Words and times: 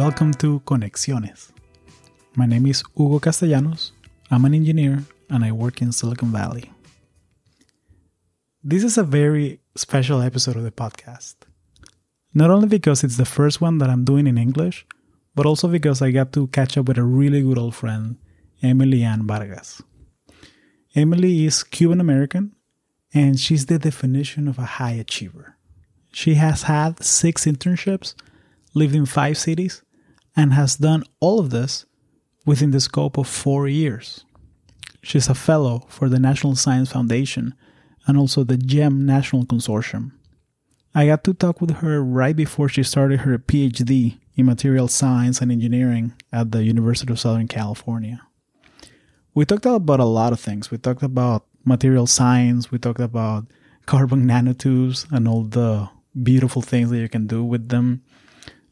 welcome 0.00 0.32
to 0.32 0.60
Conexiones. 0.60 1.50
My 2.34 2.46
name 2.46 2.64
is 2.64 2.82
Hugo 2.96 3.18
Castellanos. 3.18 3.92
I'm 4.30 4.46
an 4.46 4.54
engineer 4.54 5.04
and 5.28 5.44
I 5.44 5.52
work 5.52 5.82
in 5.82 5.92
Silicon 5.92 6.32
Valley. 6.32 6.72
This 8.64 8.82
is 8.82 8.96
a 8.96 9.02
very 9.02 9.60
special 9.76 10.22
episode 10.22 10.56
of 10.56 10.62
the 10.62 10.70
podcast. 10.70 11.34
Not 12.32 12.48
only 12.48 12.66
because 12.66 13.04
it's 13.04 13.18
the 13.18 13.26
first 13.26 13.60
one 13.60 13.76
that 13.76 13.90
I'm 13.90 14.06
doing 14.06 14.26
in 14.26 14.38
English, 14.38 14.86
but 15.34 15.44
also 15.44 15.68
because 15.68 16.00
I 16.00 16.12
got 16.12 16.32
to 16.32 16.46
catch 16.46 16.78
up 16.78 16.88
with 16.88 16.96
a 16.96 17.04
really 17.04 17.42
good 17.42 17.58
old 17.58 17.74
friend, 17.74 18.16
Emily 18.62 19.02
Ann 19.02 19.26
Vargas. 19.26 19.82
Emily 20.94 21.44
is 21.44 21.62
Cuban 21.62 22.00
American 22.00 22.56
and 23.12 23.38
she's 23.38 23.66
the 23.66 23.78
definition 23.78 24.48
of 24.48 24.58
a 24.58 24.72
high 24.80 24.92
achiever. 24.92 25.58
She 26.10 26.36
has 26.36 26.62
had 26.62 27.04
six 27.04 27.44
internships, 27.44 28.14
lived 28.72 28.94
in 28.94 29.04
five 29.04 29.36
cities, 29.36 29.82
and 30.36 30.52
has 30.52 30.76
done 30.76 31.04
all 31.20 31.40
of 31.40 31.50
this 31.50 31.86
within 32.46 32.70
the 32.70 32.80
scope 32.80 33.18
of 33.18 33.28
four 33.28 33.68
years. 33.68 34.24
She's 35.02 35.28
a 35.28 35.34
fellow 35.34 35.86
for 35.88 36.08
the 36.08 36.18
National 36.18 36.54
Science 36.54 36.92
Foundation 36.92 37.54
and 38.06 38.18
also 38.18 38.44
the 38.44 38.56
GEM 38.56 39.06
National 39.06 39.44
Consortium. 39.44 40.12
I 40.94 41.06
got 41.06 41.24
to 41.24 41.34
talk 41.34 41.60
with 41.60 41.76
her 41.76 42.02
right 42.02 42.34
before 42.34 42.68
she 42.68 42.82
started 42.82 43.20
her 43.20 43.38
PhD 43.38 44.18
in 44.34 44.46
material 44.46 44.88
science 44.88 45.40
and 45.40 45.52
engineering 45.52 46.14
at 46.32 46.50
the 46.50 46.64
University 46.64 47.12
of 47.12 47.20
Southern 47.20 47.46
California. 47.46 48.20
We 49.34 49.44
talked 49.44 49.66
about 49.66 50.00
a 50.00 50.04
lot 50.04 50.32
of 50.32 50.40
things. 50.40 50.70
We 50.70 50.78
talked 50.78 51.02
about 51.02 51.46
material 51.64 52.06
science, 52.06 52.70
we 52.70 52.78
talked 52.78 53.00
about 53.00 53.46
carbon 53.86 54.26
nanotubes 54.26 55.06
and 55.12 55.28
all 55.28 55.44
the 55.44 55.88
beautiful 56.20 56.62
things 56.62 56.90
that 56.90 56.98
you 56.98 57.08
can 57.08 57.26
do 57.26 57.44
with 57.44 57.68
them. 57.68 58.02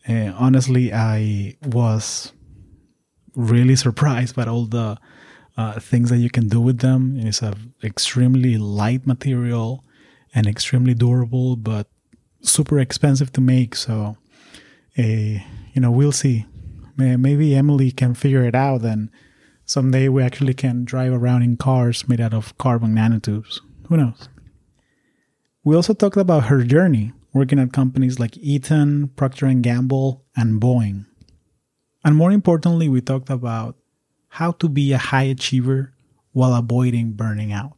Uh, 0.08 0.32
honestly, 0.38 0.92
I 0.92 1.56
was 1.66 2.32
really 3.34 3.76
surprised 3.76 4.34
by 4.34 4.46
all 4.46 4.64
the 4.64 4.96
uh, 5.56 5.78
things 5.80 6.08
that 6.08 6.18
you 6.18 6.30
can 6.30 6.48
do 6.48 6.60
with 6.60 6.78
them. 6.78 7.18
It's 7.18 7.42
a 7.42 7.54
extremely 7.84 8.56
light 8.56 9.06
material 9.06 9.84
and 10.34 10.46
extremely 10.46 10.94
durable, 10.94 11.56
but 11.56 11.88
super 12.40 12.78
expensive 12.78 13.32
to 13.32 13.40
make. 13.40 13.74
So, 13.74 14.16
uh, 14.98 15.02
you 15.02 15.80
know, 15.80 15.90
we'll 15.90 16.12
see. 16.12 16.46
Maybe 16.96 17.54
Emily 17.54 17.92
can 17.92 18.14
figure 18.14 18.42
it 18.42 18.56
out, 18.56 18.82
and 18.82 19.10
someday 19.64 20.08
we 20.08 20.22
actually 20.22 20.54
can 20.54 20.84
drive 20.84 21.12
around 21.12 21.42
in 21.42 21.56
cars 21.56 22.08
made 22.08 22.20
out 22.20 22.34
of 22.34 22.56
carbon 22.58 22.94
nanotubes. 22.94 23.60
Who 23.88 23.98
knows? 23.98 24.28
We 25.62 25.76
also 25.76 25.94
talked 25.94 26.16
about 26.16 26.46
her 26.46 26.64
journey 26.64 27.12
working 27.32 27.58
at 27.58 27.72
companies 27.72 28.18
like 28.18 28.36
Eaton, 28.38 29.08
Procter 29.16 29.46
and 29.46 29.62
Gamble, 29.62 30.24
and 30.36 30.60
Boeing. 30.60 31.06
And 32.04 32.16
more 32.16 32.32
importantly, 32.32 32.88
we 32.88 33.00
talked 33.00 33.30
about 33.30 33.76
how 34.28 34.52
to 34.52 34.68
be 34.68 34.92
a 34.92 34.98
high 34.98 35.24
achiever 35.24 35.92
while 36.32 36.54
avoiding 36.54 37.12
burning 37.12 37.52
out. 37.52 37.76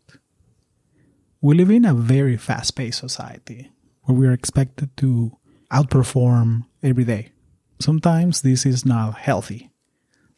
We 1.41 1.55
live 1.55 1.71
in 1.71 1.85
a 1.85 1.95
very 1.95 2.37
fast 2.37 2.77
paced 2.77 2.99
society 2.99 3.71
where 4.03 4.17
we 4.17 4.27
are 4.27 4.33
expected 4.33 4.95
to 4.99 5.37
outperform 5.73 6.67
every 6.83 7.05
day. 7.05 7.33
Sometimes 7.81 8.43
this 8.43 8.67
is 8.67 8.85
not 8.85 9.17
healthy. 9.17 9.71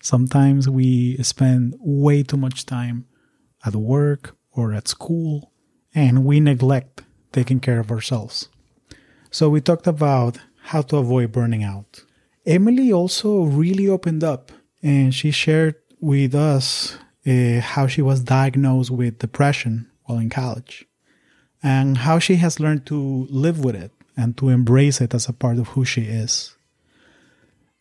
Sometimes 0.01 0.69
we 0.69 1.17
spend 1.23 1.75
way 1.81 2.23
too 2.23 2.37
much 2.37 2.67
time 2.67 3.07
at 3.65 3.75
work 3.75 4.37
or 4.53 4.73
at 4.73 4.89
school 4.89 5.53
and 5.95 6.25
we 6.25 6.41
neglect 6.41 7.03
taking 7.33 7.61
care 7.61 7.81
of 7.81 7.91
ourselves. 7.91 8.49
So 9.33 9.49
we 9.49 9.63
talked 9.63 9.87
about 9.87 10.37
how 10.65 10.83
to 10.83 10.99
avoid 10.99 11.33
burning 11.33 11.65
out. 11.65 12.05
Emily 12.45 12.93
also 12.93 13.45
really 13.45 13.89
opened 13.89 14.23
up 14.23 14.53
and 14.83 15.15
she 15.15 15.31
shared 15.31 15.77
with 16.01 16.35
us 16.35 16.99
uh, 17.27 17.61
how 17.61 17.87
she 17.87 18.03
was 18.03 18.21
diagnosed 18.21 18.91
with 18.91 19.21
depression 19.21 19.91
while 20.05 20.19
in 20.19 20.29
college 20.29 20.85
and 21.63 21.97
how 21.97 22.19
she 22.19 22.37
has 22.37 22.61
learned 22.61 22.85
to 22.87 23.27
live 23.31 23.65
with 23.65 23.75
it 23.75 23.91
and 24.19 24.37
to 24.37 24.51
embrace 24.51 25.01
it 25.01 25.15
as 25.15 25.31
a 25.31 25.33
part 25.33 25.59
of 25.59 25.69
who 25.69 25.85
she 25.87 26.03
is. 26.03 26.55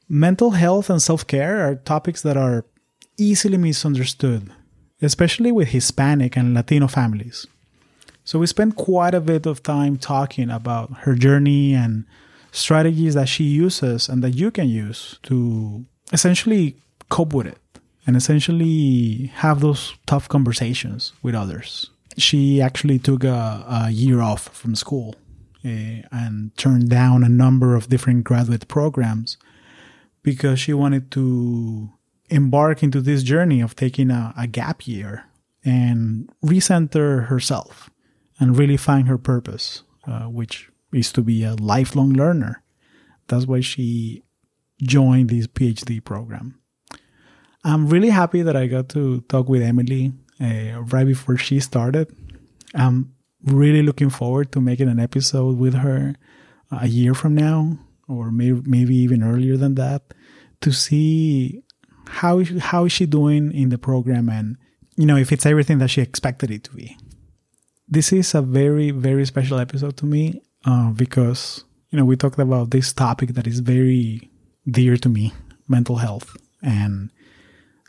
Mental 0.08 0.52
health 0.52 0.90
and 0.90 1.02
self 1.02 1.28
care 1.28 1.68
are 1.68 1.76
topics 1.76 2.22
that 2.22 2.38
are 2.38 2.66
easily 3.18 3.58
misunderstood, 3.58 4.50
especially 5.02 5.52
with 5.52 5.70
Hispanic 5.70 6.38
and 6.38 6.54
Latino 6.54 6.88
families. 6.88 7.46
So 8.24 8.40
we 8.40 8.48
spent 8.48 8.76
quite 8.76 9.14
a 9.14 9.22
bit 9.22 9.46
of 9.46 9.64
time 9.64 9.98
talking 9.98 10.50
about 10.50 10.92
her 11.00 11.16
journey 11.16 11.74
and 11.74 12.06
strategies 12.52 13.14
that 13.16 13.30
she 13.30 13.44
uses 13.44 14.10
and 14.10 14.24
that 14.24 14.32
you 14.32 14.52
can 14.52 14.70
use 14.70 15.20
to 15.24 15.86
essentially 16.12 16.76
cope 17.10 17.34
with 17.34 17.48
it 17.48 17.58
and 18.06 18.16
essentially 18.16 19.32
have 19.36 19.62
those 19.62 19.94
tough 20.06 20.28
conversations 20.28 21.14
with 21.22 21.36
others. 21.36 21.90
She 22.18 22.62
actually 22.62 23.00
took 23.00 23.24
a, 23.24 23.66
a 23.86 23.92
year 23.92 24.22
off 24.22 24.50
from 24.50 24.76
school 24.76 25.16
uh, 25.64 26.04
and 26.12 26.56
turned 26.58 26.90
down 26.90 27.24
a 27.24 27.30
number 27.30 27.76
of 27.76 27.90
different 27.90 28.24
graduate 28.24 28.68
programs 28.68 29.38
because 30.24 30.60
she 30.60 30.74
wanted 30.74 31.12
to 31.12 31.90
embark 32.30 32.84
into 32.84 33.02
this 33.02 33.24
journey 33.24 33.62
of 33.62 33.76
taking 33.76 34.10
a, 34.10 34.34
a 34.38 34.48
gap 34.48 34.88
year 34.88 35.26
and 35.64 36.30
recenter 36.44 37.28
herself 37.28 37.91
and 38.42 38.58
really 38.58 38.76
find 38.76 39.08
her 39.08 39.20
purpose, 39.20 39.84
uh, 40.08 40.24
which 40.24 40.70
is 40.92 41.14
to 41.14 41.22
be 41.22 41.44
a 41.44 41.54
lifelong 41.54 42.12
learner. 42.12 42.64
That's 43.28 43.46
why 43.46 43.62
she 43.62 44.24
joined 44.82 45.30
this 45.30 45.48
PhD 45.48 46.04
program. 46.04 46.60
I'm 47.64 47.88
really 47.88 48.10
happy 48.10 48.42
that 48.42 48.58
I 48.58 48.66
got 48.66 48.90
to 48.90 49.22
talk 49.30 49.48
with 49.48 49.62
Emily 49.62 50.12
uh, 50.42 50.82
right 50.82 51.06
before 51.06 51.38
she 51.38 51.60
started. 51.60 52.14
I'm 52.74 53.14
really 53.46 53.84
looking 53.84 54.10
forward 54.10 54.52
to 54.54 54.60
making 54.60 54.90
an 54.90 55.00
episode 55.00 55.58
with 55.58 55.76
her 55.76 56.16
a 56.72 56.88
year 56.88 57.14
from 57.14 57.36
now, 57.36 57.78
or 58.08 58.32
maybe 58.32 58.62
maybe 58.66 58.96
even 58.96 59.24
earlier 59.24 59.56
than 59.58 59.76
that, 59.76 60.02
to 60.62 60.72
see 60.72 61.62
how 62.08 62.44
how 62.60 62.86
is 62.86 62.92
she 62.92 63.06
doing 63.06 63.52
in 63.54 63.70
the 63.70 63.78
program 63.78 64.30
and 64.30 64.58
you 64.98 65.06
know 65.06 65.16
if 65.16 65.32
it's 65.32 65.46
everything 65.46 65.78
that 65.78 65.90
she 65.90 66.02
expected 66.02 66.50
it 66.52 66.64
to 66.64 66.72
be 66.72 66.98
this 67.92 68.14
is 68.14 68.34
a 68.34 68.42
very 68.42 68.90
very 68.92 69.26
special 69.26 69.60
episode 69.60 69.98
to 69.98 70.06
me 70.06 70.42
uh, 70.66 70.90
because 70.92 71.66
you 71.90 71.98
know 71.98 72.06
we 72.06 72.16
talked 72.16 72.40
about 72.40 72.72
this 72.72 72.94
topic 72.94 73.34
that 73.34 73.46
is 73.46 73.60
very 73.60 74.30
dear 74.68 74.96
to 74.96 75.10
me 75.10 75.34
mental 75.68 75.98
health 75.98 76.38
and 76.64 77.12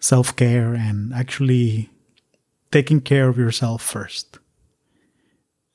self-care 0.01 0.75
and 0.75 1.15
actually 1.15 1.89
taking 2.73 3.01
care 3.01 3.29
of 3.29 3.39
yourself 3.39 3.83
first. 3.83 4.39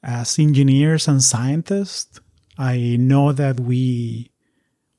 As 0.04 0.38
engineers 0.38 1.08
and 1.08 1.24
scientists 1.24 2.20
i 2.58 2.98
know 3.00 3.32
that 3.32 3.60
we 3.60 4.30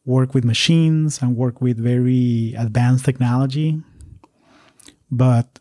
work 0.05 0.33
with 0.33 0.45
machines 0.45 1.21
and 1.21 1.37
work 1.37 1.61
with 1.61 1.77
very 1.77 2.55
advanced 2.57 3.05
technology 3.05 3.83
but 5.11 5.61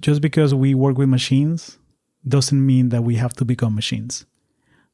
just 0.00 0.20
because 0.20 0.54
we 0.54 0.74
work 0.74 0.96
with 0.96 1.08
machines 1.08 1.79
doesn't 2.26 2.64
mean 2.64 2.90
that 2.90 3.02
we 3.02 3.16
have 3.16 3.34
to 3.34 3.44
become 3.44 3.74
machines. 3.74 4.26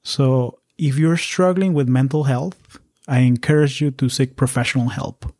So 0.02 0.60
if 0.78 0.98
you're 0.98 1.16
struggling 1.16 1.74
with 1.74 1.88
mental 1.88 2.24
health, 2.24 2.78
I 3.08 3.20
encourage 3.20 3.80
you 3.80 3.90
to 3.92 4.08
seek 4.08 4.36
professional 4.36 4.88
help. 4.88 5.32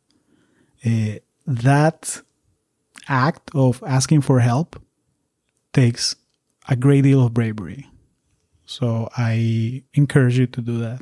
Uh, 0.85 1.19
that 1.45 2.21
act 3.07 3.51
of 3.53 3.83
asking 3.85 4.21
for 4.21 4.39
help 4.39 4.81
takes 5.73 6.15
a 6.69 6.75
great 6.75 7.01
deal 7.01 7.25
of 7.25 7.33
bravery. 7.33 7.87
So 8.65 9.09
I 9.17 9.83
encourage 9.93 10.37
you 10.37 10.47
to 10.47 10.61
do 10.61 10.77
that. 10.79 11.01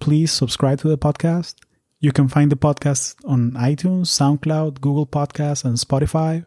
Please 0.00 0.30
subscribe 0.30 0.80
to 0.80 0.88
the 0.88 0.98
podcast. 0.98 1.54
You 2.00 2.12
can 2.12 2.28
find 2.28 2.52
the 2.52 2.56
podcast 2.56 3.16
on 3.24 3.52
iTunes, 3.52 4.08
SoundCloud, 4.08 4.82
Google 4.82 5.06
Podcasts, 5.06 5.64
and 5.64 5.78
Spotify. 5.78 6.44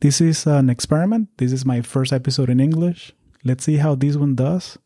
This 0.00 0.22
is 0.22 0.46
an 0.46 0.70
experiment. 0.70 1.28
This 1.36 1.52
is 1.52 1.66
my 1.66 1.82
first 1.82 2.10
episode 2.10 2.48
in 2.48 2.58
English. 2.58 3.12
Let's 3.44 3.64
see 3.64 3.76
how 3.76 3.94
this 3.94 4.16
one 4.16 4.34
does. 4.34 4.78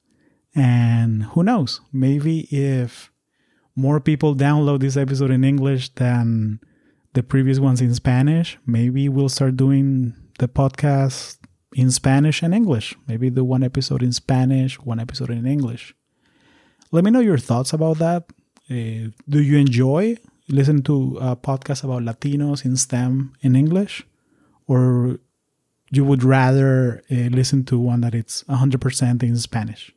And 0.56 1.22
who 1.22 1.44
knows? 1.44 1.80
Maybe 1.92 2.48
if 2.50 3.12
more 3.76 4.00
people 4.00 4.34
download 4.34 4.80
this 4.80 4.96
episode 4.96 5.30
in 5.30 5.44
English 5.44 5.94
than 5.94 6.58
the 7.12 7.22
previous 7.22 7.60
ones 7.60 7.80
in 7.80 7.94
Spanish, 7.94 8.58
maybe 8.66 9.08
we'll 9.08 9.28
start 9.28 9.56
doing 9.56 10.14
the 10.40 10.48
podcast 10.48 11.38
in 11.74 11.92
Spanish 11.92 12.42
and 12.42 12.52
English. 12.52 12.96
Maybe 13.06 13.28
the 13.28 13.44
one 13.44 13.62
episode 13.62 14.02
in 14.02 14.10
Spanish, 14.10 14.80
one 14.80 14.98
episode 14.98 15.30
in 15.30 15.46
English. 15.46 15.94
Let 16.90 17.04
me 17.04 17.12
know 17.12 17.20
your 17.20 17.38
thoughts 17.38 17.72
about 17.72 17.98
that. 17.98 18.24
Uh, 18.68 19.14
do 19.28 19.40
you 19.40 19.58
enjoy 19.58 20.16
listening 20.48 20.82
to 20.84 21.18
a 21.20 21.36
podcast 21.36 21.84
about 21.84 22.02
Latinos 22.02 22.64
in 22.64 22.76
STEM 22.76 23.34
in 23.42 23.54
English? 23.54 24.04
Or 24.66 25.18
you 25.90 26.04
would 26.04 26.24
rather 26.24 27.02
uh, 27.10 27.14
listen 27.14 27.64
to 27.64 27.78
one 27.78 28.00
that 28.00 28.14
it's 28.14 28.42
100% 28.44 29.22
in 29.22 29.36
Spanish. 29.36 29.92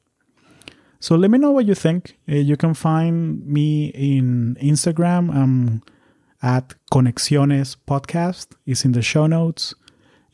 So 0.99 1.15
let 1.15 1.31
me 1.31 1.37
know 1.37 1.51
what 1.51 1.65
you 1.65 1.75
think. 1.75 2.17
Uh, 2.29 2.35
you 2.35 2.57
can 2.57 2.73
find 2.73 3.45
me 3.45 3.87
in 3.87 4.57
Instagram. 4.61 5.33
I'm 5.33 5.83
at 6.41 6.73
Conexiones 6.91 7.75
Podcast. 7.87 8.47
is 8.65 8.85
in 8.85 8.91
the 8.91 9.01
show 9.01 9.27
notes. 9.27 9.73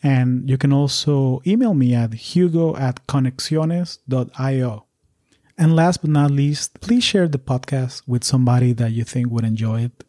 And 0.01 0.49
you 0.49 0.57
can 0.57 0.73
also 0.73 1.41
email 1.47 1.73
me 1.73 1.93
at 1.93 2.13
hugo 2.13 2.75
at 2.75 3.07
conexiones.io. 3.07 4.85
And 5.57 5.75
last 5.75 6.01
but 6.01 6.09
not 6.09 6.31
least, 6.31 6.81
please 6.81 7.03
share 7.03 7.27
the 7.27 7.37
podcast 7.37 8.01
with 8.07 8.23
somebody 8.23 8.73
that 8.73 8.91
you 8.91 9.03
think 9.03 9.31
would 9.31 9.45
enjoy 9.45 9.81
it. 9.81 10.03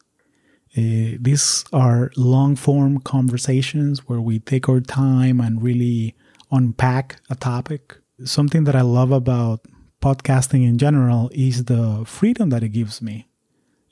Uh, 0.77 1.17
these 1.21 1.65
are 1.73 2.11
long 2.17 2.57
form 2.57 2.99
conversations 2.99 4.09
where 4.09 4.21
we 4.21 4.41
take 4.41 4.69
our 4.69 4.81
time 4.81 5.41
and 5.41 5.63
really 5.63 6.15
unpack 6.51 7.21
a 7.31 7.35
topic. 7.37 7.97
Something 8.25 8.65
that 8.65 8.75
I 8.75 8.81
love 8.81 9.13
about 9.13 9.61
podcasting 10.03 10.67
in 10.67 10.79
general 10.79 11.31
is 11.33 11.65
the 11.65 12.03
freedom 12.07 12.51
that 12.51 12.63
it 12.63 12.71
gives 12.71 13.01
me. 13.01 13.29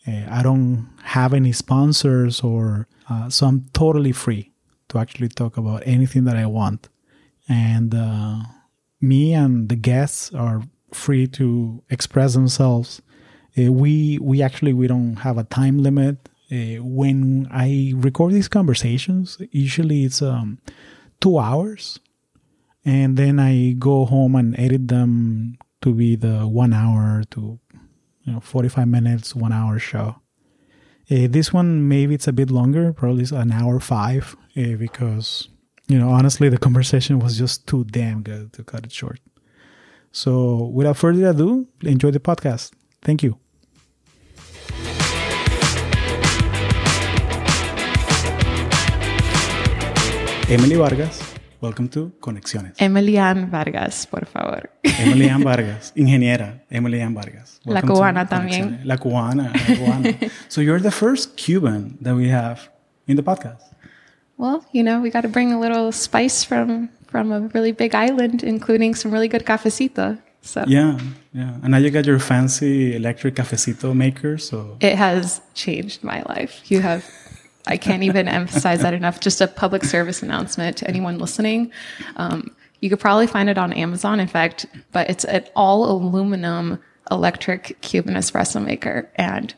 Uh, 0.07 0.27
I 0.29 0.43
don't 0.43 0.91
have 1.03 1.33
any 1.33 1.53
sponsors 1.53 2.41
or 2.41 2.89
uh, 3.09 3.29
so 3.31 3.47
I'm 3.47 3.67
totally 3.73 4.13
free 4.13 4.51
to 4.89 4.99
actually 4.99 5.29
talk 5.29 5.57
about 5.57 5.83
anything 5.87 6.25
that 6.25 6.37
I 6.37 6.47
want. 6.47 6.89
And 7.49 7.95
uh, 7.95 8.41
me 9.01 9.35
and 9.35 9.69
the 9.69 9.77
guests 9.77 10.33
are 10.35 10.63
free 10.93 11.27
to 11.29 11.83
express 11.91 12.35
themselves. 12.35 13.03
Uh, 13.59 13.73
we 13.73 14.19
we 14.21 14.43
actually 14.43 14.73
we 14.73 14.87
don't 14.87 15.17
have 15.17 15.39
a 15.39 15.45
time 15.45 15.79
limit. 15.79 16.29
Uh, 16.53 16.83
when 16.83 17.49
I 17.51 17.95
record 17.97 18.33
these 18.33 18.49
conversations, 18.49 19.39
usually 19.53 20.05
it's 20.05 20.21
um, 20.21 20.59
two 21.19 21.39
hours, 21.39 21.99
and 22.85 23.17
then 23.17 23.41
I 23.41 23.73
go 23.79 24.05
home 24.05 24.35
and 24.35 24.59
edit 24.59 24.89
them 24.89 25.57
to 25.81 25.95
be 25.95 26.15
the 26.15 26.47
one 26.47 26.75
hour 26.75 27.23
to 27.31 27.59
you 28.25 28.33
know 28.33 28.41
45 28.41 28.87
minutes, 28.87 29.35
one 29.35 29.53
hour 29.53 29.79
show. 29.79 30.17
Uh, 31.11 31.27
this 31.29 31.55
one 31.55 31.89
maybe 31.89 32.15
it's 32.15 32.29
a 32.29 32.33
bit 32.33 32.51
longer, 32.51 32.93
probably 32.93 33.25
an 33.35 33.51
hour 33.51 33.81
five, 33.81 34.37
uh, 34.57 34.77
because 34.79 35.49
you 35.89 35.99
know 35.99 36.11
honestly 36.11 36.51
the 36.51 36.59
conversation 36.69 37.19
was 37.19 37.39
just 37.39 37.67
too 37.67 37.85
damn 37.85 38.23
good 38.23 38.53
to 38.53 38.63
cut 38.63 38.85
it 38.85 38.93
short. 38.93 39.21
So 40.11 40.67
without 40.67 40.99
further 40.99 41.29
ado, 41.29 41.67
enjoy 41.81 42.11
the 42.11 42.21
podcast. 42.21 42.73
Thank 43.01 43.23
you. 43.23 43.42
Emily 50.53 50.77
Vargas, 50.77 51.19
welcome 51.63 51.89
to 51.89 52.13
Conexiones. 52.21 52.75
Emilian 52.79 53.51
Vargas, 53.51 54.07
por 54.07 54.27
favor. 54.27 54.69
Emilian 54.83 55.43
Vargas, 55.51 55.93
ingeniera. 55.97 56.63
Emilian 56.69 57.15
Vargas. 57.15 57.59
La 57.65 57.81
cubana 57.81 58.29
también. 58.29 58.81
La 58.85 58.99
cubana, 58.99 59.51
la 59.55 59.75
cubana. 59.75 60.31
so 60.49 60.61
you're 60.61 60.79
the 60.79 60.91
first 60.91 61.39
Cuban 61.39 61.97
that 62.03 62.15
we 62.15 62.29
have 62.29 62.69
in 63.07 63.17
the 63.17 63.23
podcast. 63.23 63.63
Well, 64.37 64.63
you 64.73 64.83
know, 64.83 65.01
we 65.01 65.09
got 65.09 65.23
to 65.23 65.29
bring 65.29 65.55
a 65.55 65.59
little 65.59 65.91
spice 65.91 66.45
from 66.45 66.91
from 67.07 67.33
a 67.33 67.41
really 67.55 67.73
big 67.73 67.95
island, 67.95 68.43
including 68.43 68.95
some 68.95 69.11
really 69.11 69.29
good 69.29 69.47
cafecito. 69.47 70.19
So 70.43 70.65
Yeah, 70.67 70.99
yeah. 71.33 71.55
And 71.63 71.71
now 71.71 71.79
you 71.79 71.89
got 71.89 72.05
your 72.05 72.19
fancy 72.19 72.95
electric 72.95 73.37
cafecito 73.37 73.95
maker, 73.95 74.37
so 74.37 74.77
it 74.81 74.97
has 74.97 75.41
changed 75.55 76.05
my 76.05 76.23
life. 76.29 76.61
You 76.71 76.81
have. 76.81 77.05
I 77.67 77.77
can't 77.77 78.03
even 78.03 78.29
emphasize 78.29 78.81
that 78.83 78.95
enough. 78.95 79.21
Just 79.21 79.41
a 79.41 79.47
public 79.47 79.85
service 79.85 80.23
announcement 80.23 80.79
to 80.79 80.89
anyone 80.89 81.19
listening. 81.19 81.73
Um, 82.17 82.55
you 82.81 82.91
could 82.91 83.01
probably 83.01 83.29
find 83.29 83.49
it 83.49 83.59
on 83.59 83.73
Amazon, 83.73 84.19
in 84.19 84.27
fact, 84.27 84.67
but 84.91 85.09
it's 85.09 85.25
an 85.25 85.45
all 85.55 85.91
aluminum 85.91 86.81
electric 87.11 87.81
Cuban 87.81 88.15
espresso 88.15 88.65
maker. 88.65 89.09
And 89.15 89.55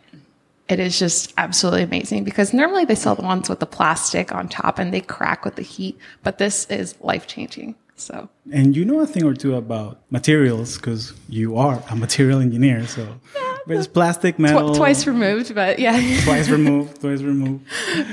it 0.69 0.81
is 0.81 0.99
just 0.99 1.33
absolutely 1.37 1.83
amazing 1.83 2.25
because 2.25 2.53
normally 2.53 2.85
they 2.85 2.95
sell 2.95 3.15
the 3.15 3.23
ones 3.23 3.49
with 3.49 3.61
the 3.61 3.67
plastic 3.67 4.35
on 4.35 4.49
top 4.49 4.79
and 4.79 4.93
they 4.93 5.01
crack 5.01 5.45
with 5.45 5.57
the 5.57 5.63
heat, 5.63 5.99
but 6.23 6.39
this 6.39 6.67
is 6.71 6.95
life 7.01 7.27
changing. 7.27 7.75
So, 7.97 8.29
and 8.53 8.77
you 8.77 8.85
know 8.85 9.01
a 9.01 9.07
thing 9.07 9.25
or 9.25 9.35
two 9.35 9.55
about 9.55 10.01
materials 10.11 10.77
because 10.77 11.13
you 11.29 11.57
are 11.57 11.83
a 11.91 11.97
material 11.97 12.41
engineer, 12.41 12.87
so 12.87 13.21
but 13.67 13.77
it's 13.77 13.87
plastic, 13.87 14.39
metal, 14.39 14.75
tw- 14.75 14.77
twice 14.77 15.07
removed, 15.07 15.55
but 15.55 15.79
yeah, 15.79 15.99
twice 16.25 16.49
removed, 16.59 17.01
twice 17.01 17.23
removed. 17.23 17.67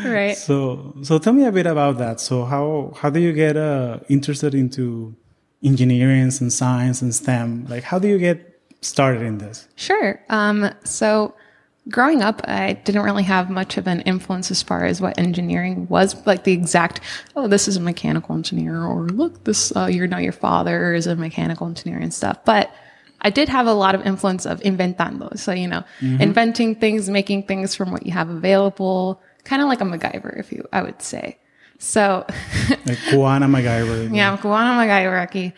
right. 0.06 0.38
So, 0.38 0.96
so 1.04 1.18
tell 1.20 1.34
me 1.34 1.46
a 1.46 1.52
bit 1.52 1.66
about 1.66 1.98
that. 1.98 2.20
So, 2.20 2.46
how 2.46 2.94
how 2.98 3.10
do 3.10 3.20
you 3.20 3.34
get 3.34 3.58
uh, 3.58 4.00
interested 4.10 4.54
into 4.56 5.16
engineering 5.64 6.32
and 6.40 6.54
science 6.54 7.02
and 7.02 7.14
STEM? 7.14 7.68
Like, 7.68 7.84
how 7.84 8.00
do 8.00 8.08
you 8.08 8.18
get 8.18 8.60
started 8.82 9.22
in 9.22 9.38
this? 9.38 9.68
Sure. 9.76 10.22
Um, 10.30 10.72
so 10.84 11.36
growing 11.90 12.22
up, 12.22 12.42
I 12.46 12.74
didn't 12.74 13.04
really 13.04 13.24
have 13.24 13.50
much 13.50 13.78
of 13.78 13.88
an 13.88 14.02
influence 14.02 14.52
as 14.52 14.62
far 14.62 14.86
as 14.86 15.02
what 15.02 15.18
engineering 15.18 15.88
was, 15.88 16.16
like 16.26 16.44
the 16.44 16.54
exact, 16.54 17.02
oh, 17.36 17.48
this 17.48 17.68
is 17.68 17.78
a 17.78 17.82
mechanical 17.82 18.36
engineer, 18.36 18.84
or 18.84 19.08
look, 19.08 19.44
this, 19.44 19.76
uh, 19.76 19.86
you're 19.86 20.08
not 20.08 20.24
your 20.24 20.32
father 20.32 20.94
is 20.94 21.08
a 21.08 21.16
mechanical 21.16 21.68
engineer 21.68 21.98
and 21.98 22.14
stuff. 22.14 22.44
But 22.46 22.72
I 23.22 23.30
did 23.30 23.50
have 23.50 23.68
a 23.68 23.74
lot 23.74 23.96
of 23.96 24.06
influence 24.06 24.46
of 24.46 24.62
inventando. 24.62 25.38
So, 25.38 25.52
you 25.52 25.68
know, 25.68 25.84
mm-hmm. 26.00 26.22
inventing 26.22 26.76
things, 26.76 27.10
making 27.10 27.44
things 27.44 27.76
from 27.76 27.92
what 27.92 28.06
you 28.06 28.12
have 28.12 28.30
available, 28.30 29.22
kind 29.44 29.62
of 29.62 29.68
like 29.68 29.82
a 29.82 29.86
MacGyver, 29.86 30.40
if 30.40 30.52
you, 30.52 30.68
I 30.74 30.82
would 30.82 31.02
say. 31.02 31.38
So, 31.78 32.26
like 32.86 32.98
MacGyver. 33.48 34.16
Yeah, 34.16 34.38
Cubana 34.38 34.76
MacGyver. 34.78 35.54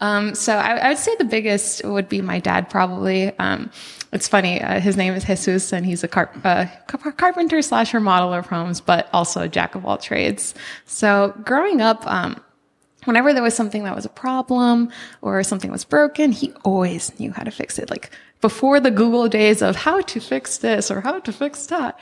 Um, 0.00 0.34
so 0.34 0.56
I, 0.56 0.76
I, 0.78 0.88
would 0.88 0.98
say 0.98 1.14
the 1.16 1.24
biggest 1.24 1.84
would 1.84 2.08
be 2.08 2.20
my 2.20 2.40
dad, 2.40 2.68
probably. 2.68 3.38
Um, 3.38 3.70
it's 4.12 4.26
funny. 4.26 4.60
Uh, 4.60 4.80
his 4.80 4.96
name 4.96 5.14
is 5.14 5.24
Jesus, 5.24 5.72
and 5.72 5.86
he's 5.86 6.02
a 6.02 6.08
car- 6.08 6.30
uh, 6.44 6.66
carpenter 6.88 7.62
slash 7.62 7.92
remodeler 7.92 8.40
of 8.40 8.46
homes, 8.46 8.80
but 8.80 9.08
also 9.12 9.42
a 9.42 9.48
jack 9.48 9.74
of 9.74 9.86
all 9.86 9.96
trades. 9.96 10.54
So 10.86 11.32
growing 11.44 11.80
up, 11.80 12.04
um, 12.06 12.42
whenever 13.04 13.32
there 13.32 13.42
was 13.42 13.54
something 13.54 13.84
that 13.84 13.94
was 13.94 14.04
a 14.04 14.10
problem 14.10 14.90
or 15.20 15.42
something 15.42 15.70
was 15.70 15.84
broken, 15.84 16.32
he 16.32 16.52
always 16.64 17.18
knew 17.18 17.32
how 17.32 17.42
to 17.42 17.50
fix 17.50 17.78
it. 17.78 17.90
Like 17.90 18.10
before 18.40 18.80
the 18.80 18.90
Google 18.90 19.28
days 19.28 19.62
of 19.62 19.76
how 19.76 20.00
to 20.00 20.20
fix 20.20 20.58
this 20.58 20.90
or 20.90 21.00
how 21.00 21.20
to 21.20 21.32
fix 21.32 21.66
that, 21.66 21.98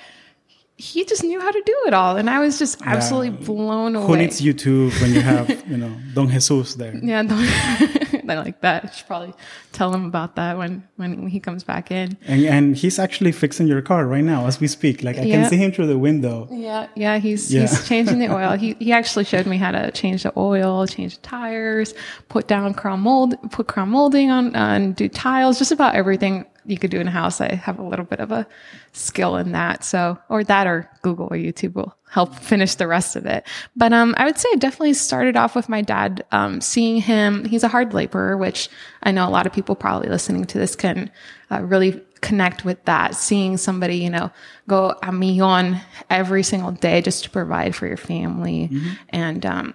he 0.76 1.04
just 1.04 1.22
knew 1.22 1.38
how 1.38 1.50
to 1.50 1.62
do 1.64 1.76
it 1.86 1.94
all. 1.94 2.16
And 2.16 2.30
I 2.30 2.38
was 2.40 2.58
just 2.58 2.80
absolutely 2.82 3.28
yeah. 3.28 3.46
blown 3.46 3.96
away. 3.96 4.06
Who 4.06 4.16
needs 4.16 4.40
YouTube 4.40 4.98
when 5.02 5.12
you 5.12 5.20
have, 5.20 5.48
you 5.68 5.76
know, 5.76 5.94
Don 6.14 6.28
Jesus 6.28 6.74
there? 6.74 6.96
Yeah, 7.02 7.22
Don, 7.22 7.38
I 8.30 8.38
like 8.38 8.60
that. 8.60 8.84
I 8.84 8.90
should 8.90 9.06
probably 9.06 9.34
tell 9.72 9.92
him 9.92 10.04
about 10.04 10.36
that 10.36 10.56
when, 10.56 10.86
when 10.96 11.28
he 11.28 11.40
comes 11.40 11.64
back 11.64 11.90
in. 11.90 12.16
And, 12.26 12.44
and 12.44 12.76
he's 12.76 12.98
actually 12.98 13.32
fixing 13.32 13.66
your 13.66 13.82
car 13.82 14.06
right 14.06 14.24
now 14.24 14.46
as 14.46 14.60
we 14.60 14.68
speak. 14.68 15.02
Like 15.02 15.18
I 15.18 15.22
yeah. 15.22 15.42
can 15.42 15.50
see 15.50 15.56
him 15.56 15.72
through 15.72 15.88
the 15.88 15.98
window. 15.98 16.48
Yeah, 16.50 16.88
yeah, 16.94 17.18
he's 17.18 17.52
yeah. 17.52 17.62
he's 17.62 17.86
changing 17.88 18.18
the 18.18 18.32
oil. 18.34 18.56
he 18.56 18.74
he 18.78 18.92
actually 18.92 19.24
showed 19.24 19.46
me 19.46 19.56
how 19.56 19.70
to 19.72 19.90
change 19.92 20.22
the 20.22 20.32
oil, 20.36 20.86
change 20.86 21.16
the 21.16 21.22
tires, 21.22 21.94
put 22.28 22.46
down 22.46 22.74
crown 22.74 23.00
mold, 23.00 23.34
put 23.50 23.66
crown 23.66 23.90
molding 23.90 24.30
on, 24.30 24.54
uh, 24.54 24.74
and 24.74 24.96
do 24.96 25.08
tiles, 25.08 25.58
just 25.58 25.72
about 25.72 25.94
everything 25.94 26.46
you 26.64 26.78
could 26.78 26.90
do 26.90 27.00
in 27.00 27.08
a 27.08 27.10
house. 27.10 27.40
I 27.40 27.54
have 27.54 27.78
a 27.78 27.82
little 27.82 28.04
bit 28.04 28.20
of 28.20 28.30
a 28.32 28.46
skill 28.92 29.36
in 29.36 29.52
that. 29.52 29.84
So, 29.84 30.18
or 30.28 30.44
that 30.44 30.66
or 30.66 30.90
Google 31.02 31.28
or 31.30 31.36
YouTube 31.36 31.74
will 31.74 31.96
help 32.10 32.34
finish 32.34 32.74
the 32.74 32.86
rest 32.86 33.16
of 33.16 33.26
it. 33.26 33.46
But, 33.76 33.92
um, 33.92 34.14
I 34.18 34.24
would 34.24 34.38
say 34.38 34.48
I 34.52 34.56
definitely 34.56 34.94
started 34.94 35.36
off 35.36 35.54
with 35.54 35.68
my 35.68 35.80
dad, 35.80 36.24
um, 36.32 36.60
seeing 36.60 37.00
him. 37.00 37.44
He's 37.44 37.62
a 37.62 37.68
hard 37.68 37.94
laborer, 37.94 38.36
which 38.36 38.68
I 39.02 39.12
know 39.12 39.28
a 39.28 39.30
lot 39.30 39.46
of 39.46 39.52
people 39.52 39.74
probably 39.74 40.08
listening 40.08 40.44
to 40.46 40.58
this 40.58 40.76
can 40.76 41.10
uh, 41.50 41.62
really 41.62 42.00
connect 42.20 42.64
with 42.64 42.84
that. 42.84 43.14
Seeing 43.14 43.56
somebody, 43.56 43.96
you 43.96 44.10
know, 44.10 44.30
go 44.68 44.94
a 45.02 45.12
millon 45.12 45.80
every 46.10 46.42
single 46.42 46.72
day 46.72 47.00
just 47.00 47.24
to 47.24 47.30
provide 47.30 47.74
for 47.74 47.86
your 47.86 47.96
family. 47.96 48.68
Mm-hmm. 48.72 48.90
And, 49.10 49.46
um, 49.46 49.74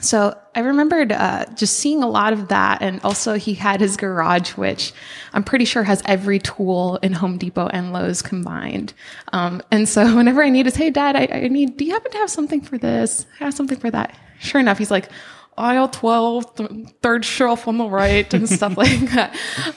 so 0.00 0.36
I 0.54 0.60
remembered 0.60 1.12
uh, 1.12 1.46
just 1.54 1.78
seeing 1.78 2.02
a 2.02 2.08
lot 2.08 2.32
of 2.32 2.48
that. 2.48 2.82
And 2.82 3.00
also, 3.02 3.34
he 3.34 3.54
had 3.54 3.80
his 3.80 3.96
garage, 3.96 4.52
which 4.52 4.92
I'm 5.32 5.44
pretty 5.44 5.64
sure 5.64 5.82
has 5.82 6.02
every 6.06 6.38
tool 6.38 6.96
in 7.02 7.12
Home 7.12 7.38
Depot 7.38 7.68
and 7.68 7.92
Lowe's 7.92 8.22
combined. 8.22 8.92
Um, 9.32 9.62
and 9.70 9.88
so, 9.88 10.04
whenever 10.16 10.42
I 10.42 10.50
needed, 10.50 10.70
to 10.70 10.76
say, 10.76 10.84
hey, 10.84 10.90
dad, 10.90 11.16
I, 11.16 11.28
I, 11.32 11.48
need, 11.48 11.76
do 11.76 11.84
you 11.84 11.92
happen 11.92 12.12
to 12.12 12.18
have 12.18 12.30
something 12.30 12.60
for 12.60 12.78
this? 12.78 13.26
I 13.40 13.44
have 13.44 13.54
something 13.54 13.78
for 13.78 13.90
that. 13.90 14.16
Sure 14.38 14.60
enough, 14.60 14.78
he's 14.78 14.90
like, 14.90 15.10
aisle 15.58 15.88
12 15.88 16.56
th- 16.56 16.70
third 17.00 17.24
shelf 17.24 17.66
on 17.66 17.78
the 17.78 17.88
right 17.88 18.32
and 18.34 18.48
stuff 18.48 18.76
like 18.76 19.00
that 19.12 19.34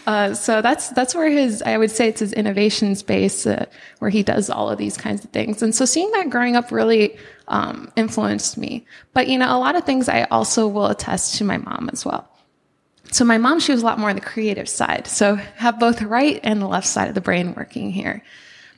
uh, 0.07 0.33
so 0.33 0.61
that's 0.61 0.89
that's 0.89 1.15
where 1.15 1.29
his 1.29 1.61
i 1.61 1.77
would 1.77 1.89
say 1.89 2.09
it's 2.09 2.19
his 2.19 2.33
innovation 2.33 2.95
space 2.95 3.47
uh, 3.47 3.65
where 3.99 4.09
he 4.09 4.21
does 4.21 4.49
all 4.49 4.69
of 4.69 4.77
these 4.77 4.97
kinds 4.97 5.23
of 5.23 5.29
things 5.31 5.61
and 5.61 5.73
so 5.73 5.85
seeing 5.85 6.11
that 6.11 6.29
growing 6.29 6.55
up 6.55 6.69
really 6.71 7.17
um, 7.49 7.91
influenced 7.95 8.57
me 8.57 8.85
but 9.13 9.27
you 9.27 9.37
know 9.37 9.55
a 9.55 9.59
lot 9.59 9.75
of 9.75 9.83
things 9.83 10.07
i 10.07 10.23
also 10.25 10.67
will 10.67 10.87
attest 10.87 11.35
to 11.35 11.43
my 11.43 11.57
mom 11.57 11.89
as 11.91 12.05
well 12.05 12.29
so 13.11 13.25
my 13.25 13.37
mom 13.37 13.59
she 13.59 13.71
was 13.71 13.81
a 13.81 13.85
lot 13.85 13.99
more 13.99 14.09
on 14.09 14.15
the 14.15 14.21
creative 14.21 14.69
side 14.69 15.07
so 15.07 15.35
have 15.35 15.79
both 15.79 15.99
the 15.99 16.07
right 16.07 16.39
and 16.43 16.61
the 16.61 16.67
left 16.67 16.87
side 16.87 17.07
of 17.07 17.15
the 17.15 17.21
brain 17.21 17.53
working 17.55 17.91
here 17.91 18.23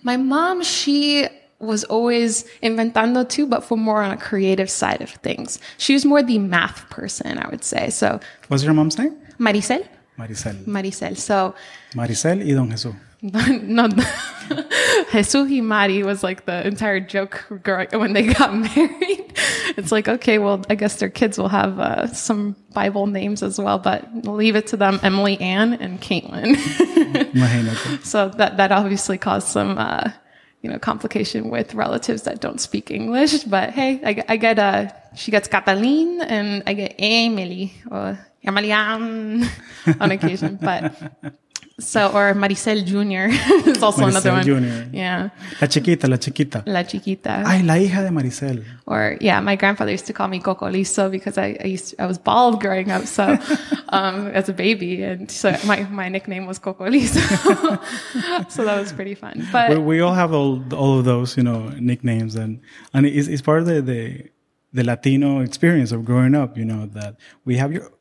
my 0.04 0.18
mom 0.18 0.64
she 0.64 1.28
was 1.62 1.84
always 1.86 2.46
inventando 2.62 3.24
too, 3.24 3.46
but 3.46 3.64
for 3.64 3.78
more 3.78 4.02
on 4.02 4.12
a 4.12 4.18
creative 4.18 4.70
side 4.70 5.02
of 5.02 5.10
things. 5.10 5.60
She 5.78 5.94
was 5.94 6.06
more 6.06 6.24
the 6.24 6.40
math 6.40 6.90
person, 6.90 7.38
I 7.38 7.48
would 7.50 7.64
say. 7.64 7.90
So, 7.90 8.20
what's 8.48 8.64
your 8.64 8.74
mom's 8.74 8.98
name? 8.98 9.16
Maricel. 9.40 9.88
Maricel. 10.18 10.66
Maricel. 10.66 11.18
So, 11.18 11.56
Maricel 11.94 12.44
y 12.46 12.54
Don 12.54 12.70
Jesús. 12.70 12.96
no, 13.24 13.88
Jesus 15.12 15.48
y 15.50 15.62
Mari 15.62 16.02
was 16.02 16.24
like 16.24 16.46
the 16.46 16.66
entire 16.66 17.00
joke 17.00 17.46
when 17.92 18.14
they 18.14 18.34
got 18.34 18.56
married. 18.56 19.34
It's 19.78 19.92
like, 19.92 20.08
okay, 20.08 20.40
well, 20.40 20.64
I 20.70 20.76
guess 20.76 20.96
their 20.96 21.10
kids 21.10 21.38
will 21.38 21.50
have 21.50 21.80
uh, 21.80 22.08
some 22.08 22.56
Bible 22.74 23.06
names 23.06 23.44
as 23.44 23.60
well, 23.60 23.78
but 23.78 24.26
leave 24.26 24.56
it 24.56 24.66
to 24.68 24.78
them 24.78 25.00
Emily 25.04 25.40
Ann 25.40 25.74
and 25.74 26.02
Caitlin. 26.02 26.56
so 28.04 28.30
that, 28.30 28.58
that 28.58 28.72
obviously 28.72 29.20
caused 29.20 29.48
some, 29.48 29.78
uh, 29.78 30.10
you 30.64 30.72
know, 30.72 30.80
complication 30.80 31.52
with 31.52 31.76
relatives 31.76 32.24
that 32.24 32.42
don't 32.42 32.60
speak 32.60 32.90
English. 32.90 33.44
But 33.44 33.70
hey, 33.70 34.02
I, 34.04 34.24
I 34.30 34.38
get, 34.38 34.58
uh, 34.58 34.92
she 35.16 35.30
gets 35.30 35.48
Cataline 35.48 36.22
and 36.22 36.64
I 36.66 36.74
get 36.74 36.96
Emily 36.98 37.74
or 37.92 38.18
Emilian 38.44 39.48
on 40.00 40.12
occasion. 40.12 40.58
But 40.60 40.94
so, 41.82 42.08
or 42.10 42.34
Maricel 42.34 42.86
Jr. 42.86 43.30
is 43.70 43.84
also 43.84 44.04
Maricel 44.04 44.10
another 44.10 44.32
one. 44.32 44.44
Jr. 44.44 44.96
Yeah. 44.96 45.30
La 45.60 45.68
chiquita, 45.68 46.08
la 46.08 46.18
chiquita. 46.18 46.64
La 46.66 46.84
chiquita. 46.84 47.44
Ay, 47.46 47.62
la 47.64 47.76
hija 47.76 48.04
de 48.04 48.10
Maricel. 48.10 48.64
Or, 48.86 49.18
yeah, 49.20 49.40
my 49.40 49.56
grandfather 49.56 49.92
used 49.92 50.06
to 50.08 50.14
call 50.14 50.28
me 50.28 50.40
Coco 50.40 50.70
Liso 50.70 51.10
because 51.10 51.38
I, 51.38 51.58
I 51.62 51.68
used 51.68 51.90
to, 51.90 52.02
I 52.02 52.06
was 52.06 52.18
bald 52.18 52.62
growing 52.62 52.92
up. 52.92 53.06
So, 53.06 53.38
um, 53.90 54.28
as 54.28 54.50
a 54.50 54.54
baby. 54.54 55.04
And 55.04 55.30
so 55.30 55.56
my, 55.66 55.84
my 55.84 56.10
nickname 56.10 56.46
was 56.46 56.60
Coco 56.60 56.88
Liso. 56.88 57.20
so 58.50 58.66
that 58.66 58.80
was 58.80 58.94
pretty 58.94 59.16
fun. 59.16 59.48
But 59.52 59.72
we, 59.72 59.78
we, 59.78 60.02
all 60.02 60.14
have 60.14 60.34
all, 60.34 60.64
all 60.74 61.00
of 61.00 61.06
those, 61.06 61.36
you 61.36 61.44
know, 61.44 61.70
nicknames 61.80 62.36
and, 62.36 62.62
and 62.94 63.06
it's, 63.06 63.28
it's 63.28 63.42
part 63.42 63.60
of 63.62 63.66
the, 63.66 63.82
the, 63.82 64.30
the 64.74 64.84
Latino 64.84 65.40
experience 65.40 65.92
of 65.92 66.06
growing 66.06 66.36
up, 66.36 66.58
you 66.58 66.66
know, 66.66 66.86
that 66.88 67.18
we 67.46 67.58
have 67.58 67.74
your, 67.74 67.92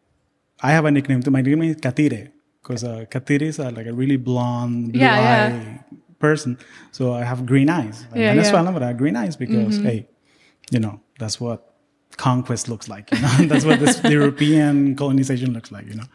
I 0.63 0.73
have 0.73 0.85
a 0.85 0.91
nickname 0.91 1.23
too. 1.23 1.31
My 1.31 1.41
nickname 1.41 1.71
is 1.71 1.77
Katire 1.77 2.31
because 2.71 2.85
uh, 2.85 3.35
is 3.45 3.59
uh, 3.59 3.71
like 3.75 3.87
a 3.87 3.93
really 3.93 4.17
blonde, 4.17 4.93
blue 4.93 5.01
yeah, 5.01 5.15
eye 5.15 5.21
yeah. 5.21 5.79
person. 6.19 6.59
So 6.93 7.13
I 7.13 7.25
have 7.25 7.45
green 7.45 7.69
eyes. 7.69 8.05
Like 8.11 8.21
yeah, 8.21 8.35
Venezuelan, 8.35 8.67
yeah. 8.67 8.73
but 8.73 8.83
I 8.83 8.87
have 8.89 8.99
green 8.99 9.17
eyes 9.17 9.37
because, 9.37 9.79
mm-hmm. 9.79 9.87
hey, 9.87 10.09
you 10.71 10.79
know, 10.79 11.01
that's 11.19 11.41
what 11.41 11.75
conquest 12.17 12.69
looks 12.69 12.89
like. 12.89 13.11
You 13.11 13.21
know, 13.21 13.29
that's 13.51 13.65
what 13.65 13.81
this 13.81 14.03
European 14.05 14.95
colonization 14.95 15.53
looks 15.53 15.73
like. 15.73 15.87
You 15.87 15.97
know, 15.97 16.09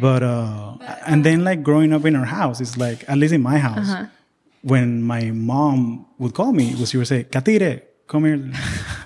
but 0.00 0.22
uh, 0.22 0.76
and 1.06 1.24
then 1.24 1.44
like 1.44 1.62
growing 1.62 1.92
up 1.92 2.04
in 2.04 2.16
our 2.16 2.26
house, 2.26 2.60
it's 2.60 2.76
like 2.76 3.08
at 3.08 3.16
least 3.16 3.32
in 3.32 3.42
my 3.42 3.58
house, 3.58 3.88
uh-huh. 3.88 4.06
when 4.62 5.02
my 5.02 5.30
mom 5.30 6.06
would 6.18 6.34
call 6.34 6.52
me, 6.52 6.74
was 6.74 6.90
she 6.90 6.96
would 6.96 7.06
say, 7.06 7.24
"Katire, 7.24 7.82
come 8.08 8.24
here," 8.24 8.52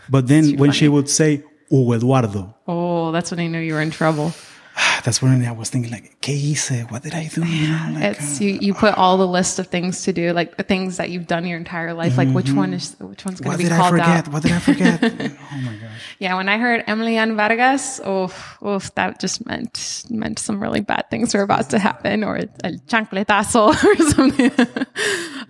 but 0.09 0.27
then 0.27 0.57
when 0.57 0.71
funny. 0.71 0.73
she 0.73 0.89
would 0.89 1.11
say, 1.11 1.45
"Oh, 1.71 1.93
Eduardo," 1.93 2.55
oh, 2.67 3.13
that's 3.13 3.31
when 3.31 3.41
I 3.41 3.47
knew 3.47 3.61
you 3.61 3.75
were 3.75 3.83
in 3.83 3.91
trouble. 3.91 4.33
That's 5.05 5.23
when 5.23 5.45
I 5.45 5.53
was 5.53 5.71
thinking 5.71 5.93
like, 5.93 6.21
¿qué 6.21 6.35
hice? 6.35 6.91
What 6.91 7.03
did 7.03 7.15
I 7.15 7.29
do? 7.29 7.45
You 7.45 7.69
know, 7.69 7.91
like, 7.95 8.19
it's 8.19 8.41
you, 8.41 8.59
you 8.61 8.75
put 8.75 8.95
all 8.95 9.17
the 9.17 9.27
list 9.27 9.59
of 9.59 9.67
things 9.67 10.03
to 10.05 10.13
do, 10.13 10.33
like 10.33 10.57
the 10.57 10.63
things 10.63 10.97
that 10.97 11.11
you've 11.11 11.27
done 11.27 11.47
your 11.47 11.59
entire 11.59 11.95
life. 11.95 12.17
Like 12.17 12.29
mm-hmm. 12.29 12.37
which 12.37 12.53
one 12.53 12.75
is 12.75 12.97
which 13.01 13.25
one's 13.25 13.41
going 13.41 13.59
to 13.59 13.65
be 13.65 13.69
called 13.69 13.99
out? 14.01 14.29
What 14.29 14.43
did 14.43 14.53
I 14.53 14.59
forget? 14.59 14.99
What 14.99 15.13
did 15.13 15.23
I 15.23 15.29
forget? 15.31 15.39
oh 15.53 15.61
my 15.61 15.75
gosh. 15.77 16.15
Yeah, 16.19 16.35
when 16.37 16.49
I 16.49 16.59
heard 16.59 16.85
Emilian 16.87 17.37
Vargas, 17.37 18.01
oof, 18.07 18.59
oof, 18.65 18.95
that 18.95 19.21
just 19.21 19.47
meant 19.47 20.05
meant 20.11 20.39
some 20.39 20.63
really 20.63 20.81
bad 20.81 21.11
things 21.11 21.35
were 21.35 21.43
about 21.43 21.71
to 21.71 21.79
happen, 21.79 22.25
or 22.25 22.37
a 22.37 22.47
chancletazo 22.89 23.85
or 23.85 24.11
something. 24.11 24.51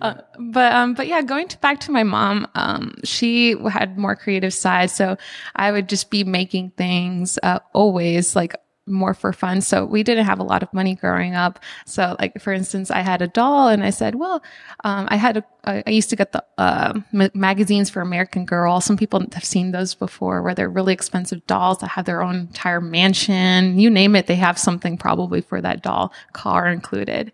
uh, 0.01 0.21
but 0.39 0.73
um, 0.73 0.93
but 0.93 1.07
yeah, 1.07 1.21
going 1.21 1.47
to, 1.47 1.57
back 1.59 1.79
to 1.81 1.91
my 1.91 2.03
mom, 2.03 2.47
um, 2.55 2.95
she 3.03 3.55
had 3.69 3.97
more 3.97 4.15
creative 4.15 4.53
side, 4.53 4.91
so 4.91 5.17
I 5.55 5.71
would 5.71 5.89
just 5.89 6.09
be 6.09 6.23
making 6.23 6.71
things 6.71 7.39
uh, 7.41 7.59
always 7.73 8.35
like 8.35 8.55
more 8.89 9.13
for 9.13 9.31
fun. 9.31 9.61
So 9.61 9.85
we 9.85 10.03
didn't 10.03 10.25
have 10.25 10.39
a 10.39 10.43
lot 10.43 10.63
of 10.63 10.73
money 10.73 10.95
growing 10.95 11.35
up. 11.35 11.59
So 11.85 12.15
like, 12.19 12.39
for 12.41 12.51
instance, 12.53 12.91
I 12.91 13.01
had 13.01 13.21
a 13.21 13.27
doll 13.27 13.67
and 13.67 13.83
I 13.83 13.89
said, 13.89 14.15
well, 14.15 14.43
um, 14.83 15.07
I 15.09 15.15
had 15.15 15.37
a, 15.37 15.43
I 15.65 15.89
used 15.89 16.09
to 16.09 16.15
get 16.15 16.31
the 16.31 16.43
uh, 16.57 16.99
magazines 17.33 17.89
for 17.89 18.01
American 18.01 18.45
Girl. 18.45 18.81
Some 18.81 18.97
people 18.97 19.23
have 19.33 19.45
seen 19.45 19.71
those 19.71 19.93
before 19.93 20.41
where 20.41 20.55
they're 20.55 20.69
really 20.69 20.93
expensive 20.93 21.45
dolls 21.47 21.79
that 21.79 21.89
have 21.89 22.05
their 22.05 22.23
own 22.23 22.35
entire 22.35 22.81
mansion. 22.81 23.77
You 23.77 23.89
name 23.89 24.15
it, 24.15 24.27
they 24.27 24.35
have 24.35 24.57
something 24.57 24.97
probably 24.97 25.41
for 25.41 25.61
that 25.61 25.83
doll, 25.83 26.13
car 26.33 26.67
included. 26.67 27.31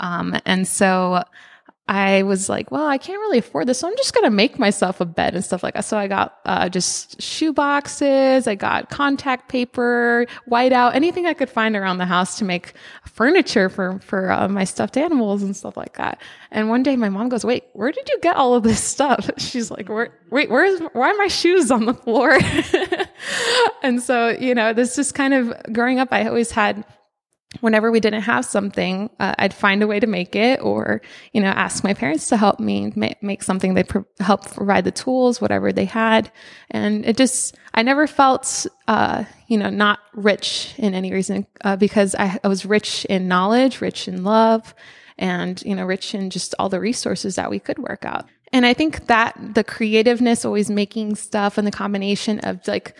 Um, 0.00 0.36
and 0.44 0.66
so 0.66 1.22
I 1.88 2.24
was 2.24 2.48
like, 2.48 2.72
well, 2.72 2.86
I 2.86 2.98
can't 2.98 3.18
really 3.20 3.38
afford 3.38 3.68
this. 3.68 3.78
So 3.78 3.86
I'm 3.88 3.96
just 3.96 4.12
going 4.12 4.24
to 4.24 4.30
make 4.30 4.58
myself 4.58 5.00
a 5.00 5.04
bed 5.04 5.36
and 5.36 5.44
stuff 5.44 5.62
like 5.62 5.74
that. 5.74 5.84
So 5.84 5.96
I 5.96 6.08
got 6.08 6.40
uh, 6.44 6.68
just 6.68 7.22
shoe 7.22 7.52
boxes. 7.52 8.48
I 8.48 8.56
got 8.56 8.90
contact 8.90 9.48
paper, 9.48 10.26
whiteout, 10.50 10.96
anything 10.96 11.26
I 11.26 11.34
could 11.34 11.48
find 11.48 11.76
around 11.76 11.98
the 11.98 12.06
house 12.06 12.38
to 12.38 12.44
make 12.44 12.72
furniture 13.04 13.68
for, 13.68 14.00
for 14.00 14.32
uh, 14.32 14.48
my 14.48 14.64
stuffed 14.64 14.96
animals 14.96 15.44
and 15.44 15.56
stuff 15.56 15.76
like 15.76 15.96
that. 15.96 16.20
And 16.50 16.68
one 16.68 16.82
day 16.82 16.96
my 16.96 17.08
mom 17.08 17.28
goes, 17.28 17.44
wait, 17.44 17.64
where 17.72 17.92
did 17.92 18.08
you 18.08 18.18
get 18.20 18.34
all 18.34 18.54
of 18.54 18.64
this 18.64 18.82
stuff? 18.82 19.30
She's 19.38 19.70
like, 19.70 19.88
where, 19.88 20.12
wait, 20.30 20.50
where's, 20.50 20.80
why 20.92 21.12
are 21.12 21.16
my 21.16 21.28
shoes 21.28 21.70
on 21.70 21.84
the 21.84 21.94
floor? 21.94 22.36
and 23.84 24.02
so, 24.02 24.30
you 24.30 24.56
know, 24.56 24.72
this 24.72 24.96
just 24.96 25.14
kind 25.14 25.34
of 25.34 25.54
growing 25.72 26.00
up, 26.00 26.08
I 26.10 26.26
always 26.26 26.50
had 26.50 26.84
whenever 27.60 27.90
we 27.90 28.00
didn't 28.00 28.22
have 28.22 28.44
something, 28.44 29.10
uh, 29.18 29.34
I'd 29.38 29.54
find 29.54 29.82
a 29.82 29.86
way 29.86 30.00
to 30.00 30.06
make 30.06 30.36
it 30.36 30.60
or, 30.60 31.02
you 31.32 31.40
know, 31.40 31.48
ask 31.48 31.84
my 31.84 31.94
parents 31.94 32.28
to 32.28 32.36
help 32.36 32.60
me 32.60 32.92
make, 32.96 33.22
make 33.22 33.42
something. 33.42 33.74
They 33.74 33.84
pro- 33.84 34.06
help 34.20 34.50
provide 34.52 34.84
the 34.84 34.90
tools, 34.90 35.40
whatever 35.40 35.72
they 35.72 35.84
had. 35.84 36.30
And 36.70 37.04
it 37.04 37.16
just, 37.16 37.56
I 37.74 37.82
never 37.82 38.06
felt, 38.06 38.66
uh, 38.88 39.24
you 39.48 39.58
know, 39.58 39.70
not 39.70 39.98
rich 40.14 40.74
in 40.78 40.94
any 40.94 41.12
reason, 41.12 41.46
uh, 41.64 41.76
because 41.76 42.14
I, 42.14 42.38
I 42.42 42.48
was 42.48 42.66
rich 42.66 43.04
in 43.06 43.28
knowledge, 43.28 43.80
rich 43.80 44.08
in 44.08 44.24
love, 44.24 44.74
and, 45.18 45.62
you 45.64 45.74
know, 45.74 45.84
rich 45.84 46.14
in 46.14 46.30
just 46.30 46.54
all 46.58 46.68
the 46.68 46.80
resources 46.80 47.36
that 47.36 47.50
we 47.50 47.58
could 47.58 47.78
work 47.78 48.04
out. 48.04 48.26
And 48.52 48.64
I 48.64 48.74
think 48.74 49.06
that 49.06 49.54
the 49.54 49.64
creativeness, 49.64 50.44
always 50.44 50.70
making 50.70 51.16
stuff 51.16 51.58
and 51.58 51.66
the 51.66 51.72
combination 51.72 52.38
of 52.40 52.66
like, 52.68 52.96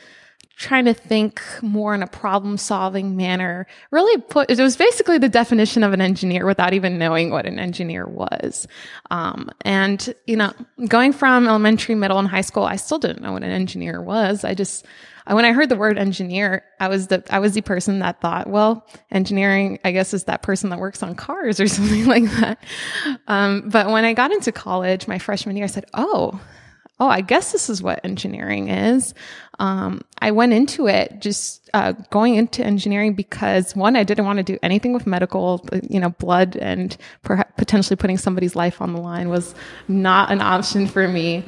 trying 0.56 0.86
to 0.86 0.94
think 0.94 1.42
more 1.60 1.94
in 1.94 2.02
a 2.02 2.06
problem 2.06 2.56
solving 2.56 3.14
manner 3.14 3.66
really 3.90 4.20
put 4.22 4.50
it 4.50 4.58
was 4.58 4.76
basically 4.76 5.18
the 5.18 5.28
definition 5.28 5.82
of 5.82 5.92
an 5.92 6.00
engineer 6.00 6.46
without 6.46 6.72
even 6.72 6.98
knowing 6.98 7.30
what 7.30 7.44
an 7.44 7.58
engineer 7.58 8.06
was. 8.06 8.66
Um, 9.10 9.50
and 9.60 10.14
you 10.26 10.36
know 10.36 10.52
going 10.88 11.12
from 11.12 11.46
elementary 11.46 11.94
middle 11.94 12.18
and 12.18 12.26
high 12.26 12.40
school 12.40 12.64
i 12.64 12.76
still 12.76 12.98
didn't 12.98 13.22
know 13.22 13.32
what 13.32 13.42
an 13.42 13.50
engineer 13.50 14.00
was. 14.00 14.44
I 14.44 14.54
just 14.54 14.86
when 15.28 15.44
i 15.44 15.52
heard 15.52 15.68
the 15.68 15.76
word 15.76 15.98
engineer 15.98 16.64
i 16.80 16.88
was 16.88 17.08
the 17.08 17.22
i 17.30 17.38
was 17.38 17.52
the 17.52 17.60
person 17.60 17.98
that 17.98 18.20
thought 18.20 18.48
well 18.48 18.86
engineering 19.10 19.78
i 19.84 19.90
guess 19.90 20.14
is 20.14 20.24
that 20.24 20.42
person 20.42 20.70
that 20.70 20.78
works 20.78 21.02
on 21.02 21.14
cars 21.14 21.60
or 21.60 21.68
something 21.68 22.06
like 22.06 22.24
that. 22.24 22.58
Um, 23.26 23.68
but 23.68 23.88
when 23.88 24.06
i 24.06 24.14
got 24.14 24.32
into 24.32 24.52
college 24.52 25.06
my 25.06 25.18
freshman 25.18 25.56
year 25.56 25.64
i 25.64 25.68
said 25.68 25.84
oh 25.92 26.40
oh, 26.98 27.08
I 27.08 27.20
guess 27.20 27.52
this 27.52 27.68
is 27.68 27.82
what 27.82 28.02
engineering 28.04 28.68
is. 28.68 29.12
Um, 29.58 30.02
I 30.20 30.30
went 30.30 30.52
into 30.52 30.86
it 30.86 31.20
just 31.20 31.68
uh, 31.74 31.92
going 32.10 32.36
into 32.36 32.64
engineering 32.64 33.14
because 33.14 33.76
one, 33.76 33.96
I 33.96 34.04
didn't 34.04 34.24
want 34.24 34.38
to 34.38 34.42
do 34.42 34.58
anything 34.62 34.92
with 34.92 35.06
medical, 35.06 35.66
you 35.88 36.00
know, 36.00 36.10
blood 36.10 36.56
and 36.56 36.96
potentially 37.22 37.96
putting 37.96 38.18
somebody's 38.18 38.56
life 38.56 38.80
on 38.80 38.92
the 38.92 39.00
line 39.00 39.28
was 39.28 39.54
not 39.88 40.30
an 40.30 40.40
option 40.40 40.86
for 40.86 41.06
me. 41.06 41.44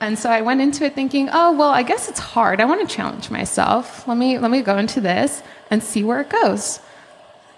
And 0.00 0.18
so 0.18 0.30
I 0.30 0.42
went 0.42 0.60
into 0.60 0.84
it 0.84 0.94
thinking, 0.94 1.28
oh, 1.32 1.52
well, 1.52 1.70
I 1.70 1.82
guess 1.82 2.08
it's 2.08 2.18
hard. 2.18 2.60
I 2.60 2.64
want 2.64 2.86
to 2.86 2.94
challenge 2.94 3.30
myself. 3.30 4.06
Let 4.06 4.18
me, 4.18 4.38
let 4.38 4.50
me 4.50 4.60
go 4.60 4.76
into 4.76 5.00
this 5.00 5.42
and 5.70 5.82
see 5.82 6.04
where 6.04 6.20
it 6.20 6.28
goes. 6.28 6.80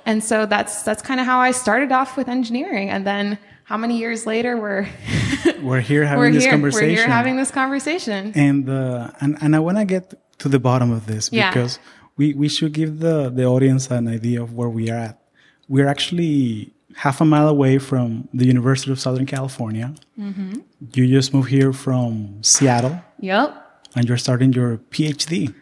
And 0.04 0.22
so 0.22 0.46
that's, 0.46 0.82
that's 0.82 1.02
kind 1.02 1.18
of 1.18 1.26
how 1.26 1.40
I 1.40 1.50
started 1.50 1.90
off 1.90 2.16
with 2.16 2.28
engineering. 2.28 2.90
And 2.90 3.04
then 3.04 3.38
how 3.66 3.76
many 3.76 3.98
years 3.98 4.26
later 4.26 4.56
we're 4.56 4.88
we're 5.60 5.80
here 5.80 6.04
having 6.04 6.20
we're 6.20 6.32
this 6.32 6.44
here, 6.44 6.52
conversation. 6.52 6.88
We're 6.88 6.96
here 6.96 7.08
having 7.08 7.36
this 7.36 7.50
conversation. 7.50 8.32
And 8.34 8.70
uh, 8.70 9.10
and 9.20 9.36
and 9.40 9.56
I 9.56 9.58
want 9.58 9.78
to 9.78 9.84
get 9.84 10.14
to 10.38 10.48
the 10.48 10.60
bottom 10.60 10.92
of 10.92 11.06
this 11.06 11.28
because 11.28 11.76
yeah. 11.76 11.92
we 12.16 12.34
we 12.34 12.48
should 12.48 12.72
give 12.72 13.00
the 13.00 13.28
the 13.28 13.44
audience 13.44 13.90
an 13.90 14.06
idea 14.06 14.40
of 14.40 14.54
where 14.54 14.68
we 14.68 14.88
are 14.88 14.98
at. 15.08 15.20
We're 15.68 15.88
actually 15.88 16.72
half 16.94 17.20
a 17.20 17.24
mile 17.24 17.48
away 17.48 17.78
from 17.78 18.28
the 18.32 18.46
University 18.46 18.92
of 18.92 19.00
Southern 19.00 19.26
California. 19.26 19.94
Mm-hmm. 20.16 20.60
You 20.94 21.08
just 21.08 21.34
moved 21.34 21.50
here 21.50 21.72
from 21.72 22.42
Seattle. 22.42 23.02
Yep. 23.18 23.62
And 23.96 24.06
you're 24.08 24.16
starting 24.16 24.52
your 24.52 24.78
PhD. 24.92 25.52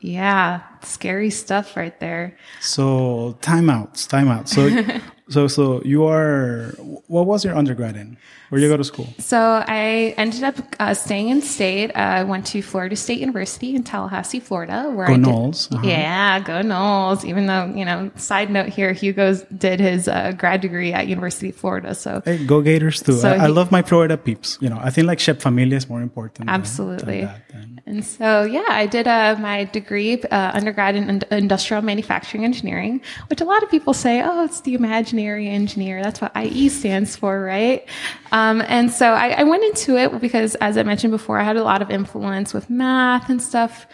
Yeah, 0.00 0.60
scary 0.84 1.30
stuff 1.30 1.76
right 1.76 1.98
there. 2.00 2.36
So 2.60 3.36
timeouts, 3.40 4.06
timeouts. 4.08 4.48
So 4.48 5.00
So, 5.28 5.46
so 5.48 5.80
you 5.84 6.04
are. 6.04 6.74
What 7.06 7.26
was 7.26 7.44
your 7.44 7.56
undergrad 7.56 7.96
in? 7.96 8.18
Where 8.50 8.60
you 8.60 8.68
go 8.68 8.76
to 8.76 8.84
school? 8.84 9.08
So 9.18 9.64
I 9.66 10.14
ended 10.18 10.44
up 10.44 10.56
uh, 10.78 10.92
staying 10.92 11.30
in 11.30 11.40
state. 11.40 11.90
Uh, 11.92 12.20
I 12.20 12.24
went 12.24 12.46
to 12.48 12.60
Florida 12.60 12.94
State 12.94 13.20
University 13.20 13.74
in 13.74 13.82
Tallahassee, 13.84 14.38
Florida. 14.38 14.90
Where 14.90 15.06
go 15.06 15.14
I 15.14 15.16
Noles. 15.16 15.68
Did, 15.70 15.78
uh-huh. 15.78 15.86
Yeah, 15.88 16.40
go 16.40 16.60
Noles. 16.60 17.24
Even 17.24 17.46
though 17.46 17.72
you 17.74 17.86
know, 17.86 18.10
side 18.16 18.50
note 18.50 18.68
here, 18.68 18.92
Hugo 18.92 19.34
did 19.56 19.80
his 19.80 20.08
uh, 20.08 20.32
grad 20.36 20.60
degree 20.60 20.92
at 20.92 21.08
University 21.08 21.48
of 21.48 21.56
Florida. 21.56 21.94
So 21.94 22.20
hey, 22.22 22.44
go 22.44 22.60
Gators 22.60 23.02
too. 23.02 23.14
So 23.14 23.30
I, 23.30 23.36
he, 23.36 23.40
I, 23.40 23.46
love 23.46 23.72
my 23.72 23.80
Florida 23.80 24.18
peeps. 24.18 24.58
You 24.60 24.68
know, 24.68 24.78
I 24.80 24.90
think 24.90 25.06
like 25.06 25.20
Shep 25.20 25.40
Familia 25.40 25.78
is 25.78 25.88
more 25.88 26.02
important. 26.02 26.50
Absolutely. 26.50 27.22
Than, 27.22 27.42
than 27.48 27.80
and 27.86 28.04
so 28.04 28.42
yeah, 28.42 28.66
I 28.68 28.86
did 28.86 29.08
uh, 29.08 29.36
my 29.40 29.64
degree 29.64 30.22
uh, 30.22 30.50
under 30.52 30.72
undergrad 30.78 30.96
in 31.30 31.38
industrial 31.38 31.82
manufacturing 31.82 32.44
engineering, 32.44 33.00
which 33.28 33.40
a 33.40 33.44
lot 33.44 33.62
of 33.62 33.70
people 33.70 33.94
say, 33.94 34.22
oh, 34.22 34.44
it's 34.44 34.60
the 34.62 34.74
imaginary 34.74 35.48
engineer. 35.48 36.02
That's 36.02 36.20
what 36.20 36.36
IE 36.36 36.68
stands 36.68 37.16
for, 37.16 37.40
right? 37.42 37.86
Um, 38.32 38.62
and 38.66 38.90
so 38.90 39.12
I, 39.12 39.30
I 39.30 39.42
went 39.44 39.64
into 39.64 39.96
it 39.96 40.20
because, 40.20 40.54
as 40.56 40.76
I 40.76 40.82
mentioned 40.82 41.12
before, 41.12 41.38
I 41.38 41.44
had 41.44 41.56
a 41.56 41.64
lot 41.64 41.82
of 41.82 41.90
influence 41.90 42.52
with 42.52 42.68
math 42.70 43.30
and 43.30 43.40
stuff 43.40 43.86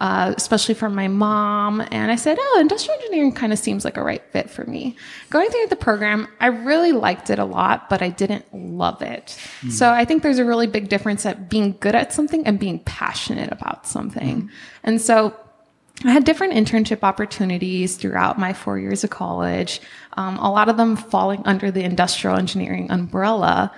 uh, 0.00 0.32
especially 0.36 0.74
from 0.74 0.94
my 0.94 1.08
mom. 1.08 1.80
And 1.90 2.12
I 2.12 2.14
said, 2.14 2.38
oh, 2.40 2.58
industrial 2.60 3.00
engineering 3.00 3.32
kind 3.32 3.52
of 3.52 3.58
seems 3.58 3.84
like 3.84 3.96
a 3.96 4.02
right 4.02 4.22
fit 4.30 4.48
for 4.48 4.64
me. 4.64 4.96
Going 5.30 5.50
through 5.50 5.66
the 5.70 5.74
program, 5.74 6.28
I 6.38 6.46
really 6.46 6.92
liked 6.92 7.30
it 7.30 7.40
a 7.40 7.44
lot, 7.44 7.90
but 7.90 8.00
I 8.00 8.08
didn't 8.08 8.44
love 8.54 9.02
it. 9.02 9.36
Mm. 9.62 9.72
So 9.72 9.90
I 9.90 10.04
think 10.04 10.22
there's 10.22 10.38
a 10.38 10.44
really 10.44 10.68
big 10.68 10.88
difference 10.88 11.26
at 11.26 11.48
being 11.48 11.76
good 11.80 11.96
at 11.96 12.12
something 12.12 12.46
and 12.46 12.60
being 12.60 12.78
passionate 12.80 13.50
about 13.50 13.88
something. 13.88 14.42
Mm. 14.42 14.50
And 14.84 15.00
so 15.00 15.34
I 16.04 16.12
had 16.12 16.24
different 16.24 16.54
internship 16.54 17.02
opportunities 17.02 17.96
throughout 17.96 18.38
my 18.38 18.52
four 18.52 18.78
years 18.78 19.02
of 19.02 19.10
college, 19.10 19.80
um, 20.12 20.38
a 20.38 20.50
lot 20.50 20.68
of 20.68 20.76
them 20.76 20.96
falling 20.96 21.42
under 21.44 21.70
the 21.70 21.82
industrial 21.82 22.36
engineering 22.36 22.90
umbrella. 22.90 23.72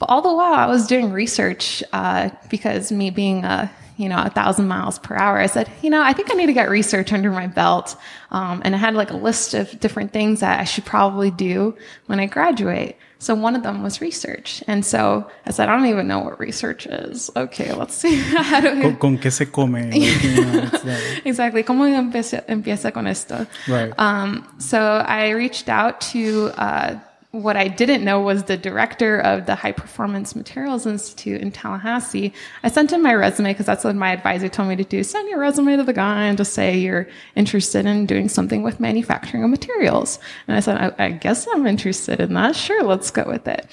But 0.00 0.08
all 0.08 0.22
the 0.22 0.34
while, 0.34 0.54
I 0.54 0.66
was 0.66 0.86
doing 0.86 1.12
research 1.12 1.84
uh, 1.92 2.30
because 2.48 2.90
me 2.90 3.10
being 3.10 3.44
a 3.44 3.70
you 4.00 4.08
know, 4.08 4.22
a 4.22 4.30
thousand 4.30 4.66
miles 4.66 4.98
per 4.98 5.14
hour. 5.14 5.36
I 5.36 5.44
said, 5.44 5.70
you 5.82 5.90
know, 5.90 6.02
I 6.02 6.14
think 6.14 6.30
I 6.30 6.34
need 6.34 6.46
to 6.46 6.54
get 6.54 6.70
research 6.70 7.12
under 7.12 7.30
my 7.30 7.46
belt. 7.46 7.96
Um, 8.30 8.62
and 8.64 8.74
I 8.74 8.78
had 8.78 8.94
like 8.94 9.10
a 9.10 9.16
list 9.16 9.52
of 9.52 9.78
different 9.78 10.10
things 10.10 10.40
that 10.40 10.58
I 10.58 10.64
should 10.64 10.86
probably 10.86 11.30
do 11.30 11.76
when 12.06 12.18
I 12.18 12.24
graduate. 12.24 12.96
So 13.20 13.34
one 13.34 13.54
of 13.54 13.62
them 13.62 13.82
was 13.82 14.00
research. 14.00 14.64
And 14.66 14.84
so 14.84 15.30
I 15.44 15.50
said, 15.50 15.68
I 15.68 15.76
don't 15.76 15.86
even 15.86 16.08
know 16.08 16.20
what 16.20 16.40
research 16.40 16.86
is. 16.86 17.30
Okay, 17.36 17.70
let's 17.74 17.94
see. 17.94 18.16
How 18.16 18.62
do 18.62 18.74
we... 18.74 18.94
¿Con, 18.94 19.18
qué 19.18 19.30
se 19.30 19.44
come? 19.44 19.90
exactly. 21.26 21.62
¿Cómo 21.62 21.84
empieza, 21.86 22.42
empieza 22.48 22.92
con 22.92 23.06
esto? 23.06 23.46
Right. 23.68 23.92
Um, 23.98 24.46
so 24.58 24.80
I 24.80 25.30
reached 25.30 25.68
out 25.68 26.00
to, 26.12 26.50
uh, 26.56 26.98
what 27.32 27.56
I 27.56 27.68
didn't 27.68 28.04
know 28.04 28.20
was 28.20 28.44
the 28.44 28.56
director 28.56 29.20
of 29.20 29.46
the 29.46 29.54
High 29.54 29.72
Performance 29.72 30.34
Materials 30.34 30.84
Institute 30.84 31.40
in 31.40 31.52
Tallahassee. 31.52 32.32
I 32.64 32.68
sent 32.68 32.92
in 32.92 33.02
my 33.02 33.14
resume 33.14 33.52
because 33.52 33.66
that's 33.66 33.84
what 33.84 33.94
my 33.94 34.10
advisor 34.10 34.48
told 34.48 34.68
me 34.68 34.76
to 34.76 34.84
do. 34.84 35.04
Send 35.04 35.28
your 35.28 35.38
resume 35.38 35.76
to 35.76 35.84
the 35.84 35.92
guy 35.92 36.24
and 36.24 36.36
just 36.36 36.54
say 36.54 36.76
you're 36.76 37.08
interested 37.36 37.86
in 37.86 38.06
doing 38.06 38.28
something 38.28 38.64
with 38.64 38.80
manufacturing 38.80 39.44
of 39.44 39.50
materials. 39.50 40.18
And 40.48 40.56
I 40.56 40.60
said, 40.60 40.94
I, 40.98 41.04
I 41.04 41.10
guess 41.10 41.46
I'm 41.52 41.68
interested 41.68 42.20
in 42.20 42.34
that. 42.34 42.56
Sure, 42.56 42.82
let's 42.82 43.12
go 43.12 43.24
with 43.24 43.46
it. 43.46 43.64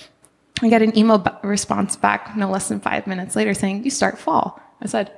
I 0.61 0.69
got 0.69 0.83
an 0.83 0.95
email 0.95 1.17
b- 1.17 1.31
response 1.41 1.95
back 1.95 2.37
no 2.37 2.51
less 2.51 2.69
than 2.69 2.79
five 2.79 3.07
minutes 3.07 3.35
later 3.35 3.55
saying, 3.55 3.83
you 3.83 3.89
start 3.89 4.19
fall. 4.19 4.61
I 4.81 4.87
said, 4.87 5.11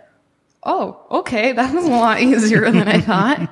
oh, 0.63 1.05
okay, 1.11 1.51
that 1.53 1.73
was 1.73 1.85
a 1.85 1.89
lot 1.89 2.21
easier 2.21 2.69
than 2.71 2.87
I 2.87 3.01
thought. 3.01 3.49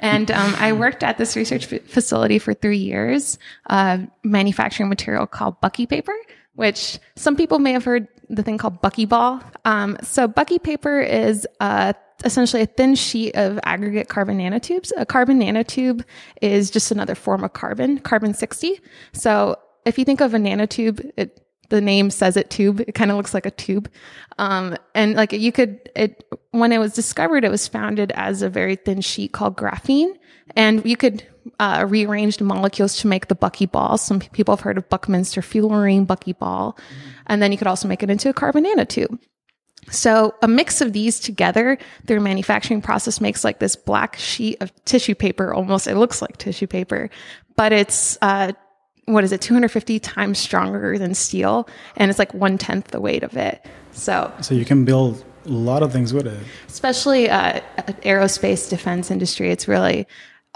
and 0.00 0.30
um, 0.30 0.54
I 0.58 0.72
worked 0.72 1.02
at 1.02 1.18
this 1.18 1.36
research 1.36 1.72
f- 1.72 1.82
facility 1.82 2.38
for 2.38 2.54
three 2.54 2.78
years, 2.78 3.38
uh, 3.68 3.98
manufacturing 4.24 4.88
material 4.88 5.26
called 5.26 5.60
Bucky 5.60 5.86
paper, 5.86 6.14
which 6.54 6.98
some 7.16 7.36
people 7.36 7.58
may 7.58 7.72
have 7.72 7.84
heard 7.84 8.08
the 8.28 8.42
thing 8.42 8.58
called 8.58 8.82
Buckyball. 8.82 9.42
Um, 9.64 9.96
so 10.02 10.26
Bucky 10.26 10.58
paper 10.58 11.00
is 11.00 11.46
uh, 11.60 11.92
essentially 12.24 12.62
a 12.62 12.66
thin 12.66 12.94
sheet 12.94 13.36
of 13.36 13.60
aggregate 13.62 14.08
carbon 14.08 14.38
nanotubes. 14.38 14.90
A 14.96 15.06
carbon 15.06 15.40
nanotube 15.40 16.04
is 16.40 16.70
just 16.70 16.90
another 16.90 17.14
form 17.14 17.44
of 17.44 17.52
carbon, 17.52 17.98
carbon 17.98 18.34
60. 18.34 18.80
So 19.12 19.56
if 19.84 19.98
you 19.98 20.04
think 20.04 20.20
of 20.20 20.34
a 20.34 20.38
nanotube, 20.38 21.10
it 21.16 21.45
the 21.68 21.80
name 21.80 22.10
says 22.10 22.36
it 22.36 22.50
tube. 22.50 22.80
It 22.80 22.94
kind 22.94 23.10
of 23.10 23.16
looks 23.16 23.34
like 23.34 23.46
a 23.46 23.50
tube. 23.50 23.90
Um, 24.38 24.76
and 24.94 25.14
like 25.14 25.32
you 25.32 25.52
could, 25.52 25.90
it, 25.96 26.24
when 26.50 26.72
it 26.72 26.78
was 26.78 26.92
discovered, 26.92 27.44
it 27.44 27.50
was 27.50 27.68
founded 27.68 28.12
as 28.14 28.42
a 28.42 28.48
very 28.48 28.76
thin 28.76 29.00
sheet 29.00 29.32
called 29.32 29.56
graphene. 29.56 30.14
And 30.54 30.84
you 30.84 30.96
could, 30.96 31.26
uh, 31.60 31.86
rearrange 31.88 32.38
the 32.38 32.44
molecules 32.44 32.96
to 32.98 33.06
make 33.06 33.28
the 33.28 33.36
buckyball. 33.36 33.98
Some 33.98 34.20
people 34.20 34.54
have 34.54 34.62
heard 34.62 34.78
of 34.78 34.88
Buckminsterfullerene 34.88 36.06
buckyball. 36.06 36.74
Mm-hmm. 36.74 37.10
And 37.28 37.42
then 37.42 37.52
you 37.52 37.58
could 37.58 37.66
also 37.66 37.88
make 37.88 38.02
it 38.02 38.10
into 38.10 38.28
a 38.28 38.32
carbon 38.32 38.64
nanotube. 38.64 39.18
So 39.90 40.34
a 40.42 40.48
mix 40.48 40.80
of 40.80 40.92
these 40.92 41.20
together, 41.20 41.78
their 42.04 42.20
manufacturing 42.20 42.82
process 42.82 43.20
makes 43.20 43.44
like 43.44 43.60
this 43.60 43.76
black 43.76 44.16
sheet 44.16 44.56
of 44.60 44.72
tissue 44.84 45.14
paper. 45.14 45.54
Almost, 45.54 45.86
it 45.86 45.96
looks 45.96 46.20
like 46.20 46.36
tissue 46.36 46.66
paper, 46.66 47.08
but 47.54 47.72
it's, 47.72 48.18
uh, 48.20 48.52
what 49.06 49.24
is 49.24 49.32
it, 49.32 49.40
250 49.40 49.98
times 50.00 50.38
stronger 50.38 50.98
than 50.98 51.14
steel, 51.14 51.68
and 51.96 52.10
it's 52.10 52.18
like 52.18 52.34
one 52.34 52.58
tenth 52.58 52.88
the 52.88 53.00
weight 53.00 53.22
of 53.22 53.36
it. 53.36 53.64
So, 53.92 54.32
so 54.40 54.54
you 54.54 54.64
can 54.64 54.84
build 54.84 55.24
a 55.46 55.50
lot 55.50 55.82
of 55.82 55.92
things 55.92 56.12
with 56.12 56.26
it. 56.26 56.38
Especially 56.68 57.30
uh, 57.30 57.60
aerospace 58.02 58.68
defense 58.68 59.10
industry, 59.10 59.50
it's 59.50 59.68
really 59.68 60.06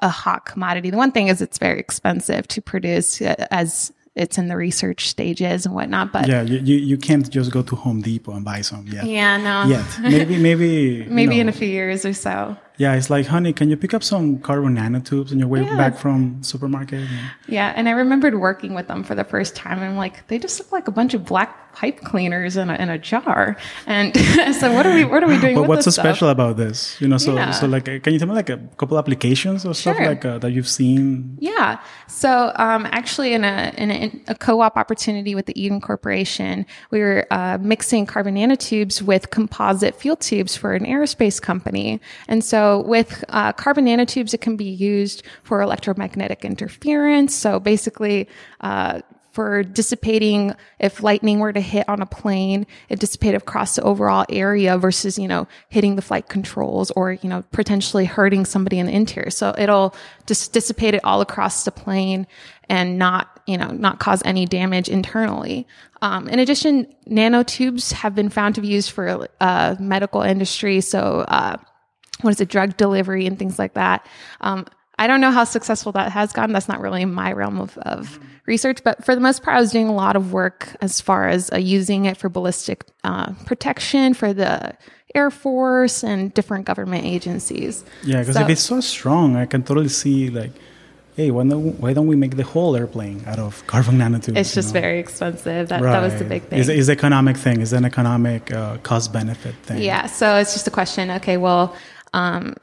a 0.03 0.09
hot 0.09 0.47
commodity. 0.47 0.91
The 0.91 0.97
one 0.97 1.13
thing 1.13 1.29
is 1.29 1.41
it's 1.41 1.59
very 1.59 1.79
expensive 1.79 2.49
to 2.49 2.61
produce 2.61 3.23
uh, 3.23 3.47
as 3.51 3.93
it's 4.17 4.39
in 4.39 4.49
the 4.49 4.57
research 4.57 5.09
stages 5.09 5.65
and 5.65 5.75
whatnot. 5.75 6.13
But 6.13 6.27
yeah, 6.29 6.43
you, 6.43 6.59
you, 6.59 6.77
you 6.77 6.99
can't 6.99 7.29
just 7.31 7.53
go 7.53 7.63
to 7.63 7.77
Home 7.77 8.03
Depot 8.03 8.33
and 8.33 8.45
buy 8.45 8.61
some 8.63 8.87
yet. 8.89 9.07
Yeah, 9.07 9.37
no. 9.37 9.71
Yet. 9.71 9.99
Maybe, 10.01 10.37
maybe. 10.39 11.05
maybe 11.09 11.37
know. 11.37 11.43
in 11.43 11.49
a 11.49 11.53
few 11.53 11.69
years 11.69 12.05
or 12.05 12.13
so. 12.13 12.57
Yeah, 12.81 12.95
it's 12.95 13.11
like, 13.11 13.27
honey, 13.27 13.53
can 13.53 13.69
you 13.69 13.77
pick 13.77 13.93
up 13.93 14.03
some 14.03 14.38
carbon 14.38 14.75
nanotubes 14.75 15.33
on 15.33 15.38
your 15.38 15.49
way 15.49 15.62
yeah. 15.62 15.77
back 15.77 15.99
from 15.99 16.43
supermarket? 16.43 17.07
Yeah. 17.47 17.75
and 17.77 17.90
I 17.90 17.93
remembered 17.93 18.40
working 18.40 18.73
with 18.73 18.88
them 18.88 19.05
for 19.05 19.14
the 19.14 19.23
first 19.23 19.55
time. 19.55 19.81
And 19.81 19.88
I'm 19.88 19.97
like, 19.99 20.27
they 20.29 20.38
just 20.38 20.59
look 20.59 20.73
like 20.73 20.88
a 20.88 20.90
bunch 20.90 21.12
of 21.12 21.27
black 21.27 21.71
pipe 21.73 22.01
cleaners 22.01 22.57
in 22.57 22.71
a, 22.71 22.75
in 22.75 22.88
a 22.88 22.99
jar. 22.99 23.57
And 23.87 24.16
so, 24.61 24.73
what 24.73 24.87
are 24.87 24.95
we 24.95 25.05
what 25.05 25.23
are 25.23 25.29
we 25.29 25.38
doing? 25.38 25.55
But 25.55 25.69
what's 25.69 25.85
so 25.85 25.90
stuff? 25.90 26.05
special 26.05 26.29
about 26.29 26.57
this? 26.57 27.01
You 27.01 27.09
know, 27.09 27.19
so 27.19 27.35
yeah. 27.35 27.51
so 27.51 27.66
like, 27.66 27.85
can 27.85 28.12
you 28.12 28.19
tell 28.19 28.29
me 28.29 28.35
like 28.35 28.51
a 28.51 28.59
couple 28.77 28.99
applications 28.99 29.64
or 29.64 29.75
stuff 29.75 29.99
like 29.99 30.25
uh, 30.25 30.38
that 30.38 30.53
you've 30.53 30.69
seen? 30.69 31.37
Yeah. 31.40 31.81
So 32.09 32.53
um, 32.57 32.87
actually, 32.90 33.35
in 33.35 33.45
a 33.45 33.73
in 33.77 33.90
a, 33.90 34.12
a, 34.29 34.35
co-op 34.35 34.77
opportunity 34.77 35.35
with 35.35 35.47
the 35.47 35.61
Eaton 35.61 35.81
Corporation, 35.81 36.66
we 36.90 37.01
were 37.01 37.27
uh, 37.31 37.59
mixing 37.61 38.07
carbon 38.07 38.37
nanotubes 38.37 39.03
with 39.03 39.31
composite 39.31 39.95
fuel 39.95 40.16
tubes 40.16 40.57
for 40.57 40.75
an 40.75 40.85
aerospace 40.85 41.40
company, 41.40 42.01
and 42.29 42.45
so 42.45 42.69
with 42.78 43.24
uh, 43.28 43.52
carbon 43.52 43.87
nanotubes, 43.87 44.33
it 44.33 44.40
can 44.40 44.56
be 44.56 44.70
used 44.70 45.22
for 45.42 45.61
electromagnetic 45.61 46.44
interference. 46.44 47.35
So 47.35 47.61
basically, 47.61 48.28
uh, 48.61 49.00
for 49.33 49.62
dissipating 49.62 50.54
if 50.80 51.02
lightning 51.02 51.38
were 51.38 51.52
to 51.52 51.61
hit 51.61 51.88
on 51.88 52.02
a 52.02 52.06
plane, 52.06 52.66
it 52.88 52.98
dissipate 52.98 53.35
across 53.35 53.76
the 53.76 53.83
overall 53.83 54.26
area 54.28 54.76
versus, 54.76 55.18
you 55.18 55.28
know, 55.28 55.46
hitting 55.68 55.96
the 55.96 56.02
flight 56.02 56.28
controls 56.28 56.90
or, 56.92 57.12
you 57.12 57.28
know, 57.28 57.44
potentially 57.52 58.04
hurting 58.04 58.44
somebody 58.44 58.78
in 58.78 58.87
the 58.87 58.92
interior. 58.92 59.30
So 59.30 59.54
it'll 59.56 59.94
just 60.26 60.52
dissipate 60.52 60.94
it 60.94 61.04
all 61.04 61.20
across 61.20 61.64
the 61.64 61.70
plane 61.70 62.26
and 62.68 62.98
not, 62.98 63.40
you 63.46 63.56
know, 63.56 63.68
not 63.68 64.00
cause 64.00 64.20
any 64.24 64.46
damage 64.46 64.88
internally. 64.88 65.66
Um, 66.02 66.28
in 66.28 66.38
addition, 66.38 66.92
nanotubes 67.09 67.92
have 67.92 68.14
been 68.14 68.30
found 68.30 68.56
to 68.56 68.61
be 68.61 68.68
used 68.68 68.90
for 68.90 69.28
uh, 69.40 69.76
medical 69.78 70.22
industry. 70.22 70.80
So, 70.80 71.24
uh, 71.28 71.56
what 72.22 72.30
is 72.30 72.40
it, 72.40 72.48
drug 72.48 72.76
delivery 72.76 73.26
and 73.26 73.38
things 73.38 73.59
like 73.59 73.74
that. 73.74 74.06
Um, 74.40 74.66
I 75.00 75.06
don't 75.06 75.22
know 75.22 75.30
how 75.30 75.44
successful 75.44 75.92
that 75.92 76.12
has 76.12 76.30
gone. 76.33 76.52
That's 76.52 76.68
not 76.68 76.78
really 76.80 77.06
my 77.06 77.33
realm 77.33 77.59
of, 77.59 77.78
of 77.78 78.20
research, 78.44 78.85
but 78.85 79.02
for 79.02 79.14
the 79.14 79.20
most 79.20 79.42
part, 79.42 79.56
I 79.56 79.61
was 79.61 79.70
doing 79.70 79.88
a 79.88 79.94
lot 79.94 80.14
of 80.14 80.33
work 80.33 80.76
as 80.83 81.00
far 81.00 81.26
as 81.28 81.50
uh, 81.52 81.56
using 81.56 82.04
it 82.04 82.18
for 82.18 82.28
ballistic 82.28 82.85
uh, 83.02 83.33
protection 83.46 84.12
for 84.12 84.35
the 84.35 84.76
Air 85.14 85.30
Force 85.30 86.04
and 86.04 86.33
different 86.35 86.66
government 86.66 87.06
agencies. 87.06 87.83
Yeah, 88.04 88.20
because 88.20 88.35
so, 88.35 88.42
if 88.42 88.50
it's 88.50 88.61
so 88.61 88.80
strong, 88.80 89.37
I 89.37 89.46
can 89.46 89.62
totally 89.62 89.88
see 89.88 90.28
like, 90.28 90.52
hey, 91.16 91.30
why 91.30 91.44
don't, 91.44 91.80
why 91.80 91.94
don't 91.94 92.06
we 92.06 92.16
make 92.16 92.37
the 92.37 92.44
whole 92.44 92.76
airplane 92.76 93.24
out 93.26 93.38
of 93.38 93.66
carbon 93.66 93.96
nanotubes? 93.96 94.37
It's 94.37 94.54
just 94.54 94.74
know? 94.74 94.83
very 94.83 94.98
expensive. 94.98 95.68
That, 95.68 95.80
right. 95.80 95.92
that 95.92 96.02
was 96.02 96.16
the 96.16 96.24
big 96.24 96.42
thing. 96.42 96.61
It's, 96.61 96.68
it's 96.68 96.88
an 96.88 96.92
economic 96.92 97.38
thing. 97.38 97.62
It's 97.62 97.72
an 97.72 97.87
economic 97.87 98.52
uh, 98.52 98.76
cost 98.78 99.14
benefit 99.14 99.54
thing. 99.62 99.83
Yeah, 99.83 100.06
so 100.06 100.37
it's 100.37 100.52
just 100.52 100.68
a 100.68 100.70
question. 100.70 101.11
Okay, 101.12 101.38
well 101.38 101.74
um, 102.12 102.55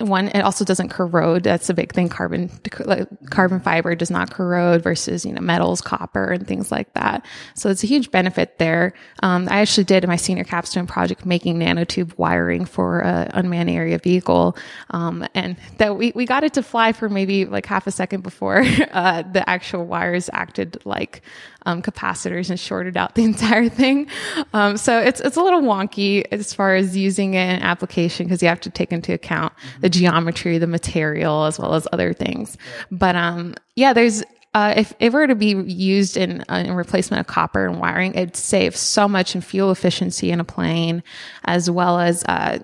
one 0.00 0.28
it 0.28 0.40
also 0.40 0.64
doesn't 0.64 0.88
corrode. 0.88 1.44
That's 1.44 1.68
a 1.68 1.74
big 1.74 1.92
thing. 1.92 2.08
Carbon 2.08 2.50
like 2.84 3.08
carbon 3.30 3.60
fiber 3.60 3.94
does 3.94 4.10
not 4.10 4.30
corrode 4.30 4.82
versus 4.82 5.24
you 5.24 5.32
know 5.32 5.40
metals 5.40 5.80
copper 5.80 6.32
and 6.32 6.46
things 6.46 6.70
like 6.72 6.92
that. 6.94 7.24
So 7.54 7.70
it's 7.70 7.84
a 7.84 7.86
huge 7.86 8.10
benefit 8.10 8.58
there. 8.58 8.94
Um, 9.22 9.48
i 9.50 9.60
actually 9.60 9.84
did 9.84 10.04
in 10.04 10.08
my 10.08 10.16
senior 10.16 10.44
capstone 10.44 10.86
project 10.86 11.26
making 11.26 11.58
nanotube 11.58 12.16
wiring 12.18 12.64
for 12.64 13.00
a 13.00 13.30
unmanned 13.34 13.70
aerial 13.70 13.98
vehicle. 13.98 14.56
Um, 14.90 15.26
and 15.34 15.56
that 15.78 15.96
we, 15.96 16.12
we 16.14 16.26
got 16.26 16.44
it 16.44 16.54
to 16.54 16.62
fly 16.62 16.92
for 16.92 17.08
maybe 17.08 17.44
like 17.44 17.66
half 17.66 17.86
a 17.86 17.90
second 17.90 18.22
before 18.22 18.64
uh, 18.92 19.22
the 19.22 19.48
actual 19.48 19.84
wires 19.84 20.30
acted 20.32 20.78
like 20.84 21.22
um, 21.66 21.82
capacitors 21.82 22.50
and 22.50 22.58
shorted 22.58 22.96
out 22.96 23.14
the 23.14 23.24
entire 23.30 23.68
thing. 23.68 24.08
Um, 24.52 24.76
so 24.76 24.98
it's 24.98 25.20
it's 25.20 25.36
a 25.36 25.42
little 25.42 25.62
wonky 25.62 26.24
as 26.30 26.52
far 26.54 26.74
as 26.74 26.96
using 26.96 27.34
it 27.34 27.56
in 27.56 27.62
application 27.62 28.26
because 28.26 28.42
you 28.42 28.48
have 28.48 28.60
to 28.60 28.70
take 28.70 28.92
into 28.92 29.12
account 29.12 29.52
the 29.80 29.88
geometry, 29.88 30.58
the 30.58 30.66
material, 30.66 31.44
as 31.44 31.58
well 31.58 31.74
as 31.74 31.86
other 31.92 32.12
things. 32.12 32.56
But 32.90 33.16
um, 33.16 33.54
yeah, 33.76 33.92
there's 33.92 34.22
uh, 34.52 34.74
if 34.76 34.92
it 34.98 35.12
were 35.12 35.28
to 35.28 35.36
be 35.36 35.50
used 35.52 36.16
in, 36.16 36.44
uh, 36.48 36.64
in 36.66 36.72
replacement 36.72 37.20
of 37.20 37.26
copper 37.28 37.66
and 37.66 37.78
wiring, 37.78 38.14
it'd 38.14 38.34
save 38.34 38.74
so 38.74 39.06
much 39.06 39.36
in 39.36 39.40
fuel 39.40 39.70
efficiency 39.70 40.32
in 40.32 40.40
a 40.40 40.44
plane, 40.44 41.04
as 41.44 41.70
well 41.70 42.00
as 42.00 42.24
uh, 42.24 42.58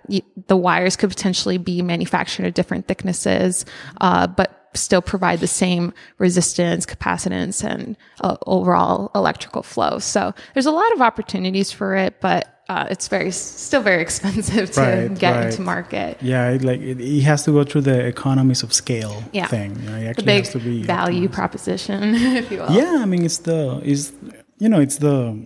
the 0.48 0.56
wires 0.56 0.96
could 0.96 1.10
potentially 1.10 1.58
be 1.58 1.82
manufactured 1.82 2.44
at 2.44 2.54
different 2.54 2.88
thicknesses, 2.88 3.64
uh, 4.00 4.26
but 4.26 4.55
still 4.76 5.02
provide 5.02 5.40
the 5.40 5.46
same 5.46 5.92
resistance, 6.18 6.86
capacitance, 6.86 7.64
and 7.64 7.96
uh, 8.20 8.36
overall 8.46 9.10
electrical 9.14 9.62
flow. 9.62 9.98
So 9.98 10.34
there's 10.54 10.66
a 10.66 10.70
lot 10.70 10.92
of 10.92 11.00
opportunities 11.00 11.72
for 11.72 11.94
it, 11.96 12.20
but 12.20 12.56
uh, 12.68 12.86
it's 12.90 13.08
very 13.08 13.30
still 13.30 13.82
very 13.82 14.02
expensive 14.08 14.70
to 14.72 14.80
right, 14.80 15.18
get 15.18 15.34
right. 15.34 15.46
into 15.46 15.62
market. 15.62 16.18
Yeah, 16.20 16.50
it, 16.50 16.62
like 16.62 16.80
it, 16.80 17.00
it, 17.00 17.22
has 17.22 17.44
to 17.44 17.52
go 17.52 17.64
through 17.64 17.82
the 17.82 18.06
economies 18.06 18.62
of 18.62 18.72
scale 18.72 19.22
yeah. 19.32 19.46
thing. 19.46 19.76
You 19.82 19.90
know, 19.90 20.12
the 20.12 20.22
big 20.22 20.46
value 20.84 21.28
proposition, 21.28 22.14
if 22.14 22.50
you 22.50 22.58
will. 22.58 22.72
Yeah, 22.72 22.98
I 23.00 23.04
mean 23.04 23.24
it's 23.24 23.38
the 23.38 23.80
is 23.84 24.12
you 24.58 24.68
know 24.68 24.80
it's 24.80 24.98
the 24.98 25.38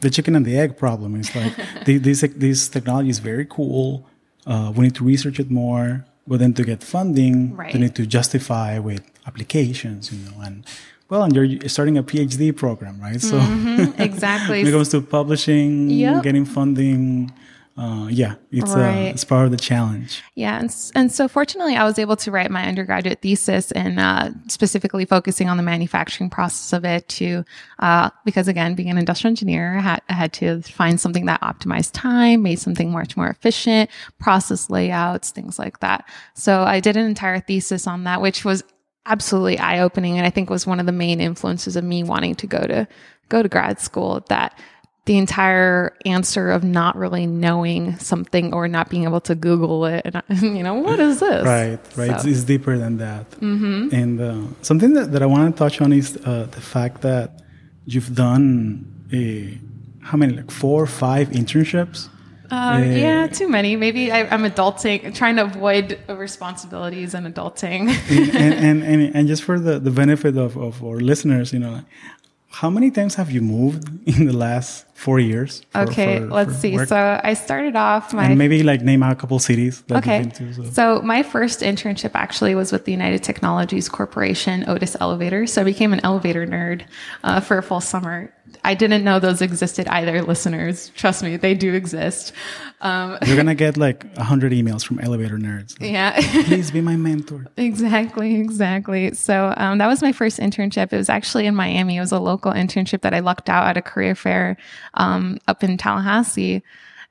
the 0.00 0.10
chicken 0.10 0.34
and 0.34 0.46
the 0.46 0.58
egg 0.58 0.76
problem. 0.78 1.16
It's 1.16 1.34
like 1.34 1.54
this 1.86 2.20
this 2.36 2.68
technology 2.68 3.10
is 3.10 3.18
very 3.18 3.46
cool. 3.46 4.06
Uh, 4.46 4.72
we 4.74 4.84
need 4.84 4.94
to 4.96 5.04
research 5.04 5.38
it 5.38 5.50
more, 5.50 6.04
but 6.26 6.38
then 6.38 6.54
to 6.54 6.64
get 6.64 6.82
funding, 6.82 7.56
right. 7.56 7.72
you 7.74 7.80
need 7.80 7.94
to 7.96 8.06
justify 8.06 8.78
with 8.78 9.02
applications, 9.26 10.12
you 10.12 10.30
know, 10.30 10.40
and 10.42 10.66
well, 11.08 11.24
and 11.24 11.34
you're 11.36 11.68
starting 11.68 11.98
a 11.98 12.02
PhD 12.02 12.56
program, 12.56 12.98
right? 13.00 13.20
So 13.20 13.38
mm-hmm, 13.38 14.00
exactly. 14.08 14.60
when 14.60 14.68
it 14.68 14.72
comes 14.72 14.88
to 14.90 15.02
publishing, 15.02 15.90
yep. 15.90 16.22
getting 16.22 16.46
funding, 16.46 17.30
uh, 17.76 18.06
yeah, 18.10 18.34
it's 18.50 18.72
right. 18.72 19.06
uh, 19.06 19.10
it's 19.10 19.24
part 19.24 19.46
of 19.46 19.50
the 19.50 19.56
challenge. 19.56 20.22
Yeah, 20.34 20.58
and, 20.58 20.74
and 20.94 21.10
so 21.10 21.26
fortunately, 21.26 21.74
I 21.74 21.84
was 21.84 21.98
able 21.98 22.16
to 22.16 22.30
write 22.30 22.50
my 22.50 22.66
undergraduate 22.66 23.22
thesis 23.22 23.72
and 23.72 23.98
uh, 23.98 24.30
specifically 24.48 25.06
focusing 25.06 25.48
on 25.48 25.56
the 25.56 25.62
manufacturing 25.62 26.28
process 26.28 26.76
of 26.76 26.84
it. 26.84 27.08
To 27.08 27.44
uh, 27.78 28.10
because 28.26 28.46
again, 28.46 28.74
being 28.74 28.90
an 28.90 28.98
industrial 28.98 29.30
engineer, 29.30 29.78
I 29.78 29.80
had, 29.80 30.02
I 30.10 30.12
had 30.12 30.32
to 30.34 30.60
find 30.62 31.00
something 31.00 31.24
that 31.26 31.40
optimized 31.40 31.92
time, 31.92 32.42
made 32.42 32.58
something 32.58 32.92
much 32.92 33.16
more 33.16 33.28
efficient, 33.28 33.88
process 34.18 34.68
layouts, 34.68 35.30
things 35.30 35.58
like 35.58 35.80
that. 35.80 36.06
So 36.34 36.64
I 36.64 36.80
did 36.80 36.98
an 36.98 37.06
entire 37.06 37.40
thesis 37.40 37.86
on 37.86 38.04
that, 38.04 38.20
which 38.20 38.44
was 38.44 38.62
absolutely 39.06 39.58
eye 39.58 39.80
opening 39.80 40.16
and 40.16 40.26
I 40.26 40.30
think 40.30 40.48
was 40.48 40.66
one 40.66 40.78
of 40.78 40.86
the 40.86 40.92
main 40.92 41.20
influences 41.20 41.74
of 41.74 41.84
me 41.84 42.04
wanting 42.04 42.34
to 42.36 42.46
go 42.46 42.60
to 42.60 42.86
go 43.28 43.42
to 43.42 43.48
grad 43.48 43.80
school 43.80 44.24
that 44.28 44.56
the 45.04 45.18
entire 45.18 45.96
answer 46.06 46.50
of 46.50 46.62
not 46.62 46.96
really 46.96 47.26
knowing 47.26 47.98
something 47.98 48.54
or 48.54 48.68
not 48.68 48.88
being 48.88 49.04
able 49.04 49.20
to 49.20 49.34
Google 49.34 49.84
it 49.86 50.02
and 50.04 50.22
you 50.42 50.62
know 50.62 50.74
what 50.74 51.00
is 51.00 51.20
this 51.20 51.44
right 51.44 51.78
right 51.96 52.08
so. 52.08 52.14
it's, 52.14 52.24
it's, 52.24 52.44
deeper 52.44 52.78
than 52.78 52.98
that 52.98 53.30
mm-hmm. 53.32 53.88
and 53.92 54.20
uh, 54.20 54.42
something 54.62 54.92
that, 54.94 55.12
that 55.12 55.22
I 55.22 55.26
want 55.26 55.54
to 55.54 55.58
touch 55.58 55.80
on 55.80 55.92
is 55.92 56.16
uh, 56.24 56.46
the 56.50 56.60
fact 56.60 57.02
that 57.02 57.42
you've 57.84 58.14
done 58.14 59.08
a 59.12 59.58
how 60.04 60.16
many 60.16 60.34
like 60.34 60.50
four 60.50 60.82
or 60.82 60.86
five 60.86 61.28
internships 61.30 62.08
um, 62.52 62.92
yeah, 62.92 63.28
too 63.28 63.48
many. 63.48 63.76
Maybe 63.76 64.12
I, 64.12 64.34
am 64.34 64.42
adulting, 64.42 65.14
trying 65.14 65.36
to 65.36 65.44
avoid 65.44 65.98
responsibilities 66.06 67.14
and 67.14 67.34
adulting. 67.34 67.88
and, 68.10 68.34
and, 68.68 68.82
and, 68.82 69.16
and, 69.16 69.26
just 69.26 69.42
for 69.42 69.58
the, 69.58 69.78
the 69.78 69.90
benefit 69.90 70.36
of, 70.36 70.58
of 70.58 70.84
our 70.84 71.00
listeners, 71.00 71.54
you 71.54 71.60
know, 71.60 71.80
how 72.52 72.68
many 72.68 72.90
times 72.90 73.14
have 73.14 73.30
you 73.30 73.40
moved 73.40 73.88
in 74.06 74.26
the 74.26 74.32
last 74.32 74.84
four 74.94 75.18
years? 75.18 75.62
For, 75.70 75.80
okay, 75.80 76.18
for, 76.20 76.26
let's 76.26 76.52
for 76.54 76.60
see. 76.60 76.74
Work? 76.76 76.88
So 76.88 77.20
I 77.24 77.34
started 77.34 77.76
off 77.76 78.12
my 78.12 78.26
and 78.26 78.38
maybe 78.38 78.62
like 78.62 78.82
name 78.82 79.02
out 79.02 79.12
a 79.12 79.16
couple 79.16 79.38
cities. 79.38 79.82
okay. 79.90 80.24
To, 80.26 80.54
so. 80.54 80.64
so. 80.64 81.02
my 81.02 81.22
first 81.22 81.60
internship 81.60 82.10
actually 82.14 82.54
was 82.54 82.70
with 82.70 82.84
the 82.84 82.92
United 82.92 83.22
Technologies 83.22 83.88
Corporation, 83.88 84.68
Otis 84.68 84.96
Elevator. 85.00 85.46
So 85.46 85.62
I 85.62 85.64
became 85.64 85.92
an 85.92 86.00
elevator 86.04 86.46
nerd 86.46 86.84
uh, 87.24 87.40
for 87.40 87.56
a 87.58 87.62
full 87.62 87.80
summer. 87.80 88.32
I 88.64 88.74
didn't 88.74 89.04
know 89.04 89.18
those 89.18 89.42
existed 89.42 89.88
either, 89.88 90.22
listeners. 90.22 90.90
Trust 90.94 91.22
me, 91.22 91.36
they 91.36 91.54
do 91.54 91.74
exist. 91.74 92.32
Um, 92.80 93.18
You're 93.26 93.36
gonna 93.36 93.54
get 93.54 93.76
like 93.76 94.04
a 94.16 94.24
hundred 94.24 94.52
emails 94.52 94.84
from 94.84 94.98
elevator 95.00 95.38
nerds. 95.38 95.80
Like, 95.80 95.90
yeah, 95.90 96.20
please 96.44 96.70
be 96.70 96.80
my 96.80 96.96
mentor. 96.96 97.46
Exactly, 97.56 98.36
exactly. 98.36 99.14
So 99.14 99.54
um, 99.56 99.78
that 99.78 99.86
was 99.86 100.02
my 100.02 100.12
first 100.12 100.38
internship. 100.38 100.92
It 100.92 100.96
was 100.96 101.08
actually 101.08 101.46
in 101.46 101.54
Miami. 101.54 101.96
It 101.96 102.00
was 102.00 102.12
a 102.12 102.18
local 102.18 102.52
internship 102.52 103.02
that 103.02 103.14
I 103.14 103.20
lucked 103.20 103.48
out 103.48 103.66
at 103.66 103.76
a 103.76 103.82
career 103.82 104.14
fair 104.14 104.56
um, 104.94 105.38
up 105.48 105.62
in 105.62 105.76
Tallahassee. 105.76 106.62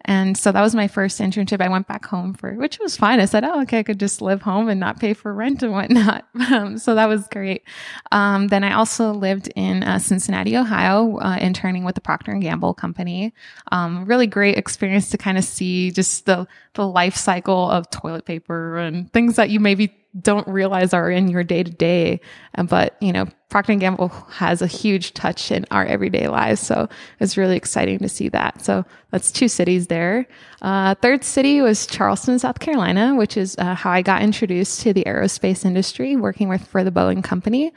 And 0.06 0.38
so 0.38 0.52
that 0.52 0.62
was 0.62 0.76
my 0.76 0.88
first 0.88 1.20
internship. 1.20 1.62
I 1.62 1.70
went 1.70 1.88
back 1.88 2.06
home 2.06 2.34
for, 2.34 2.54
which 2.54 2.80
was 2.80 2.98
fine. 2.98 3.20
I 3.20 3.26
said, 3.26 3.44
oh, 3.44 3.62
okay, 3.62 3.80
I 3.80 3.84
could 3.84 4.00
just 4.00 4.22
live 4.22 4.42
home 4.42 4.70
and 4.70 4.80
not 4.80 5.00
pay 5.00 5.14
for 5.14 5.34
rent 5.34 5.64
and 5.64 5.72
whatnot. 5.72 6.28
Um, 6.52 6.78
so 6.78 6.96
that 6.96 7.08
was 7.08 7.28
great. 7.28 7.64
Um, 8.12 8.48
then 8.48 8.64
I 8.64 8.74
also 8.74 9.14
lived 9.14 9.48
in 9.56 9.84
uh, 9.84 10.00
Cincinnati, 10.00 10.58
Ohio, 10.58 11.18
uh, 11.20 11.38
interning 11.40 11.86
with 11.86 11.96
the 11.96 12.02
Procter 12.02 12.32
and 12.32 12.42
Gamble 12.42 12.74
company. 12.74 13.32
Um, 13.72 14.06
really 14.06 14.28
great 14.28 14.58
experience 14.58 15.10
to 15.12 15.18
kind 15.18 15.38
of 15.38 15.46
see 15.46 15.92
just 15.92 16.26
the, 16.26 16.48
the 16.74 16.86
life 16.86 17.16
cycle 17.16 17.70
of 17.70 17.90
toilet 17.90 18.26
paper 18.26 18.78
and 18.78 19.12
things 19.14 19.36
that 19.38 19.50
you 19.50 19.60
maybe 19.60 20.01
don't 20.20 20.48
realize 20.48 20.94
are 20.94 21.10
in 21.10 21.30
your 21.30 21.44
day 21.44 21.64
to 21.64 21.72
day. 21.72 22.20
But, 22.68 22.98
you 23.00 23.14
know, 23.14 23.28
Procter 23.50 23.76
Gamble 23.76 24.10
has 24.30 24.62
a 24.62 24.68
huge 24.68 25.14
touch 25.14 25.52
in 25.52 25.66
our 25.72 25.86
everyday 25.86 26.28
lives. 26.28 26.62
So 26.62 26.90
it's 27.20 27.38
really 27.38 27.58
exciting 27.58 28.00
to 28.00 28.10
see 28.10 28.30
that. 28.30 28.62
So 28.62 28.86
that's 29.12 29.32
two 29.32 29.48
cities 29.48 29.88
there. 29.88 30.28
Uh, 30.62 30.96
third 30.96 31.24
city 31.24 31.62
was 31.62 31.86
Charleston, 31.88 32.40
South 32.40 32.60
Carolina, 32.60 33.16
which 33.16 33.38
is 33.38 33.56
uh, 33.58 33.76
how 33.76 33.92
I 33.92 34.02
got 34.02 34.22
introduced 34.22 34.82
to 34.82 34.94
the 34.94 35.04
aerospace 35.06 35.66
industry, 35.66 36.16
working 36.16 36.50
with 36.50 36.66
for 36.68 36.84
the 36.84 36.92
Boeing 36.92 37.24
company. 37.24 37.74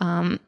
Um, 0.00 0.40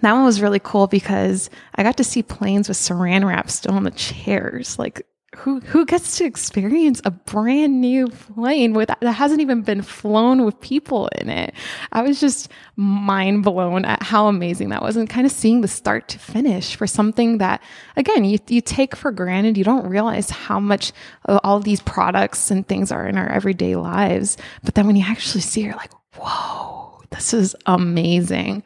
that 0.00 0.12
one 0.12 0.24
was 0.24 0.40
really 0.40 0.60
cool 0.60 0.86
because 0.86 1.50
I 1.74 1.82
got 1.82 1.96
to 1.96 2.04
see 2.04 2.22
planes 2.22 2.68
with 2.68 2.76
saran 2.76 3.26
wrap 3.26 3.50
still 3.50 3.74
on 3.74 3.84
the 3.84 3.90
chairs. 3.90 4.78
Like 4.78 5.06
who 5.36 5.60
who 5.60 5.84
gets 5.84 6.16
to 6.16 6.24
experience 6.24 7.02
a 7.04 7.10
brand 7.10 7.82
new 7.82 8.08
plane 8.08 8.72
with 8.72 8.88
that 8.88 9.02
hasn't 9.02 9.42
even 9.42 9.60
been 9.60 9.82
flown 9.82 10.42
with 10.42 10.58
people 10.60 11.08
in 11.20 11.28
it 11.28 11.52
i 11.92 12.00
was 12.00 12.18
just 12.18 12.50
mind 12.76 13.44
blown 13.44 13.84
at 13.84 14.02
how 14.02 14.26
amazing 14.28 14.70
that 14.70 14.80
was 14.80 14.96
and 14.96 15.10
kind 15.10 15.26
of 15.26 15.32
seeing 15.32 15.60
the 15.60 15.68
start 15.68 16.08
to 16.08 16.18
finish 16.18 16.76
for 16.76 16.86
something 16.86 17.38
that 17.38 17.62
again 17.96 18.24
you, 18.24 18.38
you 18.48 18.62
take 18.62 18.96
for 18.96 19.12
granted 19.12 19.58
you 19.58 19.64
don't 19.64 19.86
realize 19.86 20.30
how 20.30 20.58
much 20.58 20.92
all 21.26 21.60
these 21.60 21.82
products 21.82 22.50
and 22.50 22.66
things 22.66 22.90
are 22.90 23.06
in 23.06 23.18
our 23.18 23.28
everyday 23.28 23.76
lives 23.76 24.38
but 24.64 24.74
then 24.74 24.86
when 24.86 24.96
you 24.96 25.04
actually 25.06 25.42
see 25.42 25.60
it 25.60 25.66
you're 25.66 25.76
like 25.76 25.92
whoa 26.16 26.78
this 27.10 27.32
is 27.32 27.56
amazing. 27.64 28.62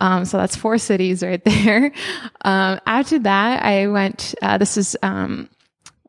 Um, 0.00 0.24
so 0.24 0.36
that's 0.36 0.56
four 0.56 0.78
cities 0.78 1.22
right 1.22 1.42
there. 1.44 1.92
Um, 2.44 2.80
after 2.86 3.20
that, 3.20 3.62
I 3.62 3.86
went, 3.86 4.34
uh, 4.42 4.58
this 4.58 4.76
is, 4.76 4.96
um, 5.02 5.48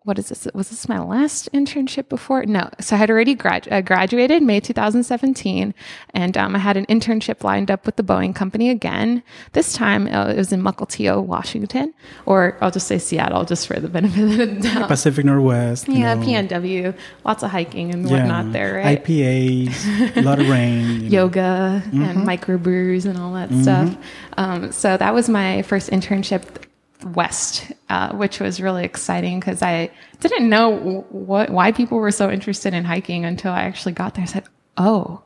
what 0.05 0.19
is 0.19 0.29
this? 0.29 0.47
Was 0.53 0.69
this 0.69 0.87
my 0.87 0.99
last 0.99 1.51
internship 1.51 2.09
before? 2.09 2.45
No. 2.45 2.69
So 2.79 2.95
I 2.95 2.99
had 2.99 3.09
already 3.09 3.33
grad, 3.33 3.67
uh, 3.71 3.81
graduated 3.81 4.43
May 4.43 4.59
2017, 4.59 5.73
and 6.13 6.37
um, 6.37 6.55
I 6.55 6.59
had 6.59 6.77
an 6.77 6.85
internship 6.85 7.43
lined 7.43 7.71
up 7.71 7.87
with 7.87 7.95
the 7.95 8.03
Boeing 8.03 8.33
company 8.35 8.69
again. 8.69 9.23
This 9.53 9.73
time 9.73 10.07
uh, 10.07 10.27
it 10.27 10.37
was 10.37 10.53
in 10.53 10.61
Mukilteo, 10.61 11.23
Washington, 11.23 11.91
or 12.27 12.55
I'll 12.61 12.69
just 12.69 12.87
say 12.87 12.99
Seattle, 12.99 13.45
just 13.45 13.65
for 13.65 13.79
the 13.79 13.87
benefit 13.87 14.23
of 14.23 14.37
the 14.37 14.69
doubt. 14.69 14.87
Pacific 14.89 15.25
Northwest. 15.25 15.89
Yeah, 15.89 16.13
know. 16.13 16.25
PNW. 16.25 16.95
Lots 17.25 17.41
of 17.41 17.49
hiking 17.49 17.91
and 17.91 18.07
yeah. 18.07 18.19
whatnot 18.19 18.53
there, 18.53 18.75
right? 18.75 19.03
IPAs, 19.03 20.17
a 20.17 20.21
lot 20.21 20.39
of 20.39 20.47
rain. 20.47 21.05
Yoga 21.05 21.81
know. 21.91 22.05
and 22.05 22.19
mm-hmm. 22.19 22.29
microbrews 22.29 23.05
and 23.05 23.17
all 23.17 23.33
that 23.33 23.49
mm-hmm. 23.49 23.63
stuff. 23.63 23.97
Um, 24.37 24.71
so 24.71 24.97
that 24.97 25.15
was 25.15 25.29
my 25.29 25.63
first 25.63 25.89
internship 25.89 26.43
west, 27.05 27.71
uh, 27.89 28.13
which 28.13 28.39
was 28.39 28.59
really 28.59 28.83
exciting 28.83 29.39
because 29.39 29.61
I 29.61 29.91
didn't 30.19 30.49
know 30.49 31.05
what 31.09 31.49
why 31.49 31.71
people 31.71 31.99
were 31.99 32.11
so 32.11 32.29
interested 32.29 32.73
in 32.73 32.83
hiking 32.83 33.25
until 33.25 33.51
I 33.51 33.63
actually 33.63 33.93
got 33.93 34.15
there. 34.15 34.23
I 34.23 34.27
said, 34.27 34.43
"Oh, 34.77 35.21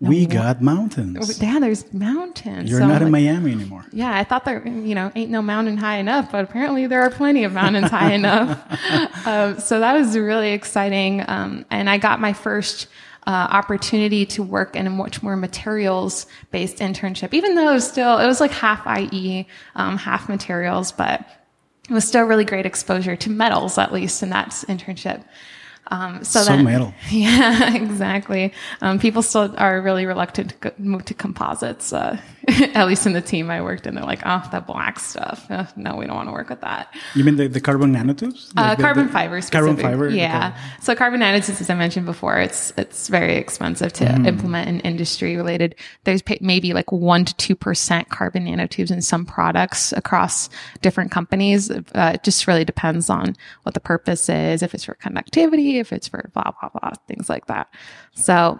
we 0.00 0.24
got 0.24 0.62
mountains. 0.62 1.40
Yeah, 1.42 1.58
there's 1.58 1.92
mountains. 1.92 2.70
You're 2.70 2.80
so 2.80 2.86
not 2.86 3.02
in 3.02 3.12
like, 3.12 3.24
Miami 3.24 3.52
anymore. 3.52 3.84
Yeah, 3.92 4.16
I 4.16 4.24
thought 4.24 4.46
there, 4.46 4.66
you 4.66 4.94
know, 4.94 5.12
ain't 5.14 5.30
no 5.30 5.42
mountain 5.42 5.76
high 5.76 5.98
enough, 5.98 6.32
but 6.32 6.42
apparently 6.42 6.86
there 6.86 7.02
are 7.02 7.10
plenty 7.10 7.44
of 7.44 7.52
mountains 7.52 7.90
high 7.90 8.12
enough. 8.14 8.58
Um, 9.26 9.60
so 9.60 9.80
that 9.80 9.92
was 9.92 10.16
really 10.16 10.52
exciting, 10.52 11.22
um, 11.28 11.66
and 11.70 11.90
I 11.90 11.98
got 11.98 12.20
my 12.20 12.32
first 12.32 12.86
uh, 13.26 13.48
opportunity 13.50 14.24
to 14.26 14.42
work 14.42 14.74
in 14.76 14.86
a 14.86 14.90
much 14.90 15.22
more 15.22 15.36
materials 15.36 16.26
based 16.50 16.78
internship, 16.78 17.34
even 17.34 17.54
though 17.54 17.70
it 17.70 17.74
was 17.74 17.88
still, 17.88 18.18
it 18.18 18.26
was 18.26 18.40
like 18.40 18.50
half 18.50 18.86
IE, 18.98 19.46
um, 19.74 19.96
half 19.96 20.28
materials, 20.28 20.92
but 20.92 21.24
it 21.88 21.92
was 21.92 22.06
still 22.06 22.24
really 22.24 22.44
great 22.44 22.66
exposure 22.66 23.16
to 23.16 23.30
metals, 23.30 23.76
at 23.78 23.92
least 23.92 24.22
in 24.22 24.30
that 24.30 24.48
internship. 24.68 25.24
Um, 25.88 26.22
so, 26.22 26.42
So 26.42 26.56
metal. 26.56 26.94
Yeah, 27.10 27.74
exactly. 27.82 28.52
Um, 28.80 28.98
people 28.98 29.22
still 29.22 29.54
are 29.58 29.80
really 29.80 30.06
reluctant 30.06 30.50
to 30.50 30.56
go, 30.56 30.72
move 30.78 31.04
to 31.06 31.14
composites. 31.14 31.92
Uh, 31.92 32.20
at 32.74 32.86
least 32.86 33.06
in 33.06 33.12
the 33.12 33.20
team 33.20 33.50
I 33.50 33.60
worked 33.62 33.86
in, 33.86 33.94
they're 33.94 34.04
like, 34.04 34.22
"Oh, 34.24 34.42
that 34.52 34.66
black 34.66 34.98
stuff. 34.98 35.46
Uh, 35.50 35.66
no, 35.76 35.96
we 35.96 36.06
don't 36.06 36.16
want 36.16 36.28
to 36.28 36.32
work 36.32 36.48
with 36.48 36.60
that." 36.62 36.94
You 37.14 37.24
mean 37.24 37.36
the, 37.36 37.48
the 37.48 37.60
carbon 37.60 37.92
nanotubes? 37.94 38.50
Uh, 38.56 38.62
Like 38.62 38.76
the- 38.78 38.82
carbon 38.82 39.06
the- 39.06 39.12
fiber. 39.12 39.40
Carbon 39.42 39.76
fiber. 39.76 40.08
Yeah. 40.08 40.56
So 40.80 40.94
carbon 40.94 41.20
nanotubes, 41.20 41.60
as 41.60 41.68
I 41.70 41.74
mentioned 41.74 42.06
before, 42.06 42.38
it's 42.38 42.72
it's 42.76 43.08
very 43.08 43.36
expensive 43.36 43.92
to 43.94 44.04
Mm-hmm. 44.04 44.26
implement 44.26 44.68
in 44.68 44.80
industry 44.80 45.36
related. 45.36 45.74
There's 46.04 46.22
maybe 46.40 46.72
like 46.72 46.90
one 46.90 47.24
to 47.26 47.34
two 47.36 47.54
percent 47.54 48.08
carbon 48.08 48.46
nanotubes 48.46 48.90
in 48.90 49.02
some 49.02 49.24
products 49.26 49.92
across 49.92 50.48
different 50.82 51.10
companies. 51.10 51.70
Uh, 51.70 52.12
it 52.14 52.24
just 52.24 52.46
really 52.46 52.64
depends 52.64 53.08
on 53.10 53.36
what 53.62 53.74
the 53.74 53.80
purpose 53.80 54.28
is. 54.28 54.62
If 54.62 54.74
it's 54.74 54.84
for 54.84 54.94
conductivity, 54.94 55.78
if 55.78 55.92
it's 55.92 56.08
for 56.08 56.30
blah 56.34 56.52
blah 56.60 56.70
blah, 56.70 56.92
things 57.06 57.28
like 57.28 57.46
that. 57.46 57.68
So 58.14 58.58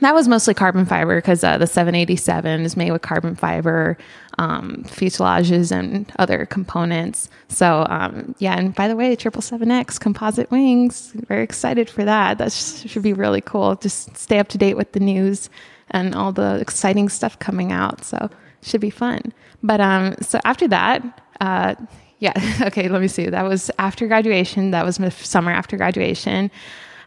that 0.00 0.14
was 0.14 0.26
mostly 0.26 0.54
carbon 0.54 0.84
fiber 0.84 1.16
because 1.16 1.44
uh, 1.44 1.56
the 1.56 1.66
787 1.66 2.62
is 2.62 2.76
made 2.76 2.90
with 2.90 3.02
carbon 3.02 3.36
fiber 3.36 3.96
um, 4.38 4.84
fuselages 4.88 5.70
and 5.70 6.10
other 6.18 6.46
components. 6.46 7.28
So 7.48 7.86
um, 7.88 8.34
yeah, 8.38 8.56
and 8.58 8.74
by 8.74 8.88
the 8.88 8.96
way, 8.96 9.14
triple 9.14 9.42
seven 9.42 9.70
X 9.70 9.98
composite 9.98 10.50
wings. 10.50 11.12
Very 11.28 11.44
excited 11.44 11.88
for 11.88 12.04
that. 12.04 12.38
That 12.38 12.52
sh- 12.52 12.88
should 12.88 13.02
be 13.02 13.12
really 13.12 13.40
cool. 13.40 13.76
Just 13.76 14.16
stay 14.16 14.38
up 14.38 14.48
to 14.48 14.58
date 14.58 14.76
with 14.76 14.92
the 14.92 15.00
news 15.00 15.48
and 15.90 16.14
all 16.14 16.32
the 16.32 16.58
exciting 16.60 17.08
stuff 17.08 17.38
coming 17.38 17.70
out. 17.70 18.04
So 18.04 18.28
should 18.62 18.80
be 18.80 18.90
fun. 18.90 19.32
But 19.62 19.80
um, 19.80 20.16
so 20.20 20.40
after 20.44 20.66
that, 20.68 21.22
uh, 21.40 21.74
yeah, 22.18 22.32
okay. 22.62 22.88
Let 22.88 23.00
me 23.00 23.08
see. 23.08 23.26
That 23.26 23.44
was 23.44 23.70
after 23.78 24.06
graduation. 24.06 24.72
That 24.72 24.84
was 24.84 24.98
my 24.98 25.10
summer 25.10 25.52
after 25.52 25.76
graduation. 25.76 26.50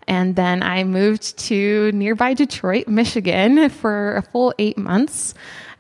And 0.08 0.36
then 0.36 0.64
I 0.64 0.84
moved 0.84 1.38
to 1.40 1.92
nearby 1.92 2.34
Detroit, 2.34 2.88
Michigan 2.88 3.70
for 3.70 4.16
a 4.16 4.22
full 4.22 4.54
eight 4.58 4.78
months 4.78 5.34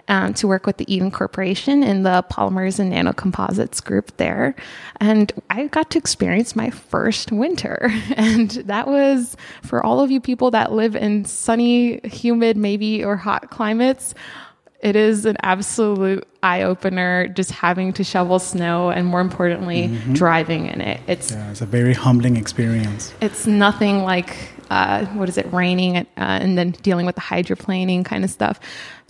um, 0.07 0.33
to 0.35 0.47
work 0.47 0.65
with 0.65 0.77
the 0.77 0.93
Eaton 0.93 1.11
Corporation 1.11 1.83
in 1.83 2.03
the 2.03 2.23
polymers 2.31 2.79
and 2.79 2.91
nanocomposites 2.91 3.83
group 3.83 4.15
there. 4.17 4.55
And 4.99 5.31
I 5.49 5.67
got 5.67 5.91
to 5.91 5.97
experience 5.97 6.55
my 6.55 6.69
first 6.69 7.31
winter. 7.31 7.91
And 8.17 8.49
that 8.49 8.87
was 8.87 9.37
for 9.61 9.85
all 9.85 9.99
of 9.99 10.09
you 10.09 10.19
people 10.19 10.51
that 10.51 10.71
live 10.71 10.95
in 10.95 11.25
sunny, 11.25 11.99
humid, 12.03 12.57
maybe 12.57 13.03
or 13.03 13.15
hot 13.15 13.51
climates. 13.51 14.15
It 14.79 14.95
is 14.95 15.25
an 15.25 15.37
absolute 15.41 16.27
eye 16.43 16.61
opener 16.61 17.27
just 17.29 17.51
having 17.51 17.93
to 17.93 18.03
shovel 18.03 18.37
snow 18.39 18.89
and 18.91 19.07
more 19.07 19.21
importantly, 19.21 19.87
driving 20.13 20.67
in 20.67 20.81
it. 20.81 21.01
It's 21.07 21.31
Yeah, 21.31 21.49
it's 21.51 21.61
a 21.61 21.65
very 21.65 21.93
humbling 21.93 22.37
experience. 22.37 23.13
it's 23.21 23.47
nothing 23.47 24.03
like 24.03 24.35
uh, 24.69 25.05
what 25.17 25.29
is 25.29 25.37
it 25.37 25.51
raining 25.53 25.97
uh, 25.97 26.03
and 26.15 26.57
then 26.57 26.71
dealing 26.83 27.05
with 27.05 27.15
the 27.15 27.21
hydroplaning 27.21 28.03
kind 28.05 28.23
of 28.23 28.29
stuff 28.29 28.59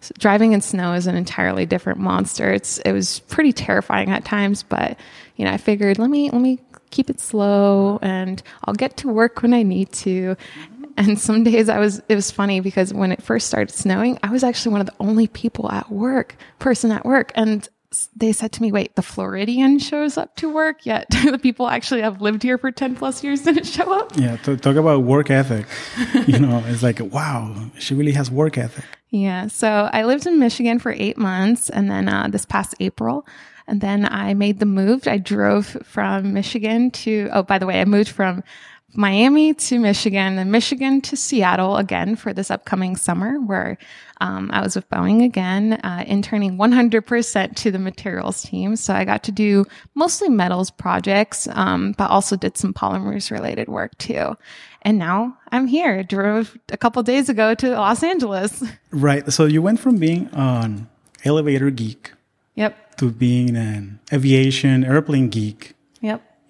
S- 0.01 0.11
driving 0.19 0.53
in 0.53 0.61
snow 0.61 0.93
is 0.93 1.07
an 1.07 1.15
entirely 1.15 1.65
different 1.65 1.99
monster 1.99 2.53
it's 2.53 2.77
it 2.85 2.91
was 2.91 3.19
pretty 3.21 3.51
terrifying 3.51 4.11
at 4.11 4.23
times 4.23 4.61
but 4.61 4.99
you 5.35 5.45
know 5.45 5.51
i 5.51 5.57
figured 5.57 5.97
let 5.97 6.11
me 6.11 6.29
let 6.29 6.41
me 6.43 6.59
keep 6.91 7.09
it 7.09 7.19
slow 7.19 7.97
and 8.03 8.43
i'll 8.65 8.75
get 8.75 8.97
to 8.97 9.07
work 9.09 9.41
when 9.41 9.51
i 9.51 9.63
need 9.63 9.91
to 9.93 10.35
and 10.97 11.19
some 11.19 11.43
days 11.43 11.69
i 11.69 11.79
was 11.79 12.01
it 12.09 12.15
was 12.15 12.31
funny 12.31 12.59
because 12.59 12.93
when 12.93 13.11
it 13.11 13.21
first 13.21 13.47
started 13.47 13.73
snowing 13.73 14.17
i 14.23 14.29
was 14.29 14.43
actually 14.43 14.71
one 14.71 14.81
of 14.81 14.87
the 14.87 14.95
only 14.99 15.27
people 15.27 15.71
at 15.71 15.89
work 15.91 16.35
person 16.59 16.91
at 16.91 17.05
work 17.05 17.31
and 17.35 17.69
they 18.15 18.33
said 18.33 18.51
to 18.53 18.61
me, 18.61 18.71
wait, 18.71 18.95
the 18.95 19.01
Floridian 19.01 19.79
shows 19.79 20.17
up 20.17 20.35
to 20.37 20.51
work, 20.53 20.85
yet 20.85 21.07
the 21.31 21.39
people 21.39 21.67
actually 21.67 22.01
have 22.01 22.21
lived 22.21 22.43
here 22.43 22.57
for 22.57 22.71
10 22.71 22.95
plus 22.95 23.23
years 23.23 23.41
didn't 23.41 23.65
show 23.65 23.91
up. 23.97 24.11
Yeah, 24.15 24.37
to 24.37 24.57
talk 24.57 24.75
about 24.75 25.03
work 25.03 25.29
ethic. 25.29 25.65
you 26.27 26.39
know, 26.39 26.63
it's 26.67 26.83
like, 26.83 26.99
wow, 26.99 27.69
she 27.79 27.93
really 27.93 28.11
has 28.11 28.29
work 28.29 28.57
ethic. 28.57 28.85
Yeah. 29.09 29.47
So 29.47 29.89
I 29.91 30.03
lived 30.03 30.27
in 30.27 30.39
Michigan 30.39 30.79
for 30.79 30.91
eight 30.91 31.17
months 31.17 31.69
and 31.69 31.89
then 31.89 32.09
uh, 32.09 32.27
this 32.29 32.45
past 32.45 32.75
April. 32.79 33.25
And 33.69 33.81
then 33.81 34.05
I 34.05 34.33
made 34.33 34.59
the 34.59 34.65
move. 34.65 35.07
I 35.07 35.17
drove 35.17 35.77
from 35.83 36.33
Michigan 36.33 36.91
to, 36.91 37.29
oh, 37.33 37.43
by 37.43 37.57
the 37.57 37.65
way, 37.65 37.81
I 37.81 37.85
moved 37.85 38.09
from 38.09 38.43
Miami 38.95 39.53
to 39.53 39.79
Michigan 39.79 40.37
and 40.37 40.51
Michigan 40.51 41.01
to 41.01 41.17
Seattle 41.17 41.75
again 41.77 42.15
for 42.15 42.33
this 42.33 42.49
upcoming 42.49 42.95
summer 42.95 43.39
where 43.41 43.77
um, 44.21 44.49
I 44.51 44.61
was 44.61 44.75
with 44.75 44.89
Boeing 44.89 45.23
again, 45.23 45.73
uh, 45.73 46.03
interning 46.07 46.57
100% 46.57 47.55
to 47.57 47.71
the 47.71 47.79
materials 47.79 48.41
team. 48.43 48.75
So 48.75 48.93
I 48.93 49.03
got 49.03 49.23
to 49.23 49.31
do 49.31 49.65
mostly 49.93 50.29
metals 50.29 50.71
projects, 50.71 51.47
um, 51.51 51.91
but 51.97 52.09
also 52.09 52.35
did 52.37 52.57
some 52.57 52.73
polymers 52.73 53.29
related 53.29 53.67
work 53.67 53.95
too. 53.97 54.37
And 54.83 54.97
now 54.97 55.37
I'm 55.51 55.67
here. 55.67 56.01
Drove 56.03 56.57
a 56.71 56.77
couple 56.77 57.03
days 57.03 57.27
ago 57.29 57.53
to 57.55 57.71
Los 57.71 58.03
Angeles. 58.03 58.63
Right. 58.91 59.29
So 59.33 59.45
you 59.45 59.61
went 59.61 59.81
from 59.81 59.97
being 59.97 60.29
an 60.31 60.87
elevator 61.25 61.69
geek 61.69 62.13
Yep. 62.55 62.95
to 62.97 63.11
being 63.11 63.55
an 63.57 63.99
aviation 64.13 64.83
airplane 64.85 65.27
geek. 65.29 65.73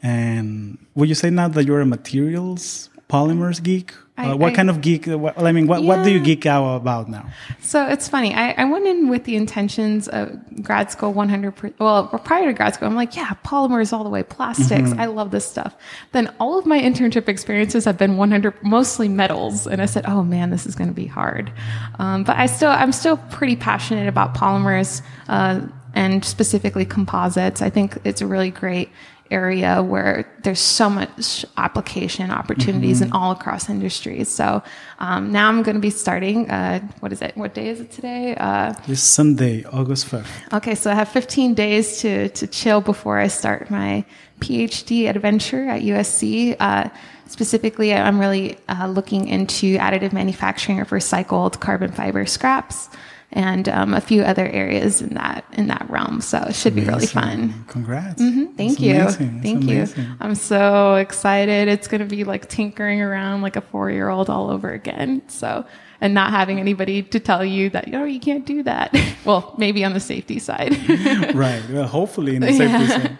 And 0.03 0.77
would 0.95 1.09
you 1.09 1.15
say 1.15 1.29
now 1.29 1.47
that 1.47 1.65
you're 1.65 1.81
a 1.81 1.85
materials 1.85 2.89
polymers 3.09 3.61
geek? 3.63 3.93
I- 4.19 4.31
uh, 4.31 4.35
what 4.35 4.51
I- 4.51 4.55
kind 4.55 4.69
of 4.69 4.81
geek? 4.81 5.07
uh, 5.07 5.17
What, 5.17 5.39
I 5.41 5.51
mean, 5.51 5.67
what, 5.67 5.83
what 5.83 6.03
do 6.03 6.11
you 6.11 6.19
geek 6.19 6.45
out 6.47 6.75
about 6.75 7.07
now? 7.07 7.25
So 7.61 7.85
it's 7.87 8.07
funny. 8.09 8.33
I, 8.33 8.51
I 8.53 8.65
went 8.65 8.85
in 8.87 9.09
with 9.09 9.25
the 9.25 9.35
intentions 9.35 10.07
of 10.07 10.37
grad 10.63 10.89
school 10.91 11.13
100. 11.13 11.51
Per, 11.55 11.71
well, 11.79 12.07
prior 12.07 12.45
to 12.47 12.53
grad 12.53 12.73
school, 12.73 12.87
I'm 12.87 12.95
like, 12.95 13.15
yeah, 13.15 13.29
polymers 13.45 13.93
all 13.93 14.03
the 14.03 14.09
way, 14.09 14.23
plastics. 14.23 14.91
I 14.97 15.05
love 15.05 15.29
this 15.31 15.47
stuff. 15.47 15.75
Then 16.13 16.33
all 16.39 16.57
of 16.57 16.65
my 16.65 16.79
internship 16.79 17.29
experiences 17.29 17.85
have 17.85 17.97
been 17.97 18.17
100, 18.17 18.55
mostly 18.63 19.07
metals, 19.07 19.67
and 19.67 19.81
I 19.81 19.85
said, 19.85 20.05
oh 20.07 20.23
man, 20.23 20.49
this 20.49 20.65
is 20.65 20.73
going 20.75 20.89
to 20.89 20.95
be 20.95 21.05
hard. 21.07 21.51
Um, 21.99 22.23
but 22.23 22.37
I 22.37 22.47
still, 22.47 22.71
I'm 22.71 22.91
still 22.91 23.17
pretty 23.17 23.55
passionate 23.55 24.07
about 24.07 24.33
polymers 24.35 25.01
uh, 25.29 25.61
and 25.93 26.25
specifically 26.25 26.85
composites. 26.85 27.61
I 27.61 27.69
think 27.69 27.99
it's 28.03 28.21
a 28.21 28.27
really 28.27 28.49
great 28.49 28.89
area 29.31 29.81
where 29.83 30.25
there's 30.43 30.59
so 30.59 30.89
much 30.89 31.45
application 31.57 32.31
opportunities 32.31 33.01
and 33.01 33.11
all 33.13 33.31
across 33.31 33.69
industries. 33.69 34.29
So 34.29 34.61
um, 34.99 35.31
now 35.31 35.49
I'm 35.49 35.63
going 35.63 35.75
to 35.75 35.81
be 35.81 35.89
starting. 35.89 36.49
Uh, 36.49 36.79
what 36.99 37.11
is 37.11 37.21
it? 37.21 37.35
What 37.37 37.53
day 37.53 37.69
is 37.69 37.79
it 37.79 37.91
today? 37.91 38.35
Uh, 38.35 38.73
This 38.87 39.03
Sunday, 39.03 39.63
August 39.65 40.07
5th. 40.11 40.27
okay, 40.53 40.75
so 40.75 40.91
I 40.91 40.95
have 40.95 41.09
15 41.09 41.53
days 41.53 41.99
to 42.01 42.29
to 42.29 42.47
chill 42.47 42.81
before 42.81 43.17
I 43.19 43.27
start 43.27 43.69
my 43.69 44.03
PhD 44.39 45.09
adventure 45.09 45.67
at 45.69 45.81
USC. 45.81 46.55
Uh, 46.59 46.89
specifically, 47.27 47.93
I'm 47.93 48.19
really 48.19 48.57
uh, 48.69 48.87
looking 48.87 49.27
into 49.27 49.77
additive 49.77 50.13
manufacturing 50.13 50.79
of 50.79 50.89
recycled 50.89 51.59
carbon 51.59 51.91
fiber 51.91 52.25
scraps. 52.25 52.89
And 53.31 53.67
um, 53.67 53.93
a 53.93 53.99
few 53.99 54.21
other 54.23 54.47
areas 54.47 55.01
in 55.01 55.13
that 55.15 55.43
in 55.51 55.67
that 55.67 55.85
realm, 55.89 56.21
so 56.21 56.37
it 56.47 56.55
should 56.55 56.73
be 56.73 56.85
really 56.85 57.05
fun. 57.05 57.33
Amazing. 57.33 57.65
Congrats. 57.67 58.21
Thank 58.21 58.55
That's 58.57 58.79
you. 58.79 58.95
amazing. 58.95 59.33
That's 59.33 59.43
Thank 59.43 59.63
amazing. 59.63 60.03
you. 60.05 60.15
I'm 60.21 60.33
so 60.35 60.95
excited. 60.95 61.67
It's 61.67 61.89
going 61.89 61.99
to 61.99 62.07
be 62.07 62.23
like 62.23 62.47
tinkering 62.47 63.01
around 63.01 63.41
like 63.41 63.57
a 63.57 63.61
four 63.61 63.91
year 63.91 64.07
old 64.07 64.29
all 64.29 64.49
over 64.49 64.71
again. 64.71 65.23
So, 65.27 65.65
and 66.01 66.13
not 66.13 66.31
having 66.31 66.59
anybody 66.59 67.01
to 67.03 67.19
tell 67.19 67.43
you 67.43 67.69
that, 67.71 67.89
oh, 67.93 68.03
you 68.05 68.19
can't 68.19 68.45
do 68.45 68.63
that. 68.63 68.95
well, 69.25 69.53
maybe 69.57 69.83
on 69.83 69.93
the 69.93 69.99
safety 69.99 70.39
side. 70.39 70.71
right. 71.35 71.63
Well, 71.69 71.87
hopefully 71.87 72.35
in 72.35 72.41
the 72.41 72.47
safety 72.53 72.63
Yeah. 72.65 72.87
side. 72.87 73.17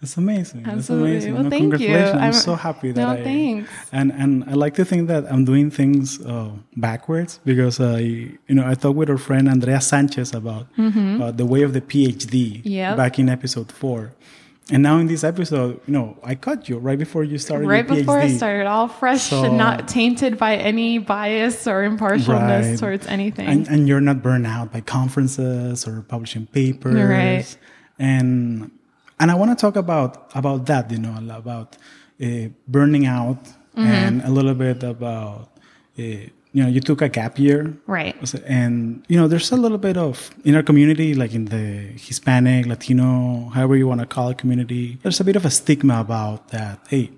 That's 0.00 0.16
amazing. 0.16 0.62
That's 0.62 0.76
Absolutely. 0.78 1.10
amazing. 1.10 1.34
Well, 1.34 1.42
no, 1.44 1.50
thank 1.50 1.62
you. 1.64 1.70
congratulations. 1.70 2.14
I'm, 2.14 2.22
I'm- 2.22 2.32
so 2.32 2.54
happy 2.54 2.90
that 2.92 3.02
No, 3.02 3.10
I 3.10 3.22
thanks. 3.22 3.70
and 3.92 4.10
and 4.12 4.44
I 4.44 4.54
like 4.54 4.74
to 4.80 4.84
think 4.84 5.08
that 5.08 5.30
I'm 5.30 5.44
doing 5.44 5.70
things 5.70 6.20
uh, 6.24 6.50
backwards 6.76 7.38
because 7.44 7.78
I 7.78 7.98
you 8.48 8.54
know 8.56 8.66
I 8.66 8.74
talked 8.74 8.96
with 8.96 9.10
our 9.10 9.18
friend 9.18 9.48
Andrea 9.50 9.80
Sanchez 9.82 10.32
about 10.32 10.66
uh, 10.78 11.30
the 11.32 11.44
way 11.44 11.62
of 11.62 11.72
the 11.74 11.82
PhD 11.82 12.62
Mm-hmm. 12.62 12.68
Yep. 12.68 12.96
back 12.96 13.18
in 13.18 13.28
episode 13.28 13.70
four. 13.70 14.12
And 14.70 14.82
now 14.82 14.98
in 14.98 15.06
this 15.08 15.24
episode, 15.24 15.80
you 15.86 15.92
know, 15.92 16.16
I 16.22 16.34
caught 16.36 16.68
you 16.68 16.78
right 16.78 16.98
before 16.98 17.24
you 17.24 17.36
started 17.36 17.66
right 17.66 17.86
before 17.86 18.18
I 18.20 18.28
started, 18.28 18.66
all 18.66 18.86
fresh 18.88 19.22
So- 19.24 19.44
and 19.44 19.58
not 19.58 19.88
tainted 19.88 20.38
by 20.38 20.56
any 20.56 20.98
bias 20.98 21.66
or 21.66 21.82
impartialness 21.82 22.70
Right. 22.70 22.78
towards 22.78 23.06
anything. 23.08 23.48
and, 23.48 23.66
and 23.68 23.88
you're 23.88 24.00
not 24.00 24.22
burned 24.22 24.46
out 24.46 24.72
by 24.72 24.80
conferences 24.80 25.86
or 25.86 26.02
publishing 26.02 26.46
papers 26.46 26.94
Right. 26.94 27.56
and 27.98 28.70
and 29.20 29.30
i 29.30 29.34
want 29.34 29.50
to 29.56 29.60
talk 29.60 29.76
about 29.76 30.30
about 30.34 30.66
that 30.66 30.90
you 30.90 30.98
know 30.98 31.14
about 31.36 31.76
uh, 32.22 32.48
burning 32.68 33.06
out 33.06 33.42
Mm-hmm. 33.76 33.86
and 34.04 34.22
a 34.22 34.28
little 34.30 34.54
bit 34.54 34.82
about 34.82 35.48
uh, 35.98 36.02
you 36.52 36.62
know 36.62 36.68
you 36.68 36.80
took 36.80 37.00
a 37.02 37.08
gap 37.08 37.38
year 37.38 37.74
right. 37.86 38.14
and 38.46 39.02
you 39.08 39.16
know 39.18 39.26
there's 39.26 39.50
a 39.52 39.56
little 39.56 39.78
bit 39.78 39.96
of 39.96 40.30
in 40.44 40.54
our 40.54 40.62
community 40.62 41.14
like 41.14 41.32
in 41.34 41.46
the 41.46 41.64
hispanic 41.96 42.66
latino 42.66 43.48
however 43.54 43.74
you 43.76 43.88
want 43.88 44.00
to 44.00 44.06
call 44.06 44.28
it 44.28 44.38
community 44.38 44.98
there's 45.02 45.20
a 45.20 45.24
bit 45.24 45.36
of 45.36 45.44
a 45.46 45.50
stigma 45.50 46.00
about 46.00 46.48
that 46.48 46.78
hey 46.88 47.10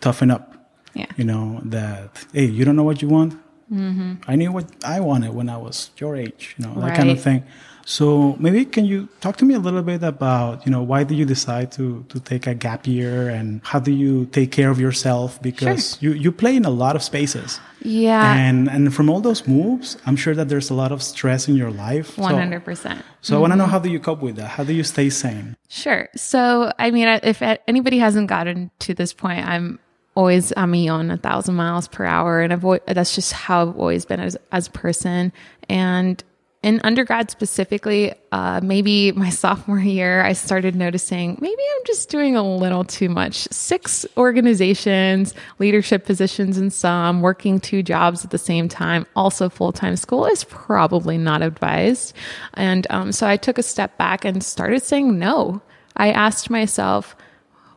toughen 0.00 0.30
up 0.30 0.46
Yeah. 0.94 1.06
you 1.16 1.24
know 1.24 1.60
that 1.64 2.26
hey 2.32 2.46
you 2.46 2.64
don't 2.66 2.76
know 2.76 2.84
what 2.90 3.00
you 3.02 3.08
want 3.08 3.32
Mm-hmm. 3.72 4.14
I 4.26 4.34
knew 4.34 4.50
what 4.50 4.66
I 4.84 4.98
wanted 5.00 5.32
when 5.32 5.48
I 5.48 5.56
was 5.56 5.90
your 5.98 6.16
age, 6.16 6.56
you 6.58 6.66
know, 6.66 6.74
that 6.74 6.88
right. 6.88 6.96
kind 6.96 7.10
of 7.10 7.20
thing. 7.22 7.44
So 7.90 8.36
maybe 8.38 8.64
can 8.66 8.84
you 8.84 9.08
talk 9.20 9.36
to 9.38 9.44
me 9.44 9.54
a 9.54 9.58
little 9.58 9.82
bit 9.82 10.04
about, 10.04 10.64
you 10.64 10.70
know, 10.70 10.80
why 10.80 11.02
did 11.02 11.18
you 11.18 11.24
decide 11.24 11.72
to 11.72 12.04
to 12.10 12.20
take 12.20 12.46
a 12.46 12.54
gap 12.54 12.86
year 12.86 13.28
and 13.28 13.60
how 13.64 13.80
do 13.80 13.90
you 13.90 14.26
take 14.26 14.52
care 14.52 14.70
of 14.70 14.78
yourself 14.78 15.42
because 15.42 15.98
sure. 15.98 16.12
you 16.14 16.20
you 16.24 16.30
play 16.30 16.54
in 16.54 16.64
a 16.64 16.70
lot 16.70 16.94
of 16.94 17.02
spaces. 17.02 17.58
Yeah. 17.82 18.32
And 18.32 18.70
and 18.70 18.94
from 18.94 19.10
all 19.10 19.20
those 19.20 19.48
moves, 19.48 19.98
I'm 20.06 20.14
sure 20.14 20.36
that 20.36 20.48
there's 20.48 20.70
a 20.70 20.74
lot 20.74 20.92
of 20.92 21.02
stress 21.02 21.48
in 21.48 21.56
your 21.56 21.72
life. 21.72 22.14
100%. 22.14 22.62
So, 22.62 22.86
so 22.86 22.94
mm-hmm. 22.94 23.34
I 23.34 23.38
want 23.38 23.52
to 23.54 23.56
know 23.56 23.66
how 23.66 23.80
do 23.80 23.90
you 23.90 23.98
cope 23.98 24.22
with 24.22 24.36
that? 24.36 24.50
How 24.50 24.62
do 24.62 24.72
you 24.72 24.84
stay 24.84 25.10
sane? 25.10 25.56
Sure. 25.68 26.08
So, 26.14 26.70
I 26.78 26.92
mean, 26.92 27.08
if 27.24 27.42
anybody 27.42 27.98
hasn't 27.98 28.28
gotten 28.28 28.70
to 28.86 28.94
this 28.94 29.12
point, 29.12 29.44
I'm 29.44 29.80
always 30.14 30.52
a 30.56 30.64
million, 30.64 31.10
a 31.10 31.16
thousand 31.16 31.56
miles 31.56 31.88
per 31.88 32.04
hour. 32.04 32.40
And 32.40 32.52
I've, 32.52 32.64
that's 32.86 33.16
just 33.16 33.32
how 33.32 33.62
I've 33.62 33.76
always 33.76 34.04
been 34.04 34.20
as, 34.20 34.36
as 34.52 34.68
a 34.68 34.70
person. 34.70 35.32
And 35.68 36.22
in 36.62 36.78
undergrad 36.84 37.30
specifically, 37.30 38.12
uh, 38.32 38.60
maybe 38.62 39.12
my 39.12 39.30
sophomore 39.30 39.78
year, 39.78 40.22
I 40.22 40.34
started 40.34 40.74
noticing 40.74 41.38
maybe 41.40 41.62
I'm 41.76 41.84
just 41.86 42.10
doing 42.10 42.36
a 42.36 42.42
little 42.42 42.84
too 42.84 43.08
much. 43.08 43.48
Six 43.50 44.06
organizations, 44.16 45.34
leadership 45.58 46.04
positions 46.04 46.58
in 46.58 46.70
some, 46.70 47.22
working 47.22 47.60
two 47.60 47.82
jobs 47.82 48.24
at 48.24 48.30
the 48.30 48.38
same 48.38 48.68
time, 48.68 49.06
also 49.16 49.48
full 49.48 49.72
time 49.72 49.96
school 49.96 50.26
is 50.26 50.44
probably 50.44 51.16
not 51.16 51.40
advised. 51.40 52.14
And 52.54 52.86
um, 52.90 53.12
so 53.12 53.26
I 53.26 53.36
took 53.36 53.56
a 53.56 53.62
step 53.62 53.96
back 53.96 54.24
and 54.24 54.44
started 54.44 54.82
saying 54.82 55.18
no. 55.18 55.62
I 55.96 56.10
asked 56.12 56.50
myself, 56.50 57.16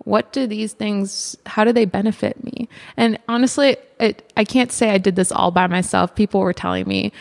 what 0.06 0.34
do 0.34 0.46
these 0.46 0.74
things 0.74 1.38
how 1.46 1.64
do 1.64 1.72
they 1.72 1.86
benefit 1.86 2.44
me 2.44 2.68
and 2.98 3.18
honestly 3.30 3.78
it, 4.00 4.32
i 4.36 4.44
can't 4.44 4.72
say 4.72 4.90
i 4.90 4.98
did 4.98 5.16
this 5.16 5.32
all 5.32 5.50
by 5.50 5.66
myself 5.66 6.14
people 6.14 6.42
were 6.42 6.52
telling 6.52 6.86
me 6.86 7.12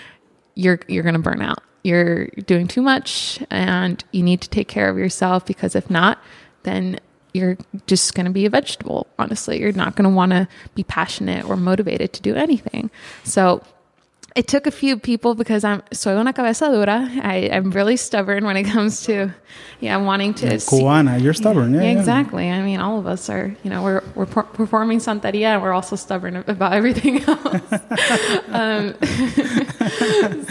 you're 0.54 0.80
you're 0.88 1.02
going 1.02 1.14
to 1.14 1.20
burn 1.20 1.42
out. 1.42 1.62
You're 1.84 2.26
doing 2.46 2.68
too 2.68 2.82
much 2.82 3.40
and 3.50 4.02
you 4.12 4.22
need 4.22 4.40
to 4.42 4.48
take 4.48 4.68
care 4.68 4.88
of 4.88 4.96
yourself 4.96 5.44
because 5.44 5.74
if 5.74 5.90
not, 5.90 6.22
then 6.62 7.00
you're 7.34 7.56
just 7.86 8.14
going 8.14 8.26
to 8.26 8.32
be 8.32 8.46
a 8.46 8.50
vegetable. 8.50 9.06
Honestly, 9.18 9.60
you're 9.60 9.72
not 9.72 9.96
going 9.96 10.08
to 10.08 10.14
want 10.14 10.32
to 10.32 10.46
be 10.74 10.84
passionate 10.84 11.44
or 11.44 11.56
motivated 11.56 12.12
to 12.12 12.22
do 12.22 12.36
anything. 12.36 12.90
So 13.24 13.62
it 14.34 14.48
took 14.48 14.66
a 14.66 14.70
few 14.70 14.98
people 14.98 15.34
because 15.34 15.64
I'm 15.64 15.82
soy 15.92 16.12
una 16.12 16.32
cabeza 16.32 16.70
dura. 16.70 17.08
I, 17.22 17.50
I'm 17.52 17.70
really 17.70 17.96
stubborn 17.96 18.44
when 18.44 18.56
it 18.56 18.64
comes 18.64 19.02
to, 19.02 19.32
yeah, 19.80 19.96
wanting 19.98 20.34
to. 20.34 20.46
Yeah, 20.46 20.56
cubana, 20.56 21.20
you're 21.20 21.34
stubborn. 21.34 21.74
Yeah, 21.74 21.82
yeah, 21.82 21.98
exactly. 21.98 22.50
I 22.50 22.62
mean, 22.62 22.80
all 22.80 22.98
of 22.98 23.06
us 23.06 23.28
are. 23.28 23.54
You 23.62 23.70
know, 23.70 23.82
we're 23.82 24.02
we're 24.14 24.26
performing 24.26 24.98
Santeria, 24.98 25.54
and 25.54 25.62
we're 25.62 25.72
also 25.72 25.96
stubborn 25.96 26.36
about 26.46 26.72
everything 26.72 27.22
else. 27.26 27.72
um, 28.48 28.94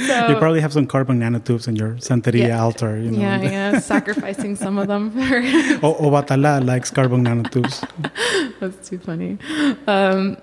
so, 0.07 0.27
you 0.29 0.35
probably 0.37 0.61
have 0.61 0.73
some 0.73 0.85
carbon 0.85 1.19
nanotubes 1.19 1.67
in 1.67 1.75
your 1.75 1.93
Santeria 1.95 2.49
yeah, 2.49 2.61
altar. 2.61 2.97
You 2.97 3.11
know? 3.11 3.19
Yeah, 3.19 3.41
yeah, 3.41 3.79
sacrificing 3.93 4.55
some 4.55 4.77
of 4.77 4.87
them. 4.87 5.11
o, 5.83 5.95
Obatala 5.95 6.63
likes 6.63 6.91
carbon 6.91 7.25
nanotubes. 7.25 7.83
That's 8.59 8.89
too 8.89 8.99
funny. 8.99 9.37
Um, 9.87 10.37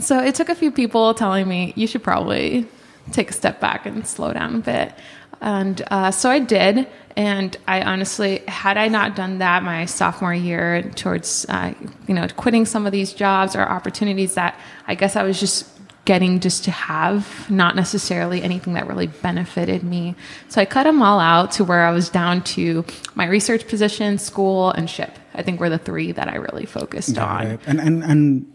so 0.00 0.20
it 0.20 0.34
took 0.34 0.48
a 0.48 0.54
few 0.54 0.70
people 0.70 1.14
telling 1.14 1.48
me 1.48 1.72
you 1.76 1.86
should 1.86 2.02
probably 2.02 2.66
take 3.10 3.30
a 3.30 3.32
step 3.32 3.60
back 3.60 3.86
and 3.86 4.06
slow 4.06 4.32
down 4.32 4.56
a 4.56 4.58
bit. 4.58 4.94
And 5.40 5.82
uh, 5.90 6.12
so 6.12 6.30
I 6.30 6.38
did. 6.38 6.86
And 7.16 7.56
I 7.68 7.82
honestly, 7.82 8.42
had 8.48 8.78
I 8.78 8.88
not 8.88 9.16
done 9.16 9.38
that 9.38 9.62
my 9.62 9.84
sophomore 9.84 10.32
year 10.32 10.82
towards, 10.94 11.44
uh, 11.48 11.74
you 12.06 12.14
know, 12.14 12.26
quitting 12.36 12.64
some 12.64 12.86
of 12.86 12.92
these 12.92 13.12
jobs 13.12 13.54
or 13.54 13.62
opportunities 13.62 14.34
that 14.34 14.58
I 14.86 14.94
guess 14.94 15.16
I 15.16 15.24
was 15.24 15.38
just 15.38 15.68
getting 16.04 16.40
just 16.40 16.64
to 16.64 16.70
have, 16.70 17.48
not 17.50 17.76
necessarily 17.76 18.42
anything 18.42 18.74
that 18.74 18.86
really 18.88 19.06
benefited 19.06 19.82
me. 19.82 20.16
So 20.48 20.60
I 20.60 20.64
cut 20.64 20.84
them 20.84 21.02
all 21.02 21.20
out 21.20 21.52
to 21.52 21.64
where 21.64 21.84
I 21.84 21.92
was 21.92 22.08
down 22.08 22.42
to 22.44 22.84
my 23.14 23.26
research 23.26 23.68
position, 23.68 24.18
school, 24.18 24.70
and 24.70 24.88
ship. 24.88 25.16
I 25.34 25.42
think 25.42 25.60
were 25.60 25.70
the 25.70 25.78
three 25.78 26.12
that 26.12 26.28
I 26.28 26.36
really 26.36 26.66
focused 26.66 27.14
Got 27.14 27.44
on. 27.44 27.46
It. 27.46 27.60
And, 27.66 27.80
and, 27.80 28.04
and 28.04 28.51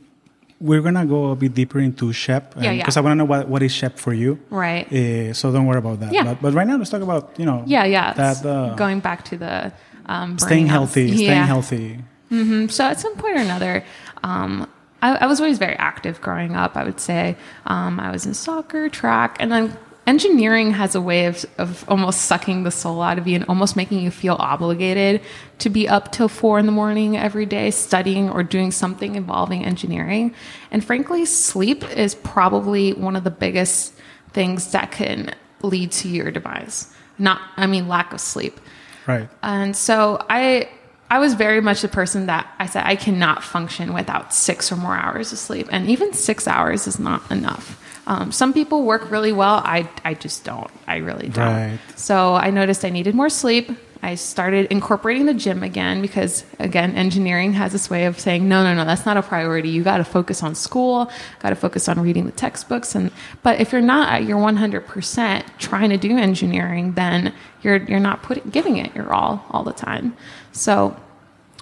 we're 0.59 0.81
gonna 0.81 1.05
go 1.05 1.31
a 1.31 1.35
bit 1.35 1.53
deeper 1.53 1.79
into 1.79 2.11
Shep 2.11 2.55
yeah, 2.57 2.73
because 2.73 2.95
yeah. 2.95 3.01
I 3.01 3.03
want 3.03 3.11
to 3.13 3.15
know 3.15 3.25
what, 3.25 3.47
what 3.47 3.63
is 3.63 3.71
Shep 3.71 3.97
for 3.97 4.13
you. 4.13 4.39
Right. 4.49 4.91
Uh, 4.91 5.33
so 5.33 5.51
don't 5.51 5.65
worry 5.65 5.77
about 5.77 5.99
that. 5.99 6.13
Yeah. 6.13 6.23
But, 6.23 6.41
but, 6.41 6.53
right 6.53 6.67
now, 6.67 6.77
let's 6.77 6.89
talk 6.89 7.01
about 7.01 7.33
you 7.37 7.45
know. 7.45 7.63
Yeah, 7.65 7.85
yeah. 7.85 8.13
That 8.13 8.45
uh, 8.45 8.75
going 8.75 8.99
back 8.99 9.23
to 9.25 9.37
the 9.37 9.73
um, 10.07 10.39
staying 10.39 10.67
healthy, 10.67 11.05
yeah. 11.05 11.15
staying 11.15 11.43
healthy. 11.43 11.99
Mm-hmm. 12.31 12.67
So 12.67 12.85
at 12.85 12.99
some 12.99 13.15
point 13.15 13.37
or 13.37 13.41
another, 13.41 13.85
um, 14.23 14.69
I, 15.01 15.15
I, 15.15 15.25
was 15.27 15.39
always 15.39 15.57
very 15.57 15.75
active 15.75 16.19
growing 16.19 16.55
up. 16.55 16.75
I 16.75 16.83
would 16.83 16.99
say 16.99 17.37
um, 17.65 17.99
I 17.99 18.11
was 18.11 18.25
in 18.25 18.33
soccer, 18.33 18.89
track, 18.89 19.37
and 19.39 19.51
then 19.51 19.77
engineering 20.07 20.71
has 20.71 20.95
a 20.95 21.01
way 21.01 21.25
of, 21.25 21.45
of 21.57 21.85
almost 21.87 22.21
sucking 22.21 22.63
the 22.63 22.71
soul 22.71 23.01
out 23.01 23.17
of 23.17 23.27
you 23.27 23.35
and 23.35 23.45
almost 23.49 23.75
making 23.75 23.99
you 23.99 24.09
feel 24.09 24.37
obligated 24.39 25.21
to 25.59 25.69
be 25.69 25.87
up 25.87 26.11
till 26.13 26.29
four 26.29 26.57
in 26.57 26.65
the 26.65 26.71
morning 26.71 27.17
every 27.17 27.45
day 27.45 27.69
studying 27.69 28.29
or 28.29 28.41
doing 28.41 28.71
something 28.71 29.15
involving 29.15 29.65
engineering. 29.65 30.33
And 30.71 30.83
frankly, 30.83 31.25
sleep 31.25 31.83
is 31.95 32.15
probably 32.15 32.93
one 32.93 33.17
of 33.17 33.25
the 33.25 33.31
biggest 33.31 33.93
things 34.31 34.71
that 34.71 34.91
can 34.91 35.35
lead 35.61 35.91
to 35.91 36.07
your 36.07 36.31
demise. 36.31 36.93
Not, 37.19 37.41
I 37.57 37.67
mean, 37.67 37.87
lack 37.87 38.13
of 38.13 38.21
sleep. 38.21 38.59
Right. 39.05 39.29
And 39.43 39.75
so 39.75 40.25
I, 40.29 40.69
I 41.09 41.19
was 41.19 41.33
very 41.33 41.61
much 41.61 41.81
the 41.81 41.87
person 41.87 42.27
that 42.27 42.53
I 42.59 42.65
said 42.65 42.83
I 42.85 42.95
cannot 42.95 43.43
function 43.43 43.93
without 43.93 44.33
six 44.33 44.71
or 44.71 44.77
more 44.77 44.95
hours 44.95 45.33
of 45.33 45.39
sleep. 45.39 45.67
And 45.71 45.89
even 45.89 46.13
six 46.13 46.47
hours 46.47 46.87
is 46.87 46.99
not 46.99 47.29
enough. 47.29 47.83
Um, 48.07 48.31
some 48.31 48.53
people 48.53 48.83
work 48.83 49.11
really 49.11 49.33
well. 49.33 49.61
I, 49.65 49.87
I 50.05 50.13
just 50.13 50.45
don't. 50.45 50.71
I 50.87 50.97
really 50.97 51.27
don't. 51.27 51.45
Right. 51.45 51.79
So 51.97 52.35
I 52.35 52.51
noticed 52.51 52.85
I 52.85 52.89
needed 52.89 53.13
more 53.13 53.29
sleep. 53.29 53.69
I 54.01 54.15
started 54.15 54.67
incorporating 54.71 55.25
the 55.25 55.33
gym 55.33 55.61
again 55.61 56.01
because, 56.01 56.45
again, 56.59 56.95
engineering 56.95 57.51
has 57.53 57.73
this 57.73 57.89
way 57.89 58.05
of 58.05 58.17
saying, 58.17 58.47
no, 58.47 58.63
no, 58.63 58.73
no, 58.73 58.85
that's 58.85 59.05
not 59.05 59.17
a 59.17 59.21
priority. 59.21 59.69
You 59.69 59.83
got 59.83 59.97
to 59.97 60.05
focus 60.05 60.41
on 60.41 60.55
school, 60.55 61.11
got 61.39 61.49
to 61.49 61.55
focus 61.55 61.89
on 61.89 61.99
reading 61.99 62.25
the 62.25 62.31
textbooks. 62.31 62.95
And 62.95 63.11
but 63.43 63.59
if 63.59 63.73
you're 63.73 63.81
not 63.81 64.13
at 64.13 64.23
your 64.23 64.37
100% 64.37 65.57
trying 65.57 65.89
to 65.89 65.97
do 65.97 66.17
engineering, 66.17 66.93
then 66.93 67.33
you're 67.61 67.77
you're 67.77 67.99
not 67.99 68.23
putting 68.23 68.49
giving 68.51 68.77
it 68.77 68.95
your 68.95 69.11
all 69.11 69.45
all 69.49 69.63
the 69.63 69.73
time. 69.73 70.15
So 70.53 70.95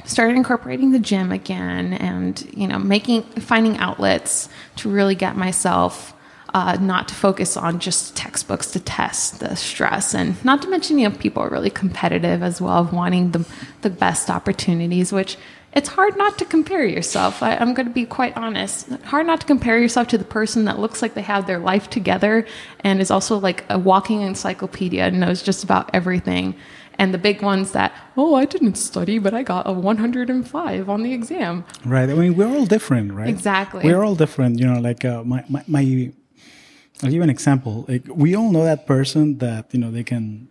started 0.03 0.35
incorporating 0.35 0.91
the 0.91 0.99
gym 0.99 1.31
again, 1.31 1.93
and 1.93 2.47
you 2.55 2.67
know, 2.67 2.77
making 2.77 3.23
finding 3.23 3.77
outlets 3.77 4.49
to 4.75 4.89
really 4.89 5.15
get 5.15 5.35
myself 5.35 6.14
uh, 6.55 6.77
not 6.79 7.09
to 7.09 7.13
focus 7.13 7.57
on 7.57 7.79
just 7.79 8.15
textbooks 8.15 8.71
to 8.71 8.79
test 8.79 9.41
the 9.41 9.53
stress. 9.55 10.15
And 10.15 10.43
not 10.45 10.61
to 10.61 10.69
mention, 10.69 10.97
you 10.97 11.09
know, 11.09 11.15
people 11.17 11.43
are 11.43 11.49
really 11.49 11.69
competitive 11.69 12.41
as 12.41 12.61
well 12.61 12.77
of 12.77 12.93
wanting 12.93 13.31
the, 13.31 13.45
the 13.81 13.89
best 13.89 14.29
opportunities, 14.29 15.11
which 15.11 15.35
it's 15.73 15.89
hard 15.89 16.15
not 16.15 16.37
to 16.37 16.45
compare 16.45 16.85
yourself. 16.85 17.43
I, 17.43 17.55
am 17.55 17.73
going 17.73 17.87
to 17.87 17.93
be 17.93 18.05
quite 18.05 18.37
honest. 18.37 18.87
Hard 19.03 19.27
not 19.27 19.41
to 19.41 19.45
compare 19.45 19.77
yourself 19.77 20.07
to 20.07 20.17
the 20.17 20.23
person 20.23 20.63
that 20.63 20.79
looks 20.79 21.01
like 21.01 21.13
they 21.13 21.23
have 21.23 21.45
their 21.45 21.59
life 21.59 21.89
together 21.89 22.47
and 22.79 23.01
is 23.01 23.11
also 23.11 23.37
like 23.37 23.65
a 23.69 23.77
walking 23.77 24.21
encyclopedia 24.21 25.07
and 25.07 25.19
knows 25.19 25.43
just 25.43 25.61
about 25.61 25.89
everything. 25.93 26.55
And 26.97 27.13
the 27.13 27.17
big 27.17 27.41
ones 27.41 27.73
that, 27.73 27.91
oh, 28.15 28.35
I 28.35 28.45
didn't 28.45 28.75
study, 28.75 29.19
but 29.19 29.33
I 29.33 29.43
got 29.43 29.67
a 29.67 29.73
105 29.73 30.89
on 30.89 31.03
the 31.03 31.11
exam. 31.11 31.65
Right. 31.83 32.09
I 32.09 32.13
mean, 32.13 32.37
we're 32.37 32.47
all 32.47 32.65
different, 32.65 33.11
right? 33.11 33.27
Exactly. 33.27 33.83
We're 33.83 34.05
all 34.05 34.15
different. 34.15 34.57
You 34.57 34.67
know, 34.67 34.79
like 34.79 35.03
uh, 35.03 35.21
my, 35.25 35.43
my, 35.49 35.61
my 35.67 36.13
I'll 37.03 37.09
give 37.09 37.21
an 37.21 37.29
example. 37.29 37.85
Like 37.87 38.03
we 38.07 38.35
all 38.35 38.51
know 38.51 38.63
that 38.63 38.85
person 38.85 39.37
that 39.39 39.73
you 39.73 39.79
know 39.79 39.91
they 39.91 40.03
can 40.03 40.47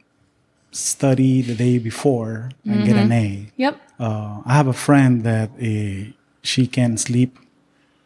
study 0.73 1.41
the 1.41 1.55
day 1.55 1.79
before 1.79 2.51
and 2.65 2.75
mm-hmm. 2.75 2.85
get 2.85 2.97
an 2.97 3.13
A. 3.13 3.51
Yep. 3.57 3.81
Uh, 3.99 4.43
I 4.45 4.55
have 4.55 4.67
a 4.67 4.73
friend 4.73 5.23
that 5.23 5.51
uh, 5.51 6.13
she 6.43 6.67
can 6.67 6.99
sleep 6.99 7.39